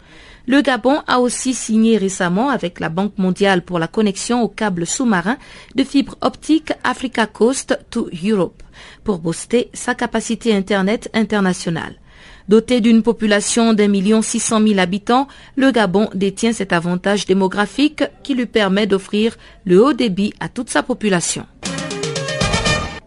Le 0.45 0.61
Gabon 0.61 1.01
a 1.07 1.21
aussi 1.21 1.53
signé 1.53 1.97
récemment 1.97 2.49
avec 2.49 2.81
la 2.81 2.89
Banque 2.89 3.17
mondiale 3.17 3.63
pour 3.63 3.79
la 3.79 3.87
connexion 3.87 4.43
au 4.43 4.49
câble 4.49 4.85
sous-marin 4.85 5.37
de 5.73 5.83
fibre 5.85 6.17
optique 6.19 6.73
Africa 6.83 7.27
Coast 7.27 7.79
to 7.89 8.09
Europe 8.23 8.61
pour 9.05 9.19
booster 9.19 9.69
sa 9.73 9.95
capacité 9.95 10.53
Internet 10.53 11.09
internationale. 11.13 11.95
Doté 12.47 12.79
d'une 12.79 13.01
population 13.01 13.73
d'un 13.73 13.87
million 13.87 14.21
six 14.21 14.39
cent 14.39 14.59
mille 14.59 14.79
habitants, 14.79 15.27
le 15.55 15.71
Gabon 15.71 16.09
détient 16.13 16.53
cet 16.53 16.73
avantage 16.73 17.25
démographique 17.25 18.03
qui 18.23 18.35
lui 18.35 18.45
permet 18.45 18.85
d'offrir 18.85 19.35
le 19.65 19.83
haut 19.83 19.93
débit 19.93 20.33
à 20.39 20.47
toute 20.47 20.69
sa 20.69 20.83
population. 20.83 21.47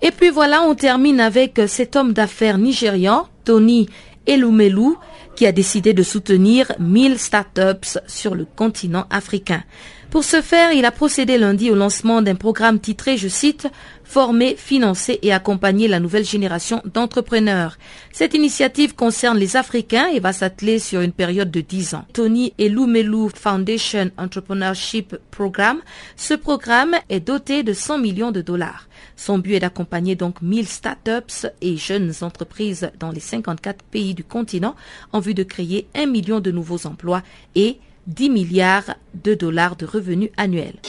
Et 0.02 0.10
puis 0.10 0.30
voilà, 0.30 0.62
on 0.62 0.74
termine 0.74 1.20
avec 1.20 1.60
cet 1.66 1.94
homme 1.94 2.12
d'affaires 2.12 2.58
nigérian, 2.58 3.28
Tony 3.44 3.88
Elumelu, 4.26 4.94
qui 5.36 5.46
a 5.46 5.52
décidé 5.52 5.94
de 5.94 6.02
soutenir 6.02 6.72
1000 6.80 7.18
startups 7.18 7.98
sur 8.06 8.34
le 8.34 8.44
continent 8.44 9.06
africain. 9.10 9.62
Pour 10.10 10.24
ce 10.24 10.40
faire, 10.40 10.72
il 10.72 10.86
a 10.86 10.90
procédé 10.90 11.36
lundi 11.36 11.70
au 11.70 11.74
lancement 11.74 12.22
d'un 12.22 12.34
programme 12.34 12.80
titré, 12.80 13.18
je 13.18 13.28
cite, 13.28 13.68
Former, 14.04 14.56
financer 14.56 15.18
et 15.20 15.34
accompagner 15.34 15.86
la 15.86 16.00
nouvelle 16.00 16.24
génération 16.24 16.80
d'entrepreneurs. 16.94 17.76
Cette 18.10 18.32
initiative 18.32 18.94
concerne 18.94 19.36
les 19.36 19.58
Africains 19.58 20.08
et 20.08 20.18
va 20.18 20.32
s'atteler 20.32 20.78
sur 20.78 21.02
une 21.02 21.12
période 21.12 21.50
de 21.50 21.60
10 21.60 21.94
ans. 21.94 22.06
Tony 22.14 22.54
Elumelu 22.56 23.28
Foundation 23.36 24.10
Entrepreneurship 24.16 25.14
Program. 25.30 25.80
Ce 26.16 26.32
programme 26.32 26.96
est 27.10 27.20
doté 27.20 27.62
de 27.62 27.74
100 27.74 27.98
millions 27.98 28.32
de 28.32 28.40
dollars. 28.40 28.88
Son 29.14 29.36
but 29.38 29.56
est 29.56 29.60
d'accompagner 29.60 30.14
donc 30.14 30.40
1000 30.40 30.66
startups 30.66 31.46
et 31.60 31.76
jeunes 31.76 32.14
entreprises 32.22 32.90
dans 32.98 33.10
les 33.10 33.20
54 33.20 33.84
pays 33.84 34.14
du 34.14 34.24
continent 34.24 34.74
en 35.12 35.20
vue 35.20 35.34
de 35.34 35.42
créer 35.42 35.86
un 35.94 36.06
million 36.06 36.40
de 36.40 36.50
nouveaux 36.50 36.86
emplois 36.86 37.22
et 37.54 37.78
10 38.08 38.30
milliards 38.30 38.94
de 39.12 39.36
dollars 39.36 39.76
de 39.76 39.86
revenus 39.86 40.30
annuels. 40.36 40.80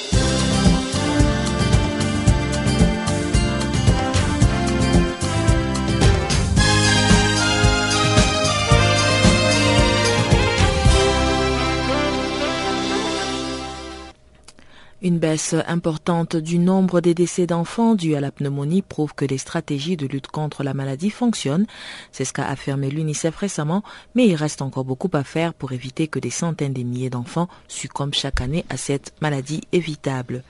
Une 15.01 15.17
baisse 15.17 15.55
importante 15.65 16.35
du 16.35 16.59
nombre 16.59 16.99
des 16.99 17.13
décès 17.13 17.47
d'enfants 17.47 17.95
dus 17.95 18.15
à 18.15 18.19
la 18.19 18.33
pneumonie 18.33 18.81
prouve 18.81 19.13
que 19.13 19.23
les 19.23 19.37
stratégies 19.37 19.95
de 19.95 20.05
lutte 20.05 20.27
contre 20.27 20.61
la 20.61 20.73
maladie 20.73 21.09
fonctionnent. 21.09 21.67
C'est 22.11 22.25
ce 22.25 22.33
qu'a 22.33 22.49
affirmé 22.49 22.89
l'UNICEF 22.89 23.33
récemment, 23.37 23.81
mais 24.13 24.27
il 24.27 24.35
reste 24.35 24.61
encore 24.61 24.83
beaucoup 24.83 25.09
à 25.13 25.23
faire 25.23 25.53
pour 25.53 25.71
éviter 25.71 26.09
que 26.09 26.19
des 26.19 26.29
centaines 26.29 26.73
de 26.73 26.83
milliers 26.83 27.09
d'enfants 27.09 27.47
succombent 27.69 28.13
chaque 28.13 28.41
année 28.41 28.65
à 28.69 28.75
cette 28.75 29.13
maladie 29.21 29.61
évitable. 29.71 30.43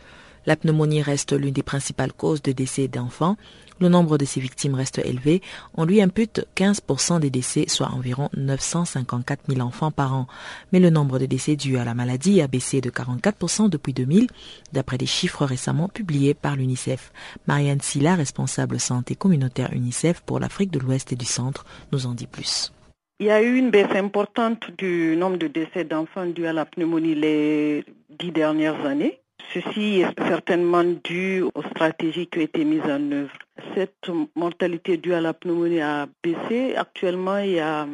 La 0.45 0.55
pneumonie 0.55 1.01
reste 1.01 1.33
l'une 1.33 1.53
des 1.53 1.63
principales 1.63 2.13
causes 2.13 2.41
de 2.41 2.51
décès 2.51 2.87
d'enfants. 2.87 3.37
Le 3.79 3.87
nombre 3.87 4.17
de 4.17 4.25
ces 4.25 4.41
victimes 4.41 4.75
reste 4.75 4.97
élevé. 4.99 5.41
On 5.73 5.85
lui 5.85 6.01
impute 6.01 6.45
15% 6.57 7.21
des 7.21 7.29
décès, 7.29 7.65
soit 7.67 7.91
environ 7.91 8.29
954 8.35 9.43
000 9.47 9.61
enfants 9.61 9.91
par 9.91 10.13
an. 10.13 10.27
Mais 10.73 10.79
le 10.79 10.89
nombre 10.89 11.17
de 11.17 11.25
décès 11.25 11.55
dus 11.55 11.77
à 11.77 11.85
la 11.85 11.93
maladie 11.93 12.41
a 12.41 12.47
baissé 12.47 12.81
de 12.81 12.89
44% 12.89 13.69
depuis 13.69 13.93
2000, 13.93 14.27
d'après 14.73 14.97
des 14.97 15.05
chiffres 15.05 15.45
récemment 15.45 15.87
publiés 15.87 16.33
par 16.33 16.57
l'UNICEF. 16.57 17.13
Marianne 17.47 17.81
Silla, 17.81 18.15
responsable 18.15 18.79
santé 18.79 19.15
communautaire 19.15 19.71
UNICEF 19.71 20.21
pour 20.21 20.39
l'Afrique 20.39 20.71
de 20.71 20.79
l'Ouest 20.79 21.13
et 21.13 21.15
du 21.15 21.25
Centre, 21.25 21.65
nous 21.93 22.05
en 22.05 22.13
dit 22.13 22.27
plus. 22.27 22.73
Il 23.21 23.27
y 23.27 23.31
a 23.31 23.41
eu 23.41 23.57
une 23.57 23.69
baisse 23.69 23.95
importante 23.95 24.71
du 24.77 25.15
nombre 25.17 25.37
de 25.37 25.47
décès 25.47 25.83
d'enfants 25.83 26.25
dus 26.25 26.47
à 26.47 26.53
la 26.53 26.65
pneumonie 26.65 27.15
les 27.15 27.83
dix 28.09 28.31
dernières 28.31 28.85
années. 28.85 29.19
Ceci 29.53 30.01
est 30.01 30.19
certainement 30.27 30.83
dû 30.83 31.41
aux 31.41 31.63
stratégies 31.63 32.27
qui 32.27 32.39
ont 32.39 32.43
été 32.43 32.63
mises 32.63 32.83
en 32.83 33.11
œuvre. 33.11 33.33
Cette 33.73 34.09
mortalité 34.35 34.97
due 34.97 35.13
à 35.13 35.21
la 35.21 35.33
pneumonie 35.33 35.81
a 35.81 36.07
baissé. 36.23 36.75
Actuellement, 36.75 37.39
il 37.39 37.53
y 37.53 37.59
a, 37.59 37.87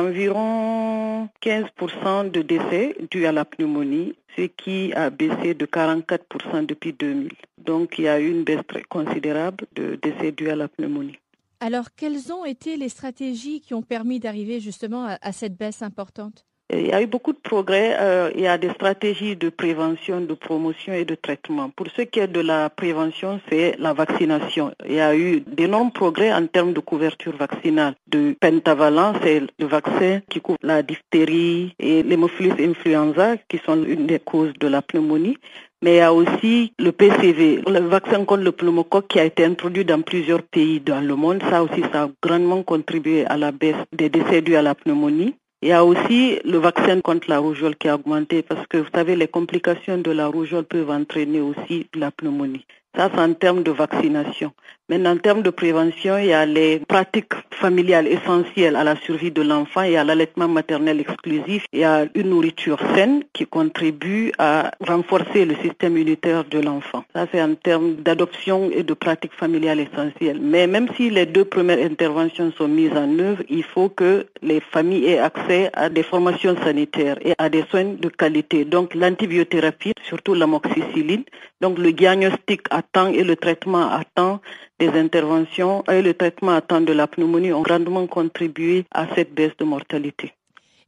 environ 0.00 1.28
15% 1.42 2.30
de 2.30 2.42
décès 2.42 2.96
dus 3.10 3.26
à 3.26 3.32
la 3.32 3.44
pneumonie, 3.44 4.14
ce 4.36 4.42
qui 4.42 4.92
a 4.94 5.10
baissé 5.10 5.54
de 5.54 5.66
44% 5.66 6.66
depuis 6.66 6.92
2000. 6.94 7.30
Donc, 7.58 7.98
il 7.98 8.04
y 8.04 8.08
a 8.08 8.18
eu 8.18 8.30
une 8.30 8.44
baisse 8.44 8.66
très 8.66 8.82
considérable 8.82 9.66
de 9.74 9.98
décès 10.00 10.32
dus 10.32 10.48
à 10.48 10.56
la 10.56 10.68
pneumonie. 10.68 11.18
Alors, 11.60 11.94
quelles 11.94 12.32
ont 12.32 12.44
été 12.44 12.76
les 12.76 12.88
stratégies 12.88 13.60
qui 13.60 13.74
ont 13.74 13.82
permis 13.82 14.18
d'arriver 14.18 14.60
justement 14.60 15.16
à 15.20 15.32
cette 15.32 15.56
baisse 15.56 15.82
importante? 15.82 16.44
Il 16.72 16.86
y 16.86 16.92
a 16.92 17.02
eu 17.02 17.06
beaucoup 17.06 17.32
de 17.32 17.38
progrès. 17.38 17.96
Euh, 18.00 18.30
il 18.34 18.42
y 18.42 18.46
a 18.46 18.58
des 18.58 18.70
stratégies 18.70 19.36
de 19.36 19.48
prévention, 19.48 20.20
de 20.20 20.34
promotion 20.34 20.92
et 20.92 21.04
de 21.04 21.14
traitement. 21.14 21.70
Pour 21.70 21.88
ce 21.94 22.02
qui 22.02 22.20
est 22.20 22.28
de 22.28 22.40
la 22.40 22.70
prévention, 22.70 23.40
c'est 23.48 23.76
la 23.78 23.92
vaccination. 23.92 24.72
Il 24.86 24.94
y 24.94 25.00
a 25.00 25.14
eu 25.14 25.40
d'énormes 25.40 25.92
progrès 25.92 26.32
en 26.32 26.46
termes 26.46 26.72
de 26.72 26.80
couverture 26.80 27.36
vaccinale. 27.36 27.94
De 28.08 28.34
pentavalent, 28.40 29.12
c'est 29.22 29.42
le 29.58 29.66
vaccin 29.66 30.20
qui 30.28 30.40
couvre 30.40 30.58
la 30.62 30.82
diphtérie 30.82 31.74
et 31.78 32.02
l'hémophilus 32.02 32.54
influenza, 32.58 33.36
qui 33.48 33.58
sont 33.58 33.82
une 33.84 34.06
des 34.06 34.18
causes 34.18 34.52
de 34.58 34.68
la 34.68 34.82
pneumonie. 34.82 35.36
Mais 35.82 35.94
il 35.94 35.96
y 35.96 36.00
a 36.00 36.14
aussi 36.14 36.72
le 36.78 36.92
PCV, 36.92 37.62
le 37.66 37.80
vaccin 37.80 38.24
contre 38.24 38.44
le 38.44 38.52
pneumocoque 38.52 39.08
qui 39.08 39.18
a 39.18 39.24
été 39.24 39.44
introduit 39.44 39.84
dans 39.84 40.00
plusieurs 40.00 40.42
pays 40.42 40.78
dans 40.78 41.00
le 41.00 41.16
monde. 41.16 41.42
Ça 41.50 41.64
aussi, 41.64 41.82
ça 41.92 42.04
a 42.04 42.10
grandement 42.22 42.62
contribué 42.62 43.26
à 43.26 43.36
la 43.36 43.50
baisse 43.50 43.74
des 43.92 44.08
décès 44.08 44.42
dus 44.42 44.54
à 44.54 44.62
la 44.62 44.76
pneumonie. 44.76 45.34
Il 45.62 45.68
y 45.68 45.72
a 45.72 45.84
aussi 45.84 46.40
le 46.44 46.58
vaccin 46.58 47.00
contre 47.00 47.30
la 47.30 47.38
rougeole 47.38 47.76
qui 47.76 47.88
a 47.88 47.94
augmenté 47.94 48.42
parce 48.42 48.66
que 48.66 48.78
vous 48.78 48.90
savez, 48.92 49.14
les 49.14 49.28
complications 49.28 49.96
de 49.96 50.10
la 50.10 50.26
rougeole 50.26 50.64
peuvent 50.64 50.90
entraîner 50.90 51.40
aussi 51.40 51.86
la 51.94 52.10
pneumonie. 52.10 52.66
Ça, 52.94 53.10
c'est 53.14 53.20
en 53.20 53.32
termes 53.32 53.62
de 53.62 53.70
vaccination. 53.70 54.52
Maintenant, 54.90 55.12
en 55.12 55.16
termes 55.16 55.42
de 55.42 55.48
prévention, 55.48 56.18
il 56.18 56.26
y 56.26 56.32
a 56.34 56.44
les 56.44 56.80
pratiques 56.80 57.32
familiales 57.50 58.06
essentielles 58.06 58.76
à 58.76 58.84
la 58.84 58.96
survie 58.96 59.30
de 59.30 59.40
l'enfant. 59.40 59.80
Il 59.82 59.92
y 59.92 59.96
a 59.96 60.04
l'allaitement 60.04 60.48
maternel 60.48 61.00
exclusif. 61.00 61.64
Il 61.72 61.78
y 61.78 61.84
a 61.84 62.04
une 62.14 62.28
nourriture 62.28 62.78
saine 62.94 63.22
qui 63.32 63.46
contribue 63.46 64.32
à 64.36 64.72
renforcer 64.86 65.46
le 65.46 65.54
système 65.62 65.96
immunitaire 65.96 66.44
de 66.44 66.58
l'enfant. 66.58 67.04
Ça, 67.14 67.26
c'est 67.32 67.40
en 67.40 67.54
termes 67.54 67.94
d'adoption 67.94 68.70
et 68.70 68.82
de 68.82 68.92
pratiques 68.92 69.32
familiales 69.32 69.80
essentielles. 69.80 70.40
Mais 70.42 70.66
même 70.66 70.88
si 70.94 71.08
les 71.08 71.24
deux 71.24 71.46
premières 71.46 71.82
interventions 71.82 72.52
sont 72.58 72.68
mises 72.68 72.92
en 72.92 73.18
œuvre, 73.18 73.42
il 73.48 73.62
faut 73.62 73.88
que 73.88 74.26
les 74.42 74.60
familles 74.60 75.06
aient 75.06 75.18
accès 75.18 75.70
à 75.72 75.88
des 75.88 76.02
formations 76.02 76.56
sanitaires 76.62 77.16
et 77.24 77.32
à 77.38 77.48
des 77.48 77.64
soins 77.70 77.94
de 77.98 78.08
qualité. 78.08 78.66
Donc, 78.66 78.94
l'antibiothérapie, 78.94 79.94
surtout 80.02 80.34
l'amoxicilline. 80.34 81.24
Donc, 81.62 81.78
le 81.78 81.92
diagnostic 81.92 82.62
à 82.70 82.81
temps 82.82 83.08
et 83.08 83.24
le 83.24 83.36
traitement 83.36 83.90
à 83.90 84.04
temps 84.04 84.40
des 84.78 84.88
interventions 84.88 85.84
et 85.90 86.02
le 86.02 86.14
traitement 86.14 86.52
à 86.52 86.60
temps 86.60 86.80
de 86.80 86.92
la 86.92 87.06
pneumonie 87.06 87.52
ont 87.52 87.62
grandement 87.62 88.06
contribué 88.06 88.84
à 88.90 89.06
cette 89.14 89.34
baisse 89.34 89.56
de 89.58 89.64
mortalité. 89.64 90.32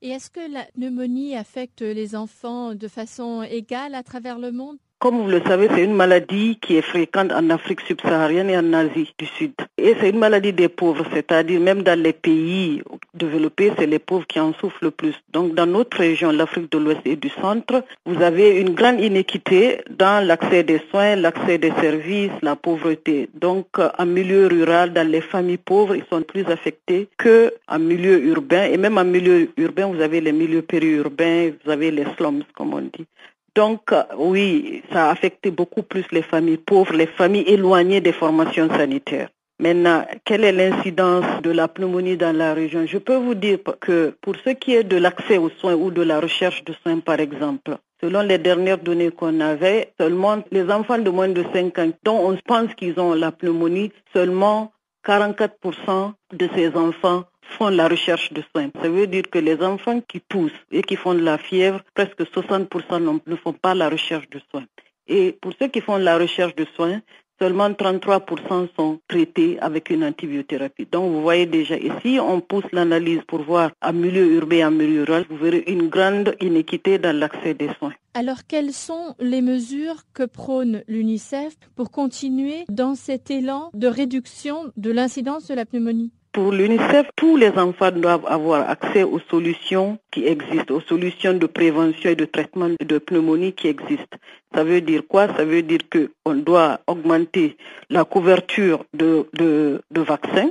Et 0.02 0.10
est-ce 0.10 0.30
que 0.30 0.52
la 0.52 0.64
pneumonie 0.74 1.34
affecte 1.36 1.80
les 1.80 2.14
enfants 2.14 2.74
de 2.74 2.88
façon 2.88 3.42
égale 3.42 3.94
à 3.94 4.02
travers 4.02 4.38
le 4.38 4.52
monde? 4.52 4.76
Comme 5.04 5.20
vous 5.20 5.28
le 5.28 5.42
savez, 5.46 5.68
c'est 5.74 5.84
une 5.84 5.92
maladie 5.92 6.56
qui 6.62 6.78
est 6.78 6.80
fréquente 6.80 7.30
en 7.30 7.50
Afrique 7.50 7.82
subsaharienne 7.82 8.48
et 8.48 8.56
en 8.56 8.72
Asie 8.72 9.12
du 9.18 9.26
Sud. 9.26 9.52
Et 9.76 9.94
c'est 10.00 10.08
une 10.08 10.18
maladie 10.18 10.54
des 10.54 10.70
pauvres, 10.70 11.04
c'est-à-dire 11.12 11.60
même 11.60 11.82
dans 11.82 12.00
les 12.00 12.14
pays 12.14 12.82
développés, 13.12 13.70
c'est 13.76 13.84
les 13.84 13.98
pauvres 13.98 14.26
qui 14.26 14.40
en 14.40 14.54
souffrent 14.54 14.78
le 14.80 14.90
plus. 14.90 15.14
Donc 15.30 15.54
dans 15.54 15.66
notre 15.66 15.98
région, 15.98 16.32
l'Afrique 16.32 16.72
de 16.72 16.78
l'Ouest 16.78 17.02
et 17.04 17.16
du 17.16 17.28
Centre, 17.28 17.84
vous 18.06 18.22
avez 18.22 18.58
une 18.58 18.70
grande 18.70 18.98
inéquité 18.98 19.82
dans 19.90 20.26
l'accès 20.26 20.62
des 20.62 20.80
soins, 20.90 21.16
l'accès 21.16 21.58
des 21.58 21.72
services, 21.82 22.32
la 22.40 22.56
pauvreté. 22.56 23.28
Donc 23.34 23.66
en 23.98 24.06
milieu 24.06 24.46
rural, 24.46 24.94
dans 24.94 25.06
les 25.06 25.20
familles 25.20 25.58
pauvres, 25.58 25.96
ils 25.96 26.06
sont 26.08 26.22
plus 26.22 26.46
affectés 26.46 27.08
qu'en 27.18 27.78
milieu 27.78 28.24
urbain. 28.24 28.70
Et 28.72 28.78
même 28.78 28.96
en 28.96 29.04
milieu 29.04 29.50
urbain, 29.58 29.84
vous 29.86 30.00
avez 30.00 30.22
les 30.22 30.32
milieux 30.32 30.62
périurbains, 30.62 31.50
vous 31.62 31.70
avez 31.70 31.90
les 31.90 32.06
slums, 32.16 32.42
comme 32.56 32.72
on 32.72 32.80
dit. 32.80 33.06
Donc, 33.54 33.92
euh, 33.92 34.02
oui, 34.16 34.82
ça 34.92 35.06
a 35.08 35.10
affecté 35.10 35.50
beaucoup 35.50 35.82
plus 35.82 36.04
les 36.10 36.22
familles 36.22 36.58
pauvres, 36.58 36.94
les 36.94 37.06
familles 37.06 37.44
éloignées 37.46 38.00
des 38.00 38.12
formations 38.12 38.68
sanitaires. 38.68 39.28
Maintenant, 39.60 40.04
quelle 40.24 40.42
est 40.42 40.52
l'incidence 40.52 41.40
de 41.42 41.50
la 41.52 41.68
pneumonie 41.68 42.16
dans 42.16 42.36
la 42.36 42.54
région? 42.54 42.86
Je 42.86 42.98
peux 42.98 43.14
vous 43.14 43.36
dire 43.36 43.58
que 43.80 44.16
pour 44.20 44.34
ce 44.44 44.50
qui 44.50 44.74
est 44.74 44.82
de 44.82 44.96
l'accès 44.96 45.38
aux 45.38 45.50
soins 45.50 45.74
ou 45.74 45.92
de 45.92 46.02
la 46.02 46.18
recherche 46.18 46.64
de 46.64 46.72
soins, 46.82 46.98
par 46.98 47.20
exemple, 47.20 47.76
selon 48.02 48.22
les 48.22 48.38
dernières 48.38 48.78
données 48.78 49.12
qu'on 49.12 49.38
avait, 49.40 49.92
seulement 50.00 50.42
les 50.50 50.68
enfants 50.72 50.98
de 50.98 51.08
moins 51.08 51.28
de 51.28 51.44
5 51.52 51.78
ans 51.78 51.92
dont 52.02 52.30
on 52.32 52.36
pense 52.44 52.74
qu'ils 52.74 52.98
ont 52.98 53.14
la 53.14 53.30
pneumonie, 53.30 53.92
seulement 54.12 54.72
44% 55.06 56.12
de 56.32 56.48
ces 56.56 56.74
enfants 56.74 57.24
font 57.58 57.68
la 57.68 57.88
recherche 57.88 58.32
de 58.32 58.42
soins. 58.52 58.70
Ça 58.80 58.88
veut 58.88 59.06
dire 59.06 59.24
que 59.30 59.38
les 59.38 59.60
enfants 59.62 60.00
qui 60.00 60.20
poussent 60.20 60.52
et 60.70 60.82
qui 60.82 60.96
font 60.96 61.14
de 61.14 61.22
la 61.22 61.38
fièvre, 61.38 61.80
presque 61.94 62.20
60% 62.20 63.20
ne 63.26 63.36
font 63.36 63.52
pas 63.52 63.74
la 63.74 63.88
recherche 63.88 64.28
de 64.30 64.40
soins. 64.50 64.66
Et 65.06 65.36
pour 65.40 65.52
ceux 65.58 65.68
qui 65.68 65.80
font 65.80 65.96
la 65.96 66.16
recherche 66.18 66.54
de 66.54 66.66
soins, 66.76 67.00
seulement 67.40 67.68
33% 67.70 68.68
sont 68.76 69.00
traités 69.08 69.58
avec 69.60 69.90
une 69.90 70.04
antibiothérapie. 70.04 70.86
Donc 70.90 71.10
vous 71.10 71.22
voyez 71.22 71.46
déjà, 71.46 71.76
ici 71.76 72.18
on 72.20 72.40
pousse 72.40 72.64
l'analyse 72.72 73.20
pour 73.26 73.42
voir 73.42 73.70
en 73.82 73.92
milieu 73.92 74.24
urbain 74.34 74.56
et 74.56 74.64
en 74.64 74.70
milieu 74.70 75.04
rural, 75.04 75.24
vous 75.28 75.36
verrez 75.36 75.64
une 75.66 75.88
grande 75.88 76.34
inéquité 76.40 76.98
dans 76.98 77.16
l'accès 77.16 77.54
des 77.54 77.68
soins. 77.78 77.92
Alors 78.14 78.46
quelles 78.46 78.72
sont 78.72 79.14
les 79.18 79.42
mesures 79.42 80.02
que 80.14 80.22
prône 80.24 80.82
l'UNICEF 80.86 81.54
pour 81.74 81.90
continuer 81.90 82.64
dans 82.68 82.94
cet 82.94 83.30
élan 83.30 83.70
de 83.74 83.88
réduction 83.88 84.72
de 84.76 84.90
l'incidence 84.90 85.48
de 85.48 85.54
la 85.54 85.66
pneumonie? 85.66 86.12
Pour 86.34 86.50
l'UNICEF, 86.50 87.06
tous 87.14 87.36
les 87.36 87.50
enfants 87.50 87.92
doivent 87.92 88.26
avoir 88.26 88.68
accès 88.68 89.04
aux 89.04 89.20
solutions 89.30 89.98
qui 90.10 90.26
existent, 90.26 90.74
aux 90.74 90.80
solutions 90.80 91.32
de 91.32 91.46
prévention 91.46 92.10
et 92.10 92.16
de 92.16 92.24
traitement 92.24 92.70
de 92.80 92.98
pneumonie 92.98 93.52
qui 93.52 93.68
existent. 93.68 94.18
Ça 94.52 94.64
veut 94.64 94.80
dire 94.80 95.02
quoi? 95.08 95.28
Ça 95.36 95.44
veut 95.44 95.62
dire 95.62 95.78
qu'on 95.92 96.34
doit 96.34 96.80
augmenter 96.88 97.56
la 97.88 98.04
couverture 98.04 98.84
de, 98.92 99.28
de, 99.32 99.80
vaccins, 100.00 100.50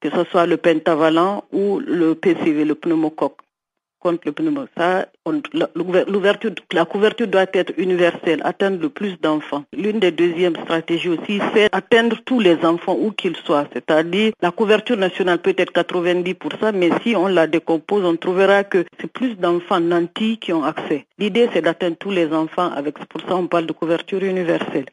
que 0.00 0.08
ce 0.10 0.24
soit 0.24 0.46
le 0.46 0.56
pentavalent 0.56 1.44
ou 1.52 1.80
le 1.80 2.14
PCV, 2.14 2.64
le 2.64 2.74
pneumocoque 2.74 3.36
contre 4.00 4.22
le 4.26 4.32
pneumonie. 4.32 4.68
Ça, 4.76 5.06
l'ouverture, 5.84 6.50
la 6.72 6.84
couverture 6.84 7.26
doit 7.26 7.46
être 7.52 7.72
universelle, 7.76 8.40
atteindre 8.44 8.80
le 8.80 8.88
plus 8.88 9.20
d'enfants. 9.20 9.64
L'une 9.72 10.00
des 10.00 10.10
deuxièmes 10.10 10.56
stratégies 10.64 11.08
aussi, 11.08 11.40
c'est 11.54 11.68
atteindre 11.72 12.16
tous 12.24 12.40
les 12.40 12.64
enfants 12.64 12.96
où 12.98 13.10
qu'ils 13.10 13.36
soient. 13.36 13.66
C'est-à-dire, 13.72 14.32
la 14.40 14.50
couverture 14.50 14.96
nationale 14.96 15.38
peut 15.38 15.54
être 15.56 15.72
90%, 15.72 16.72
mais 16.74 16.90
si 17.02 17.16
on 17.16 17.26
la 17.26 17.46
décompose, 17.46 18.04
on 18.04 18.16
trouvera 18.16 18.64
que 18.64 18.84
c'est 19.00 19.12
plus 19.12 19.34
d'enfants 19.36 19.80
nantis 19.80 20.38
qui 20.38 20.52
ont 20.52 20.64
accès. 20.64 21.06
L'idée, 21.18 21.48
c'est 21.52 21.62
d'atteindre 21.62 21.96
tous 21.96 22.10
les 22.10 22.32
enfants 22.32 22.70
avec, 22.74 22.98
pour 23.08 23.20
ça 23.22 23.36
on 23.36 23.46
parle 23.46 23.66
de 23.66 23.72
couverture 23.72 24.22
universelle. 24.22 24.86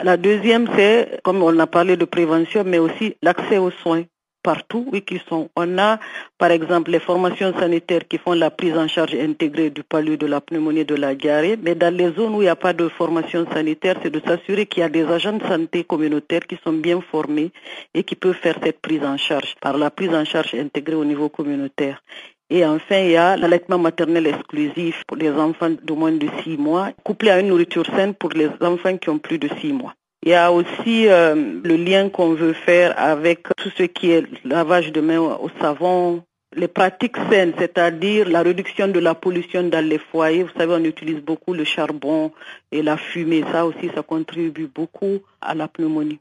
La 0.00 0.16
deuxième, 0.16 0.68
c'est, 0.76 1.20
comme 1.24 1.42
on 1.42 1.58
a 1.58 1.66
parlé 1.66 1.96
de 1.96 2.04
prévention, 2.04 2.62
mais 2.64 2.78
aussi 2.78 3.16
l'accès 3.20 3.58
aux 3.58 3.72
soins 3.72 4.04
partout, 4.42 4.86
oui, 4.92 5.02
qui 5.02 5.20
sont. 5.28 5.48
On 5.56 5.78
a, 5.78 5.98
par 6.38 6.50
exemple, 6.50 6.90
les 6.90 7.00
formations 7.00 7.52
sanitaires 7.58 8.06
qui 8.08 8.18
font 8.18 8.32
la 8.32 8.50
prise 8.50 8.76
en 8.76 8.88
charge 8.88 9.14
intégrée 9.14 9.70
du 9.70 9.82
palu, 9.82 10.16
de 10.16 10.26
la 10.26 10.40
pneumonie, 10.40 10.84
de 10.84 10.94
la 10.94 11.14
diarrhée, 11.14 11.58
mais 11.62 11.74
dans 11.74 11.94
les 11.94 12.12
zones 12.12 12.34
où 12.34 12.42
il 12.42 12.44
n'y 12.44 12.48
a 12.48 12.56
pas 12.56 12.72
de 12.72 12.88
formation 12.88 13.46
sanitaire, 13.52 13.96
c'est 14.02 14.10
de 14.10 14.20
s'assurer 14.20 14.66
qu'il 14.66 14.80
y 14.80 14.84
a 14.84 14.88
des 14.88 15.04
agents 15.04 15.32
de 15.32 15.46
santé 15.46 15.84
communautaires 15.84 16.46
qui 16.46 16.58
sont 16.64 16.72
bien 16.72 17.00
formés 17.00 17.52
et 17.94 18.04
qui 18.04 18.14
peuvent 18.14 18.34
faire 18.34 18.58
cette 18.62 18.80
prise 18.80 19.04
en 19.04 19.16
charge 19.16 19.54
par 19.60 19.76
la 19.76 19.90
prise 19.90 20.14
en 20.14 20.24
charge 20.24 20.54
intégrée 20.54 20.94
au 20.94 21.04
niveau 21.04 21.28
communautaire. 21.28 22.02
Et 22.50 22.64
enfin, 22.64 23.00
il 23.00 23.10
y 23.10 23.16
a 23.16 23.36
l'allaitement 23.36 23.78
maternel 23.78 24.26
exclusif 24.26 25.04
pour 25.06 25.18
les 25.18 25.30
enfants 25.30 25.70
de 25.70 25.92
moins 25.92 26.12
de 26.12 26.28
six 26.42 26.56
mois, 26.56 26.92
couplé 27.04 27.30
à 27.30 27.40
une 27.40 27.48
nourriture 27.48 27.84
saine 27.94 28.14
pour 28.14 28.30
les 28.30 28.48
enfants 28.62 28.96
qui 28.96 29.10
ont 29.10 29.18
plus 29.18 29.38
de 29.38 29.48
six 29.60 29.72
mois. 29.72 29.94
Il 30.24 30.30
y 30.30 30.34
a 30.34 30.50
aussi 30.52 31.08
euh, 31.08 31.34
le 31.62 31.76
lien 31.76 32.08
qu'on 32.08 32.34
veut 32.34 32.52
faire 32.52 32.94
avec 32.98 33.44
tout 33.56 33.70
ce 33.76 33.84
qui 33.84 34.10
est 34.10 34.24
lavage 34.44 34.92
de 34.92 35.00
mains 35.00 35.20
au 35.20 35.48
savon, 35.60 36.24
les 36.56 36.68
pratiques 36.68 37.16
saines, 37.30 37.52
c'est-à-dire 37.56 38.28
la 38.28 38.42
réduction 38.42 38.88
de 38.88 38.98
la 38.98 39.14
pollution 39.14 39.62
dans 39.64 39.84
les 39.84 39.98
foyers. 39.98 40.42
Vous 40.42 40.58
savez, 40.58 40.74
on 40.74 40.84
utilise 40.84 41.20
beaucoup 41.20 41.54
le 41.54 41.64
charbon 41.64 42.32
et 42.72 42.82
la 42.82 42.96
fumée. 42.96 43.44
Ça 43.52 43.64
aussi, 43.64 43.90
ça 43.94 44.02
contribue 44.02 44.66
beaucoup 44.66 45.20
à 45.40 45.54
la 45.54 45.68
pneumonie. 45.68 46.18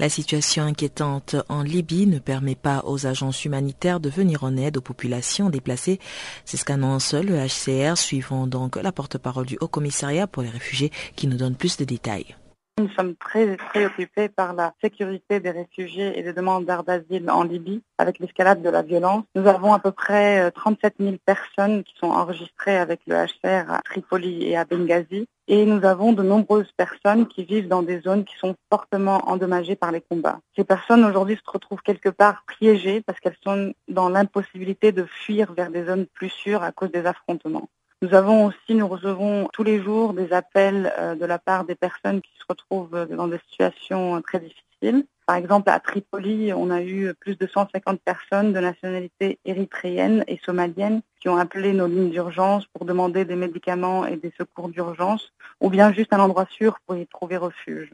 La 0.00 0.08
situation 0.08 0.62
inquiétante 0.62 1.36
en 1.50 1.62
Libye 1.62 2.06
ne 2.06 2.18
permet 2.18 2.54
pas 2.54 2.82
aux 2.86 3.06
agences 3.06 3.44
humanitaires 3.44 4.00
de 4.00 4.08
venir 4.08 4.44
en 4.44 4.56
aide 4.56 4.78
aux 4.78 4.80
populations 4.80 5.50
déplacées. 5.50 5.98
C'est 6.46 6.56
ce 6.56 6.64
qu'annonce 6.64 7.12
le 7.12 7.36
HCR, 7.36 7.98
suivant 7.98 8.46
donc 8.46 8.76
la 8.76 8.92
porte-parole 8.92 9.44
du 9.44 9.58
Haut 9.60 9.68
Commissariat 9.68 10.26
pour 10.26 10.42
les 10.42 10.48
réfugiés 10.48 10.90
qui 11.16 11.26
nous 11.26 11.36
donne 11.36 11.54
plus 11.54 11.76
de 11.76 11.84
détails. 11.84 12.34
Nous 12.80 12.88
sommes 12.88 13.14
très 13.14 13.58
préoccupés 13.58 14.30
par 14.30 14.54
la 14.54 14.72
sécurité 14.82 15.38
des 15.38 15.50
réfugiés 15.50 16.18
et 16.18 16.22
des 16.22 16.32
demandeurs 16.32 16.82
d'asile 16.82 17.30
en 17.30 17.42
Libye 17.42 17.82
avec 17.98 18.18
l'escalade 18.18 18.62
de 18.62 18.70
la 18.70 18.80
violence. 18.80 19.24
Nous 19.34 19.46
avons 19.46 19.74
à 19.74 19.78
peu 19.78 19.92
près 19.92 20.50
37 20.52 20.94
euh, 20.98 21.04
000 21.04 21.16
personnes 21.22 21.84
qui 21.84 21.92
sont 21.98 22.06
enregistrées 22.06 22.78
avec 22.78 23.00
le 23.06 23.16
HCR 23.16 23.70
à 23.70 23.82
Tripoli 23.84 24.44
et 24.44 24.56
à 24.56 24.64
Benghazi. 24.64 25.28
Et 25.46 25.66
nous 25.66 25.84
avons 25.84 26.14
de 26.14 26.22
nombreuses 26.22 26.72
personnes 26.74 27.28
qui 27.28 27.44
vivent 27.44 27.68
dans 27.68 27.82
des 27.82 28.00
zones 28.00 28.24
qui 28.24 28.38
sont 28.38 28.54
fortement 28.72 29.28
endommagées 29.28 29.76
par 29.76 29.92
les 29.92 30.00
combats. 30.00 30.40
Ces 30.56 30.64
personnes 30.64 31.04
aujourd'hui 31.04 31.36
se 31.36 31.50
retrouvent 31.50 31.82
quelque 31.82 32.08
part 32.08 32.44
piégées 32.46 33.02
parce 33.02 33.20
qu'elles 33.20 33.36
sont 33.44 33.74
dans 33.88 34.08
l'impossibilité 34.08 34.90
de 34.92 35.04
fuir 35.04 35.52
vers 35.52 35.70
des 35.70 35.84
zones 35.84 36.06
plus 36.06 36.30
sûres 36.30 36.62
à 36.62 36.72
cause 36.72 36.90
des 36.90 37.04
affrontements. 37.04 37.68
Nous 38.02 38.14
avons 38.14 38.46
aussi, 38.46 38.74
nous 38.74 38.88
recevons 38.88 39.48
tous 39.52 39.62
les 39.62 39.82
jours 39.82 40.14
des 40.14 40.32
appels 40.32 40.90
euh, 40.98 41.14
de 41.14 41.26
la 41.26 41.38
part 41.38 41.64
des 41.64 41.74
personnes 41.74 42.22
qui 42.22 42.32
se 42.38 42.44
retrouvent 42.48 43.06
dans 43.10 43.28
des 43.28 43.38
situations 43.50 44.22
très 44.22 44.40
difficiles. 44.40 45.04
Par 45.26 45.36
exemple, 45.36 45.68
à 45.68 45.78
Tripoli, 45.80 46.50
on 46.54 46.70
a 46.70 46.82
eu 46.82 47.12
plus 47.20 47.36
de 47.36 47.46
150 47.46 48.00
personnes 48.00 48.54
de 48.54 48.58
nationalité 48.58 49.38
érythréenne 49.44 50.24
et 50.28 50.40
somalienne 50.44 51.02
qui 51.20 51.28
ont 51.28 51.36
appelé 51.36 51.74
nos 51.74 51.86
lignes 51.86 52.10
d'urgence 52.10 52.66
pour 52.72 52.86
demander 52.86 53.26
des 53.26 53.36
médicaments 53.36 54.06
et 54.06 54.16
des 54.16 54.32
secours 54.38 54.70
d'urgence, 54.70 55.32
ou 55.60 55.68
bien 55.68 55.92
juste 55.92 56.14
un 56.14 56.20
endroit 56.20 56.46
sûr 56.50 56.78
pour 56.86 56.96
y 56.96 57.06
trouver 57.06 57.36
refuge. 57.36 57.92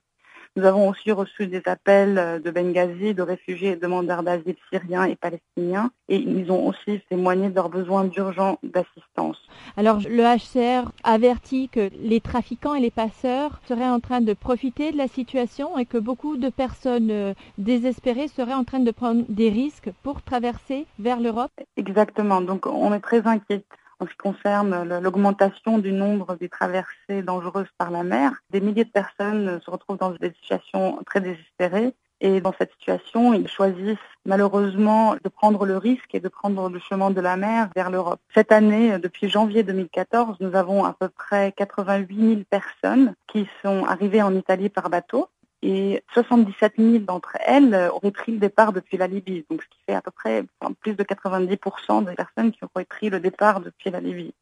Nous 0.57 0.65
avons 0.65 0.89
aussi 0.89 1.13
reçu 1.13 1.47
des 1.47 1.61
appels 1.67 2.17
euh, 2.17 2.39
de 2.39 2.51
Benghazi, 2.51 3.13
de 3.13 3.21
réfugiés 3.21 3.73
et 3.73 3.77
demandeurs 3.77 4.23
d'asile 4.23 4.57
syriens 4.73 5.05
et 5.05 5.15
palestiniens, 5.15 5.91
et 6.09 6.17
ils 6.17 6.51
ont 6.51 6.67
aussi 6.67 7.01
témoigné 7.11 7.51
de 7.51 7.55
leurs 7.55 7.69
besoins 7.69 8.05
d'urgence 8.05 8.57
d'assistance. 8.63 9.37
Alors 9.77 9.99
le 10.09 10.23
HCR 10.23 10.91
avertit 11.05 11.69
que 11.69 11.91
les 12.01 12.23
trafiquants 12.23 12.75
et 12.75 12.81
les 12.81 12.91
passeurs 12.91 13.61
seraient 13.69 13.89
en 13.89 14.01
train 14.01 14.23
de 14.23 14.33
profiter 14.33 14.93
de 14.93 14.97
la 14.97 15.09
situation 15.09 15.77
et 15.77 15.85
que 15.85 15.99
beaucoup 15.99 16.39
de 16.39 16.49
personnes 16.49 17.11
euh, 17.11 17.35
désespérées 17.59 18.29
seraient 18.29 18.55
en 18.55 18.65
train 18.65 18.81
de 18.81 18.91
prendre 18.91 19.25
des 19.29 19.51
risques 19.51 19.91
pour 20.03 20.23
traverser 20.23 20.87
vers 20.99 21.21
l'Europe. 21.21 21.53
Exactement, 21.77 22.41
donc 22.41 22.67
on 22.67 22.95
est 22.95 23.01
très 23.01 23.27
inquiets 23.27 23.63
en 24.01 24.07
ce 24.07 24.11
qui 24.11 24.17
concerne 24.19 24.99
l'augmentation 25.01 25.79
du 25.79 25.93
nombre 25.93 26.37
des 26.37 26.49
traversées 26.49 27.23
dangereuses 27.23 27.71
par 27.79 27.91
la 27.91 28.03
mer. 28.03 28.33
Des 28.51 28.61
milliers 28.61 28.85
de 28.85 28.91
personnes 28.91 29.61
se 29.65 29.71
retrouvent 29.71 29.99
dans 29.99 30.11
des 30.11 30.33
situations 30.33 31.01
très 31.07 31.21
désespérées. 31.21 31.95
Et 32.21 32.41
dans 32.41 32.55
cette 32.59 32.73
situation, 32.73 33.35
ils 33.35 33.49
choisissent 33.49 33.99
malheureusement 34.25 35.17
de 35.23 35.29
prendre 35.29 35.67
le 35.67 35.77
risque 35.77 36.15
et 36.15 36.21
de 36.21 36.29
prendre 36.29 36.71
le 36.71 36.79
chemin 36.79 37.11
de 37.11 37.21
la 37.21 37.37
mer 37.37 37.69
vers 37.77 37.91
l'Europe. 37.91 38.21
Cette 38.35 38.53
année, 38.53 38.99
depuis 38.99 39.29
janvier 39.29 39.63
2014, 39.63 40.39
nous 40.41 40.55
avons 40.57 40.85
à 40.85 40.95
peu 40.99 41.11
près 41.11 41.53
88 41.53 42.29
000 42.29 42.41
personnes 42.49 43.15
qui 43.27 43.47
sont 43.63 43.85
arrivées 43.85 44.23
en 44.23 44.35
Italie 44.35 44.71
par 44.71 44.89
bateau 44.89 45.29
et 45.67 46.05
77 46.15 46.75
000 46.79 46.99
d'entre 46.99 47.37
elles 47.45 47.75
auraient 47.93 48.13
pris 48.13 48.31
le 48.31 48.39
départ 48.39 48.73
depuis 48.73 48.97
la 48.97 49.09
Libye, 49.09 49.45
donc 49.51 49.65
ce 49.65 49.69
qui 49.69 49.79
fait 49.85 49.95
à 49.95 50.01
peu 50.01 50.13
près 50.13 50.45
plus 50.81 50.95
de 50.95 51.03
90% 51.03 52.05
des 52.05 52.15
personnes 52.15 52.53
qui 52.53 52.61
auraient 52.63 52.85
pris 52.85 53.11
le 53.11 53.19
départ 53.19 53.61
depuis 53.61 53.91
la 53.91 53.99
Libye. 53.99 54.33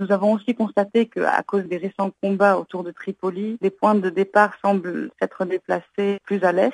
Nous 0.00 0.10
avons 0.10 0.32
aussi 0.32 0.56
constaté 0.56 1.06
qu'à 1.06 1.42
cause 1.44 1.64
des 1.64 1.76
récents 1.76 2.10
combats 2.20 2.58
autour 2.58 2.82
de 2.82 2.90
Tripoli, 2.90 3.58
les 3.60 3.70
points 3.70 3.94
de 3.94 4.10
départ 4.10 4.54
semblent 4.60 5.10
s'être 5.20 5.44
déplacés 5.44 6.18
plus 6.24 6.42
à 6.42 6.50
l'est, 6.50 6.72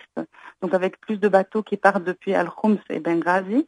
donc 0.63 0.73
avec 0.73 0.99
plus 1.01 1.19
de 1.19 1.29
bateaux 1.29 1.63
qui 1.63 1.77
partent 1.77 2.05
depuis 2.05 2.35
Al-Khoms 2.35 2.79
et 2.89 3.01
Benghazi. 3.01 3.67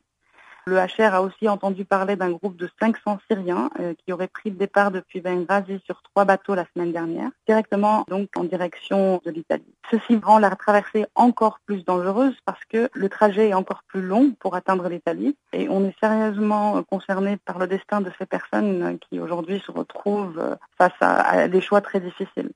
Le 0.67 0.77
HR 0.77 1.15
a 1.15 1.23
aussi 1.23 1.49
entendu 1.49 1.85
parler 1.85 2.17
d'un 2.17 2.31
groupe 2.31 2.57
de 2.57 2.69
500 2.81 3.19
Syriens 3.29 3.71
euh, 3.81 3.95
qui 3.95 4.13
auraient 4.13 4.29
pris 4.29 4.51
le 4.51 4.57
départ 4.57 4.91
depuis 4.91 5.21
Benghazi 5.21 5.81
sur 5.85 6.03
trois 6.03 6.25
bateaux 6.25 6.55
la 6.55 6.67
semaine 6.75 6.93
dernière, 6.93 7.31
directement 7.47 8.05
donc 8.09 8.29
en 8.37 8.45
direction 8.45 9.21
de 9.25 9.31
l'Italie. 9.31 9.75
Ceci 9.91 10.21
rend 10.23 10.39
la 10.39 10.51
traversée 10.51 11.07
encore 11.15 11.59
plus 11.67 11.85
dangereuse 11.85 12.37
parce 12.45 12.65
que 12.67 12.91
le 12.93 13.09
trajet 13.09 13.49
est 13.49 13.55
encore 13.55 13.83
plus 13.87 14.03
long 14.03 14.33
pour 14.39 14.55
atteindre 14.55 14.89
l'Italie 14.89 15.37
et 15.53 15.69
on 15.69 15.85
est 15.85 15.99
sérieusement 16.01 16.83
concerné 16.85 17.37
par 17.37 17.59
le 17.59 17.67
destin 17.67 18.01
de 18.01 18.11
ces 18.19 18.27
personnes 18.27 18.99
qui 18.99 19.19
aujourd'hui 19.19 19.61
se 19.61 19.71
retrouvent 19.71 20.57
face 20.77 20.93
à 21.01 21.49
des 21.49 21.61
choix 21.61 21.81
très 21.81 22.01
difficiles. 22.01 22.51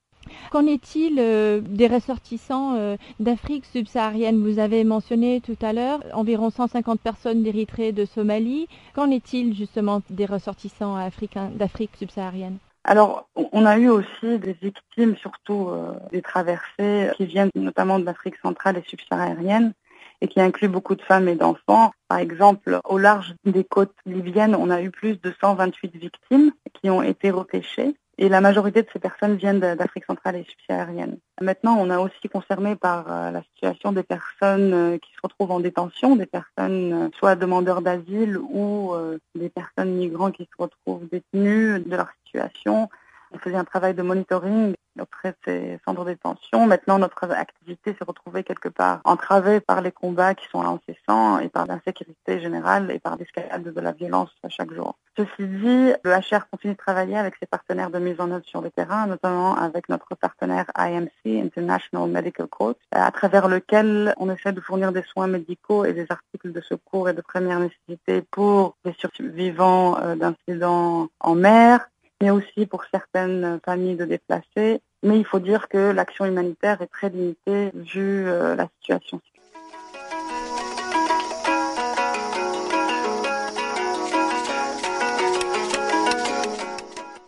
Qu'en 0.51 0.67
est-il 0.67 1.19
euh, 1.19 1.61
des 1.61 1.87
ressortissants 1.87 2.75
euh, 2.77 2.97
d'Afrique 3.21 3.65
subsaharienne? 3.65 4.43
Vous 4.43 4.59
avez 4.59 4.85
mentionné 4.85 5.41
tout 5.41 5.57
à 5.63 5.73
l'heure 5.73 6.01
environ 6.13 6.51
150 6.51 7.01
personnes 7.01 7.43
d'Érythrée 7.43 7.89
et 7.89 7.93
de 7.93 8.05
Somalie. 8.05 8.69
Qu'en 8.95 9.11
est-il 9.11 9.55
justement 9.55 10.03
des 10.11 10.27
ressortissants 10.27 10.97
africains 10.97 11.51
d'Afrique 11.55 11.97
subsaharienne? 11.99 12.59
Alors, 12.85 13.29
on 13.35 13.65
a 13.65 13.79
eu 13.79 13.89
aussi 13.89 14.39
des 14.39 14.53
victimes, 14.53 15.17
surtout 15.17 15.69
euh, 15.71 15.95
des 16.13 16.21
traversées 16.21 17.11
qui 17.17 17.25
viennent 17.25 17.51
notamment 17.55 17.99
de 17.99 18.05
l'Afrique 18.05 18.37
centrale 18.43 18.77
et 18.77 18.85
subsaharienne 18.87 19.73
et 20.21 20.29
qui 20.29 20.41
incluent 20.41 20.69
beaucoup 20.69 20.95
de 20.95 21.03
femmes 21.03 21.29
et 21.29 21.35
d'enfants. 21.35 21.93
Par 22.09 22.19
exemple, 22.19 22.81
au 22.85 22.99
large 22.99 23.35
des 23.45 23.65
côtes 23.65 23.95
libyennes, 24.05 24.55
on 24.55 24.71
a 24.71 24.83
eu 24.83 24.91
plus 24.91 25.21
de 25.21 25.33
128 25.41 25.97
victimes 25.97 26.53
qui 26.75 26.91
ont 26.91 27.03
été 27.03 27.31
repêchées. 27.31 27.95
Et 28.17 28.29
la 28.29 28.41
majorité 28.41 28.83
de 28.83 28.89
ces 28.93 29.01
personnes 29.01 29.37
viennent 29.37 29.59
d'Afrique 29.59 30.05
centrale 30.05 30.37
et 30.37 30.45
subsaharienne. 30.45 31.19
Maintenant, 31.41 31.77
on 31.79 31.91
a 31.91 31.99
aussi 31.99 32.29
concerné 32.33 32.77
par 32.77 33.11
euh, 33.11 33.31
la 33.33 33.43
situation 33.43 33.91
des 33.91 34.05
personnes 34.05 34.73
euh, 34.73 34.99
qui 34.99 35.11
se 35.13 35.19
retrouvent 35.23 35.51
en 35.51 35.59
détention, 35.59 36.15
des 36.15 36.27
personnes 36.27 36.93
euh, 36.93 37.09
soit 37.19 37.35
demandeurs 37.35 37.83
d'asile 37.83 38.39
ou 38.39 38.93
des 39.35 39.49
personnes 39.49 39.95
migrants 39.97 40.31
qui 40.31 40.45
se 40.45 40.63
retrouvent 40.63 41.09
détenues 41.11 41.81
de 41.81 41.97
leur 41.97 42.09
situation. 42.25 42.89
On 43.35 43.39
faisait 43.39 43.57
un 43.57 43.65
travail 43.65 43.95
de 43.95 44.03
monitoring 44.03 44.75
auprès 45.01 45.31
de 45.31 45.37
ces 45.45 45.81
centres 45.85 46.05
de 46.05 46.11
détention. 46.11 46.67
Maintenant, 46.67 47.01
notre 47.01 47.29
activité 47.33 47.97
s'est 47.99 48.05
retrouvée 48.07 48.45
quelque 48.45 48.69
part 48.69 49.01
entravée 49.05 49.59
par 49.59 49.81
les 49.81 49.91
combats 49.91 50.35
qui 50.35 50.47
sont 50.49 50.63
incessants 50.63 51.41
et 51.41 51.49
par 51.49 51.67
l'insécurité 51.67 52.41
générale 52.41 52.93
et 52.93 53.01
par 53.01 53.17
l'escalade 53.17 53.65
de 53.65 53.81
la 53.81 53.91
violence 53.91 54.31
à 54.45 54.49
chaque 54.49 54.73
jour. 54.73 54.95
Ceci 55.17 55.49
dit, 55.49 55.93
le 56.05 56.11
HR 56.11 56.49
continue 56.49 56.75
de 56.75 56.79
travailler 56.79 57.17
avec 57.17 57.35
ses 57.41 57.47
partenaires 57.47 57.91
de 57.91 57.99
mise 57.99 58.21
en 58.21 58.31
œuvre 58.31 58.45
sur 58.47 58.61
le 58.61 58.71
terrain, 58.71 59.07
notamment 59.07 59.57
avec 59.57 59.89
notre 59.89 60.15
partenaire 60.15 60.67
IMC, 60.79 61.27
International 61.27 62.09
Medical 62.09 62.47
Court, 62.47 62.75
à 62.93 63.11
travers 63.11 63.49
lequel 63.49 64.15
on 64.19 64.31
essaie 64.31 64.53
de 64.53 64.61
fournir 64.61 64.93
des 64.93 65.03
soins 65.03 65.27
médicaux 65.27 65.85
et 65.85 65.93
des 65.93 66.07
articles 66.09 66.53
de 66.53 66.61
secours 66.61 67.09
et 67.09 67.15
de 67.15 67.21
première 67.21 67.59
nécessité 67.59 68.23
pour 68.23 68.77
les 68.85 68.95
survivants 68.95 69.99
euh, 69.99 70.15
d'incidents 70.15 71.09
en 71.21 71.35
mer, 71.35 71.89
mais 72.25 72.31
aussi 72.31 72.65
pour 72.65 72.85
certaines 72.91 73.61
familles 73.67 73.97
de 73.97 74.07
déplacés. 74.07 74.81
Mais 75.03 75.19
il 75.19 75.27
faut 75.27 75.41
dire 75.41 75.69
que 75.69 75.91
l'action 75.91 76.25
humanitaire 76.25 76.81
est 76.81 76.87
très 76.87 77.11
limitée 77.11 77.71
vu 77.75 78.27
euh, 78.27 78.57
la 78.57 78.67
situation. 78.81 79.21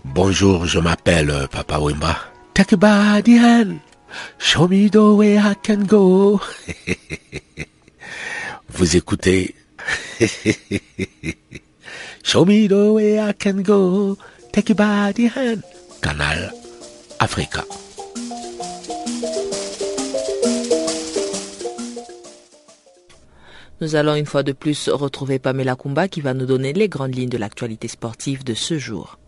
Bonjour, 0.05 0.64
je 0.64 0.78
m'appelle 0.78 1.28
euh, 1.28 1.47
Papa 1.47 1.78
Wimba. 1.78 2.16
Take 2.55 2.72
a 2.72 2.78
body 2.78 3.38
hand. 3.38 3.80
Show 4.38 4.66
me 4.66 4.88
the 4.88 4.97
way 4.97 5.36
I 5.36 5.53
can 5.62 5.84
go. 5.84 6.40
Vous 8.70 8.97
écoutez. 8.97 9.55
Show 12.24 12.47
me 12.47 12.66
the 12.66 12.92
way 12.94 13.20
I 13.20 13.34
can 13.34 13.61
go. 13.61 14.16
Take 14.57 14.72
body 14.72 15.28
hand. 15.28 15.62
Canal 16.00 16.50
Africa. 17.18 17.62
Nous 23.82 23.96
allons 23.96 24.14
une 24.14 24.24
fois 24.24 24.42
de 24.42 24.52
plus 24.52 24.88
retrouver 24.88 25.38
Pamela 25.38 25.76
Kumba 25.76 26.09
qui 26.09 26.22
va 26.22 26.32
nous 26.32 26.46
donner 26.46 26.72
les 26.72 26.88
grandes 26.88 27.14
lignes 27.14 27.28
de 27.28 27.36
l'actualité 27.36 27.86
sportive 27.86 28.44
de 28.44 28.54
ce 28.54 28.78
jour. 28.78 29.18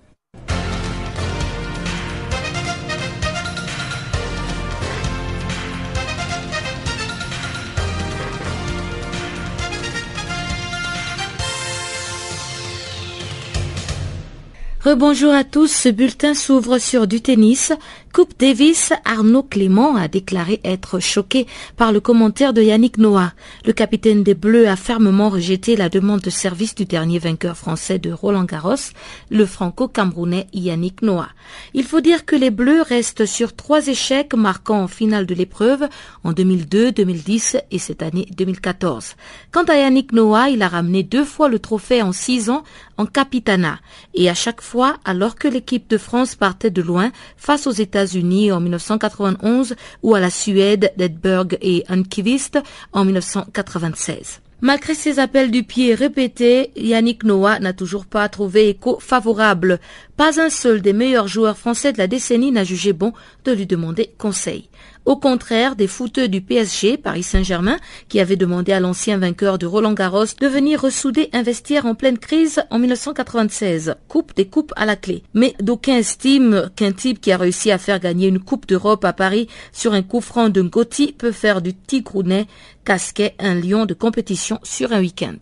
Rebonjour 14.89 15.35
à 15.35 15.45
tous, 15.45 15.71
ce 15.71 15.91
bulletin 15.91 16.33
s'ouvre 16.33 16.79
sur 16.79 17.07
du 17.07 17.21
tennis. 17.21 17.75
Coupe 18.13 18.39
Davis, 18.39 18.93
Arnaud 19.05 19.43
Clément 19.43 19.95
a 19.95 20.09
déclaré 20.09 20.61
être 20.65 20.99
choqué 20.99 21.47
par 21.77 21.93
le 21.93 22.01
commentaire 22.01 22.53
de 22.53 22.63
Yannick 22.63 22.97
Noah. 22.97 23.33
Le 23.65 23.73
capitaine 23.73 24.23
des 24.23 24.35
Bleus 24.35 24.67
a 24.67 24.77
fermement 24.77 25.29
rejeté 25.29 25.77
la 25.77 25.89
demande 25.89 26.21
de 26.21 26.31
service 26.31 26.75
du 26.75 26.85
dernier 26.85 27.19
vainqueur 27.19 27.57
français 27.57 27.99
de 27.99 28.11
Roland 28.11 28.45
Garros, 28.45 28.93
le 29.31 29.45
franco-camerounais 29.47 30.47
Yannick 30.53 31.03
Noah. 31.03 31.29
Il 31.75 31.85
faut 31.85 32.01
dire 32.01 32.25
que 32.25 32.35
les 32.35 32.51
Bleus 32.51 32.83
restent 32.83 33.27
sur 33.27 33.55
trois 33.55 33.87
échecs 33.87 34.35
marquant 34.35 34.83
en 34.83 34.89
finale 34.89 35.27
de 35.27 35.35
l'épreuve 35.35 35.89
en 36.25 36.33
2002, 36.33 36.93
2010 36.93 37.59
et 37.71 37.79
cette 37.79 38.03
année 38.03 38.27
2014. 38.37 39.15
Quant 39.53 39.65
à 39.65 39.77
Yannick 39.77 40.13
Noah, 40.13 40.49
il 40.51 40.63
a 40.63 40.69
ramené 40.69 41.03
deux 41.03 41.25
fois 41.25 41.49
le 41.49 41.59
trophée 41.59 42.03
en 42.03 42.13
six 42.13 42.51
ans 42.51 42.65
en 42.97 43.07
capitana 43.07 43.79
et 44.15 44.29
à 44.29 44.35
chaque 44.35 44.61
fois 44.61 44.97
alors 45.05 45.37
que 45.37 45.47
l'équipe 45.47 45.89
de 45.89 45.99
France 45.99 46.35
partait 46.35 46.71
de 46.71 46.83
loin 46.83 47.13
face 47.37 47.67
aux 47.67 47.73
États 47.73 48.07
unis 48.17 48.53
en 48.53 48.61
1991 48.61 49.75
ou 50.03 50.15
à 50.15 50.21
la 50.21 50.31
Suède 50.31 50.93
d'Edberg 50.97 51.59
et 51.61 51.85
Ankivist 51.89 52.59
en 52.93 53.05
1996. 53.05 54.41
Malgré 54.61 54.95
ses 54.95 55.21
appels 55.21 55.53
du 55.53 55.63
pied 55.63 55.95
répétés, 55.95 56.73
Yannick 56.75 57.23
Noah 57.23 57.61
n'a 57.61 57.73
toujours 57.73 58.07
pas 58.07 58.29
trouvé 58.29 58.71
écho 58.71 58.99
favorable. 58.99 59.79
Pas 60.17 60.41
un 60.41 60.51
seul 60.51 60.83
des 60.83 60.93
meilleurs 60.93 61.29
joueurs 61.29 61.57
français 61.57 61.93
de 61.93 61.99
la 61.99 62.09
décennie 62.09 62.51
n'a 62.51 62.65
jugé 62.65 62.93
bon 62.93 63.13
de 63.45 63.53
lui 63.53 63.67
demander 63.67 64.11
conseil. 64.19 64.69
Au 65.09 65.17
contraire 65.17 65.75
des 65.75 65.87
footeux 65.87 66.29
du 66.29 66.43
PSG, 66.43 66.99
Paris 66.99 67.23
Saint-Germain, 67.23 67.79
qui 68.11 68.21
avait 68.21 68.37
demandé 68.37 68.73
à 68.73 68.81
l'ancien 68.81 69.17
vainqueur 69.17 69.57
de 69.57 69.65
Roland 69.65 69.95
Garros 69.95 70.27
de 70.39 70.47
venir 70.47 70.83
ressouder 70.83 71.31
un 71.33 71.43
vestiaire 71.43 71.87
en 71.87 71.95
pleine 71.95 72.19
crise 72.19 72.61
en 72.71 72.79
1996. 72.79 73.95
Coupe 74.07 74.37
des 74.37 74.49
coupes 74.49 74.75
à 74.77 74.85
la 74.85 74.97
clé. 74.97 75.23
Mais 75.33 75.55
d'aucuns 75.61 75.97
estiment 75.97 76.65
qu'un 76.77 76.93
type 76.93 77.23
qui 77.23 77.33
a 77.33 77.39
réussi 77.39 77.71
à 77.71 77.79
faire 77.79 78.01
gagner 78.01 78.29
une 78.29 78.39
Coupe 78.39 78.69
d'Europe 78.69 79.03
à 79.07 79.15
Paris 79.15 79.49
sur 79.73 79.95
un 79.95 80.03
coup 80.03 80.21
franc 80.21 80.51
d'un 80.51 80.67
Gotti 80.67 81.15
peut 81.17 81.33
faire 81.33 81.63
du 81.63 81.73
tigrounet 81.73 82.47
casquet 82.85 83.35
un 83.39 83.55
lion 83.55 83.87
de 83.87 83.95
compétition 83.95 84.61
sur 84.63 84.93
un 84.93 85.01
week-end. 85.01 85.39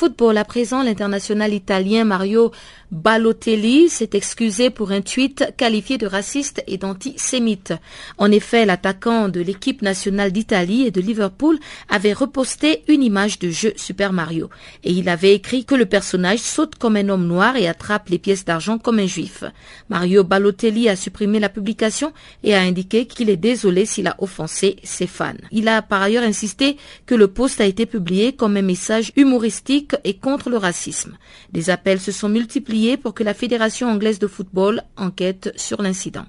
Football 0.00 0.38
à 0.38 0.46
présent, 0.46 0.82
l'international 0.82 1.52
italien 1.52 2.04
Mario 2.04 2.52
Balotelli 2.90 3.88
s'est 3.88 4.10
excusé 4.14 4.68
pour 4.68 4.90
un 4.90 5.00
tweet 5.00 5.54
qualifié 5.56 5.96
de 5.96 6.08
raciste 6.08 6.64
et 6.66 6.76
d'antisémite. 6.76 7.72
En 8.18 8.32
effet, 8.32 8.66
l'attaquant 8.66 9.28
de 9.28 9.40
l'équipe 9.40 9.80
nationale 9.80 10.32
d'Italie 10.32 10.86
et 10.86 10.90
de 10.90 11.00
Liverpool 11.00 11.60
avait 11.88 12.12
reposté 12.12 12.82
une 12.88 13.04
image 13.04 13.38
de 13.38 13.50
jeu 13.50 13.72
Super 13.76 14.12
Mario 14.12 14.50
et 14.82 14.90
il 14.90 15.08
avait 15.08 15.34
écrit 15.34 15.64
que 15.64 15.76
le 15.76 15.86
personnage 15.86 16.40
saute 16.40 16.74
comme 16.74 16.96
un 16.96 17.08
homme 17.10 17.28
noir 17.28 17.54
et 17.54 17.68
attrape 17.68 18.08
les 18.08 18.18
pièces 18.18 18.44
d'argent 18.44 18.78
comme 18.78 18.98
un 18.98 19.06
juif. 19.06 19.44
Mario 19.88 20.24
Balotelli 20.24 20.88
a 20.88 20.96
supprimé 20.96 21.38
la 21.38 21.48
publication 21.48 22.12
et 22.42 22.56
a 22.56 22.60
indiqué 22.60 23.06
qu'il 23.06 23.30
est 23.30 23.36
désolé 23.36 23.86
s'il 23.86 24.08
a 24.08 24.16
offensé 24.18 24.76
ses 24.82 25.06
fans. 25.06 25.34
Il 25.52 25.68
a 25.68 25.80
par 25.80 26.02
ailleurs 26.02 26.24
insisté 26.24 26.76
que 27.06 27.14
le 27.14 27.28
post 27.28 27.60
a 27.60 27.66
été 27.66 27.86
publié 27.86 28.32
comme 28.32 28.56
un 28.56 28.62
message 28.62 29.12
humoristique 29.14 29.94
et 30.02 30.14
contre 30.14 30.50
le 30.50 30.56
racisme. 30.56 31.16
Des 31.52 31.70
appels 31.70 32.00
se 32.00 32.10
sont 32.10 32.28
multipliés 32.28 32.79
pour 33.02 33.14
que 33.14 33.22
la 33.22 33.34
Fédération 33.34 33.88
anglaise 33.88 34.18
de 34.18 34.26
football 34.26 34.82
enquête 34.96 35.52
sur 35.56 35.82
l'incident. 35.82 36.24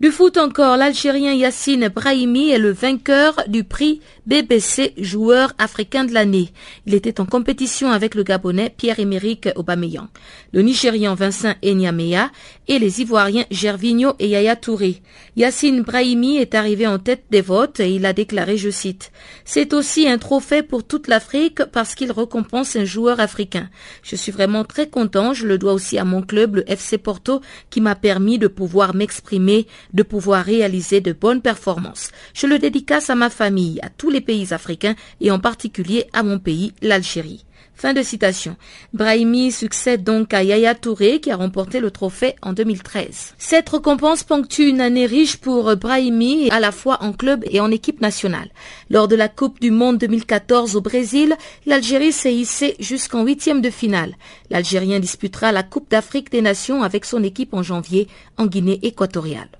Du 0.00 0.12
foot 0.12 0.36
encore, 0.36 0.76
l'Algérien 0.76 1.32
Yassine 1.32 1.88
Brahimi 1.88 2.50
est 2.50 2.58
le 2.58 2.70
vainqueur 2.70 3.42
du 3.48 3.64
prix 3.64 4.00
BBC 4.26 4.94
joueur 4.96 5.54
africain 5.58 6.04
de 6.04 6.14
l'année. 6.14 6.50
Il 6.86 6.94
était 6.94 7.20
en 7.20 7.26
compétition 7.26 7.90
avec 7.90 8.14
le 8.14 8.22
Gabonais 8.22 8.72
Pierre-Emerick 8.76 9.48
Aubameyang, 9.56 10.06
le 10.52 10.62
Nigérian 10.62 11.16
Vincent 11.16 11.54
Enyamea 11.64 12.30
et 12.68 12.78
les 12.78 13.00
Ivoiriens 13.00 13.46
Gervinho 13.50 14.12
et 14.20 14.28
Yaya 14.28 14.54
Touré. 14.54 15.02
Yassine 15.34 15.82
Brahimi 15.82 16.36
est 16.36 16.54
arrivé 16.54 16.86
en 16.86 17.00
tête 17.00 17.24
des 17.30 17.40
votes 17.40 17.80
et 17.80 17.90
il 17.90 18.06
a 18.06 18.12
déclaré, 18.12 18.56
je 18.56 18.70
cite, 18.70 19.10
C'est 19.44 19.72
aussi 19.72 20.06
un 20.06 20.18
trophée 20.18 20.62
pour 20.62 20.84
toute 20.84 21.08
l'Afrique 21.08 21.64
parce 21.72 21.96
qu'il 21.96 22.12
récompense 22.12 22.76
un 22.76 22.84
joueur 22.84 23.18
africain. 23.18 23.68
Je 24.04 24.14
suis 24.14 24.30
vraiment 24.30 24.62
très 24.62 24.88
content, 24.88 25.34
je 25.34 25.46
le 25.46 25.58
dois 25.58 25.72
aussi 25.72 25.98
à 25.98 26.04
mon 26.04 26.22
club, 26.22 26.56
le 26.56 26.70
FC 26.70 26.98
Porto, 26.98 27.40
qui 27.70 27.80
m'a 27.80 27.96
permis 27.96 28.38
de 28.38 28.46
pouvoir 28.46 28.94
m'exprimer 28.94 29.66
de 29.92 30.02
pouvoir 30.02 30.44
réaliser 30.44 31.00
de 31.00 31.12
bonnes 31.12 31.42
performances. 31.42 32.10
Je 32.34 32.46
le 32.46 32.58
dédicace 32.58 33.10
à 33.10 33.14
ma 33.14 33.30
famille, 33.30 33.80
à 33.82 33.88
tous 33.88 34.10
les 34.10 34.20
pays 34.20 34.52
africains 34.52 34.96
et 35.20 35.30
en 35.30 35.38
particulier 35.38 36.06
à 36.12 36.22
mon 36.22 36.38
pays, 36.38 36.72
l'Algérie. 36.82 37.44
Fin 37.78 37.92
de 37.92 38.02
citation. 38.02 38.56
Brahimi 38.92 39.52
succède 39.52 40.02
donc 40.02 40.34
à 40.34 40.42
Yaya 40.42 40.74
Touré 40.74 41.20
qui 41.20 41.30
a 41.30 41.36
remporté 41.36 41.78
le 41.78 41.92
trophée 41.92 42.34
en 42.42 42.52
2013. 42.52 43.34
Cette 43.38 43.68
récompense 43.68 44.24
ponctue 44.24 44.66
une 44.66 44.80
année 44.80 45.06
riche 45.06 45.36
pour 45.36 45.76
Brahimi 45.76 46.50
à 46.50 46.58
la 46.58 46.72
fois 46.72 47.00
en 47.04 47.12
club 47.12 47.44
et 47.48 47.60
en 47.60 47.70
équipe 47.70 48.00
nationale. 48.00 48.50
Lors 48.90 49.06
de 49.06 49.14
la 49.14 49.28
Coupe 49.28 49.60
du 49.60 49.70
Monde 49.70 49.98
2014 49.98 50.74
au 50.74 50.80
Brésil, 50.80 51.36
l'Algérie 51.66 52.10
s'est 52.10 52.34
hissée 52.34 52.74
jusqu'en 52.80 53.24
huitième 53.24 53.60
de 53.60 53.70
finale. 53.70 54.16
L'Algérien 54.50 54.98
disputera 54.98 55.52
la 55.52 55.62
Coupe 55.62 55.88
d'Afrique 55.88 56.32
des 56.32 56.42
Nations 56.42 56.82
avec 56.82 57.04
son 57.04 57.22
équipe 57.22 57.54
en 57.54 57.62
janvier 57.62 58.08
en 58.38 58.46
Guinée 58.46 58.80
équatoriale. 58.82 59.50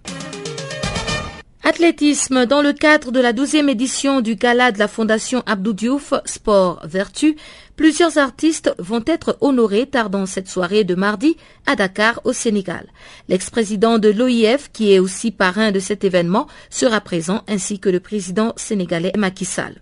Athlétisme. 1.65 2.47
Dans 2.47 2.63
le 2.63 2.73
cadre 2.73 3.11
de 3.11 3.21
la 3.21 3.33
douzième 3.33 3.69
édition 3.69 4.21
du 4.21 4.37
gala 4.37 4.71
de 4.73 4.79
la 4.79 4.89
Fondation 4.89 5.43
Abdou 5.45 5.73
Diouf 5.73 6.15
Sport 6.25 6.81
Vertu, 6.85 7.37
plusieurs 7.77 8.17
artistes 8.17 8.73
vont 8.79 9.03
être 9.07 9.37
honorés 9.41 9.87
tardant 9.87 10.25
cette 10.25 10.49
soirée 10.49 10.85
de 10.85 10.95
mardi 10.95 11.37
à 11.67 11.75
Dakar 11.75 12.21
au 12.25 12.33
Sénégal. 12.33 12.87
L'ex-président 13.29 13.99
de 13.99 14.09
l'OIF, 14.09 14.71
qui 14.73 14.93
est 14.93 14.99
aussi 15.01 15.31
parrain 15.33 15.73
de 15.73 15.81
cet 15.81 16.05
événement, 16.05 16.47
sera 16.71 17.01
présent 17.01 17.43
ainsi 17.49 17.81
que 17.81 17.89
le 17.89 18.01
président 18.01 18.53
sénégalais 18.57 19.13
Macky 19.17 19.45
Sall. 19.45 19.75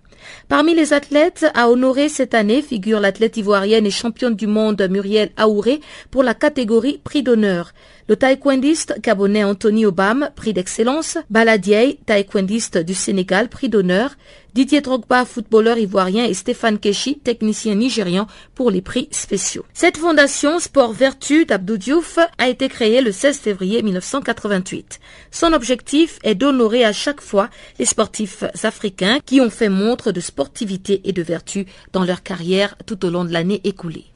Parmi 0.48 0.74
les 0.74 0.92
athlètes 0.92 1.46
à 1.54 1.70
honorer 1.70 2.08
cette 2.08 2.34
année 2.34 2.62
figure 2.62 3.00
l'athlète 3.00 3.36
ivoirienne 3.36 3.86
et 3.86 3.90
championne 3.90 4.34
du 4.34 4.46
monde 4.46 4.86
Muriel 4.90 5.30
Aouré 5.36 5.80
pour 6.10 6.22
la 6.22 6.34
catégorie 6.34 7.00
prix 7.04 7.22
d'honneur. 7.22 7.72
Le 8.08 8.14
taekwondiste 8.14 9.00
gabonais 9.00 9.42
Anthony 9.42 9.84
Obam, 9.84 10.30
prix 10.36 10.52
d'excellence, 10.52 11.18
Baladier, 11.28 11.98
taekwondiste 12.06 12.78
du 12.78 12.94
Sénégal, 12.94 13.48
prix 13.48 13.68
d'honneur, 13.68 14.14
Didier 14.54 14.80
Drogba, 14.80 15.24
footballeur 15.24 15.76
ivoirien 15.76 16.24
et 16.24 16.32
Stéphane 16.32 16.78
Keshi, 16.78 17.18
technicien 17.18 17.74
nigérian 17.74 18.28
pour 18.54 18.70
les 18.70 18.80
prix 18.80 19.08
spéciaux. 19.10 19.64
Cette 19.74 19.96
fondation 19.96 20.60
Sport 20.60 20.92
Vertu 20.92 21.46
d'Abdou 21.46 21.78
Diouf 21.78 22.20
a 22.38 22.48
été 22.48 22.68
créée 22.68 23.00
le 23.00 23.10
16 23.10 23.38
février 23.38 23.82
1988. 23.82 25.00
Son 25.32 25.52
objectif 25.52 26.20
est 26.22 26.36
d'honorer 26.36 26.84
à 26.84 26.92
chaque 26.92 27.20
fois 27.20 27.50
les 27.80 27.84
sportifs 27.86 28.44
africains 28.62 29.18
qui 29.26 29.40
ont 29.40 29.50
fait 29.50 29.68
montre 29.68 30.12
de 30.12 30.20
sportivité 30.20 31.00
et 31.04 31.12
de 31.12 31.22
vertu 31.22 31.66
dans 31.92 32.04
leur 32.04 32.22
carrière 32.22 32.76
tout 32.86 33.04
au 33.04 33.10
long 33.10 33.24
de 33.24 33.32
l'année 33.32 33.60
écoulée. 33.64 34.06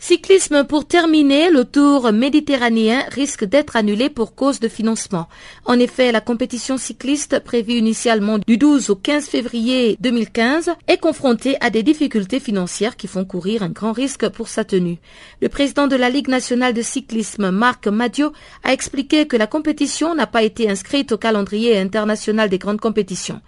Cyclisme 0.00 0.62
pour 0.62 0.86
terminer, 0.86 1.50
le 1.50 1.64
tour 1.64 2.12
méditerranéen 2.12 3.02
risque 3.10 3.44
d'être 3.44 3.74
annulé 3.74 4.08
pour 4.08 4.36
cause 4.36 4.60
de 4.60 4.68
financement. 4.68 5.26
En 5.64 5.76
effet, 5.80 6.12
la 6.12 6.20
compétition 6.20 6.78
cycliste 6.78 7.40
prévue 7.40 7.74
initialement 7.74 8.38
du 8.38 8.58
12 8.58 8.90
au 8.90 8.94
15 8.94 9.26
février 9.26 9.96
2015 10.00 10.70
est 10.86 10.98
confrontée 10.98 11.56
à 11.60 11.70
des 11.70 11.82
difficultés 11.82 12.38
financières 12.38 12.96
qui 12.96 13.08
font 13.08 13.24
courir 13.24 13.64
un 13.64 13.70
grand 13.70 13.90
risque 13.90 14.28
pour 14.28 14.46
sa 14.46 14.64
tenue. 14.64 14.98
Le 15.42 15.48
président 15.48 15.88
de 15.88 15.96
la 15.96 16.10
Ligue 16.10 16.28
nationale 16.28 16.74
de 16.74 16.82
cyclisme, 16.82 17.50
Marc 17.50 17.88
Madio, 17.88 18.32
a 18.62 18.72
expliqué 18.72 19.26
que 19.26 19.36
la 19.36 19.48
compétition 19.48 20.14
n'a 20.14 20.28
pas 20.28 20.44
été 20.44 20.70
inscrite 20.70 21.10
au 21.10 21.18
calendrier 21.18 21.76
international 21.76 22.48
des 22.48 22.58
grandes 22.58 22.80
compétitions. 22.80 23.40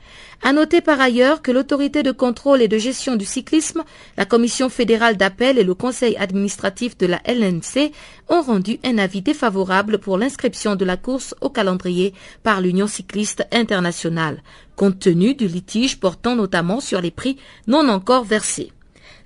À 0.43 0.53
noter 0.53 0.81
par 0.81 1.01
ailleurs 1.01 1.43
que 1.43 1.53
l'autorité 1.53 2.03
de 2.03 2.13
contrôle 2.13 2.63
et 2.63 2.69
de 2.69 2.79
gestion 2.79 3.15
du 3.15 3.25
cyclisme, 3.25 3.85
la 4.17 4.25
commission 4.25 4.69
fédérale 4.69 5.17
d'appel 5.17 5.57
et 5.59 5.65
le 5.65 5.75
conseil 5.75 6.17
administratif 6.17 6.40
de 6.41 7.07
la 7.07 7.21
LNC 7.27 7.93
ont 8.29 8.43
rendu 8.43 8.79
un 8.85 8.99
avis 8.99 9.23
défavorable 9.23 9.99
pour 9.99 10.19
l'inscription 10.19 10.77
de 10.77 10.85
la 10.85 10.97
course 10.97 11.35
au 11.41 11.51
calendrier 11.51 12.15
par 12.43 12.61
l'Union 12.61 12.87
cycliste 12.87 13.47
internationale, 13.53 14.43
compte 14.77 14.99
tenu 14.99 15.35
du 15.35 15.47
litige 15.47 16.01
portant 16.01 16.37
notamment 16.37 16.81
sur 16.81 17.01
les 17.01 17.11
prix 17.11 17.37
non 17.67 17.89
encore 17.89 18.25
versés. 18.25 18.73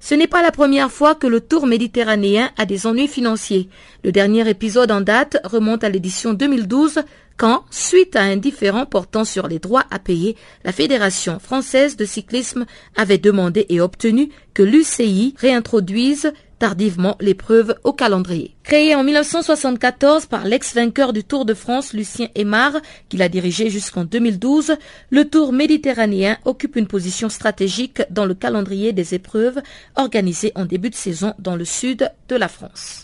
Ce 0.00 0.14
n'est 0.14 0.26
pas 0.26 0.42
la 0.42 0.52
première 0.52 0.90
fois 0.90 1.14
que 1.14 1.26
le 1.26 1.40
Tour 1.40 1.66
méditerranéen 1.66 2.50
a 2.58 2.66
des 2.66 2.86
ennuis 2.86 3.08
financiers. 3.08 3.70
Le 4.02 4.12
dernier 4.12 4.46
épisode 4.50 4.90
en 4.90 5.00
date 5.00 5.38
remonte 5.44 5.82
à 5.82 5.88
l'édition 5.88 6.34
2012 6.34 7.00
quand, 7.37 7.64
suite 7.70 8.16
à 8.16 8.22
un 8.22 8.37
différend 8.37 8.87
portant 8.87 9.24
sur 9.24 9.49
les 9.49 9.59
droits 9.59 9.85
à 9.91 9.99
payer, 9.99 10.37
la 10.64 10.72
Fédération 10.72 11.39
française 11.41 11.97
de 11.97 12.05
cyclisme 12.05 12.64
avait 12.97 13.18
demandé 13.18 13.66
et 13.68 13.80
obtenu 13.80 14.30
que 14.55 14.62
l'UCI 14.62 15.35
réintroduise 15.39 16.32
tardivement 16.59 17.16
l'épreuve 17.20 17.74
au 17.85 17.93
calendrier. 17.93 18.55
Créé 18.62 18.95
en 18.95 19.03
1974 19.03 20.26
par 20.26 20.45
l'ex-vainqueur 20.45 21.12
du 21.12 21.24
Tour 21.24 21.45
de 21.45 21.55
France 21.55 21.93
Lucien 21.93 22.28
Aymar, 22.37 22.72
qui 23.09 23.16
l'a 23.16 23.28
dirigé 23.28 23.68
jusqu'en 23.68 24.05
2012, 24.05 24.76
le 25.11 25.28
Tour 25.28 25.53
méditerranéen 25.53 26.39
occupe 26.45 26.76
une 26.76 26.87
position 26.87 27.28
stratégique 27.28 28.03
dans 28.11 28.24
le 28.24 28.35
calendrier 28.35 28.93
des 28.93 29.14
épreuves 29.14 29.61
organisées 29.97 30.53
en 30.55 30.64
début 30.64 30.91
de 30.91 30.95
saison 30.95 31.35
dans 31.39 31.57
le 31.57 31.64
sud 31.64 32.11
de 32.28 32.37
la 32.37 32.49
France. 32.49 33.03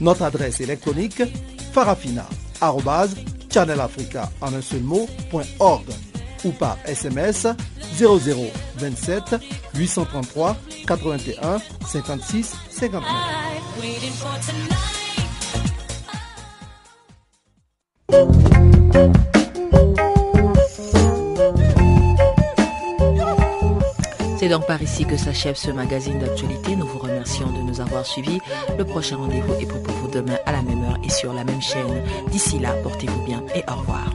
Notre 0.00 0.22
adresse 0.22 0.60
électronique 0.60 1.22
farafina.channelafrica 1.72 4.30
en 4.40 4.54
un 4.54 4.62
seul 4.62 4.82
mot, 4.82 5.08
ou 6.44 6.52
par 6.52 6.78
SMS 6.86 7.48
0027 7.98 9.36
833 9.74 10.56
81 10.86 11.58
56 11.86 12.54
59. 12.70 13.02
C'est 24.46 24.52
donc 24.52 24.68
par 24.68 24.80
ici 24.80 25.04
que 25.04 25.16
s'achève 25.16 25.56
ce 25.56 25.72
magazine 25.72 26.20
d'actualité. 26.20 26.76
Nous 26.76 26.86
vous 26.86 27.00
remercions 27.00 27.50
de 27.50 27.62
nous 27.62 27.80
avoir 27.80 28.06
suivis. 28.06 28.38
Le 28.78 28.84
prochain 28.84 29.16
rendez-vous 29.16 29.54
est 29.54 29.66
pour 29.66 29.92
vous 29.94 30.06
demain 30.06 30.38
à 30.46 30.52
la 30.52 30.62
même 30.62 30.84
heure 30.84 30.98
et 31.02 31.10
sur 31.10 31.32
la 31.32 31.42
même 31.42 31.60
chaîne. 31.60 32.00
D'ici 32.30 32.60
là, 32.60 32.74
portez-vous 32.84 33.24
bien 33.24 33.42
et 33.56 33.64
au 33.68 33.74
revoir. 33.74 34.08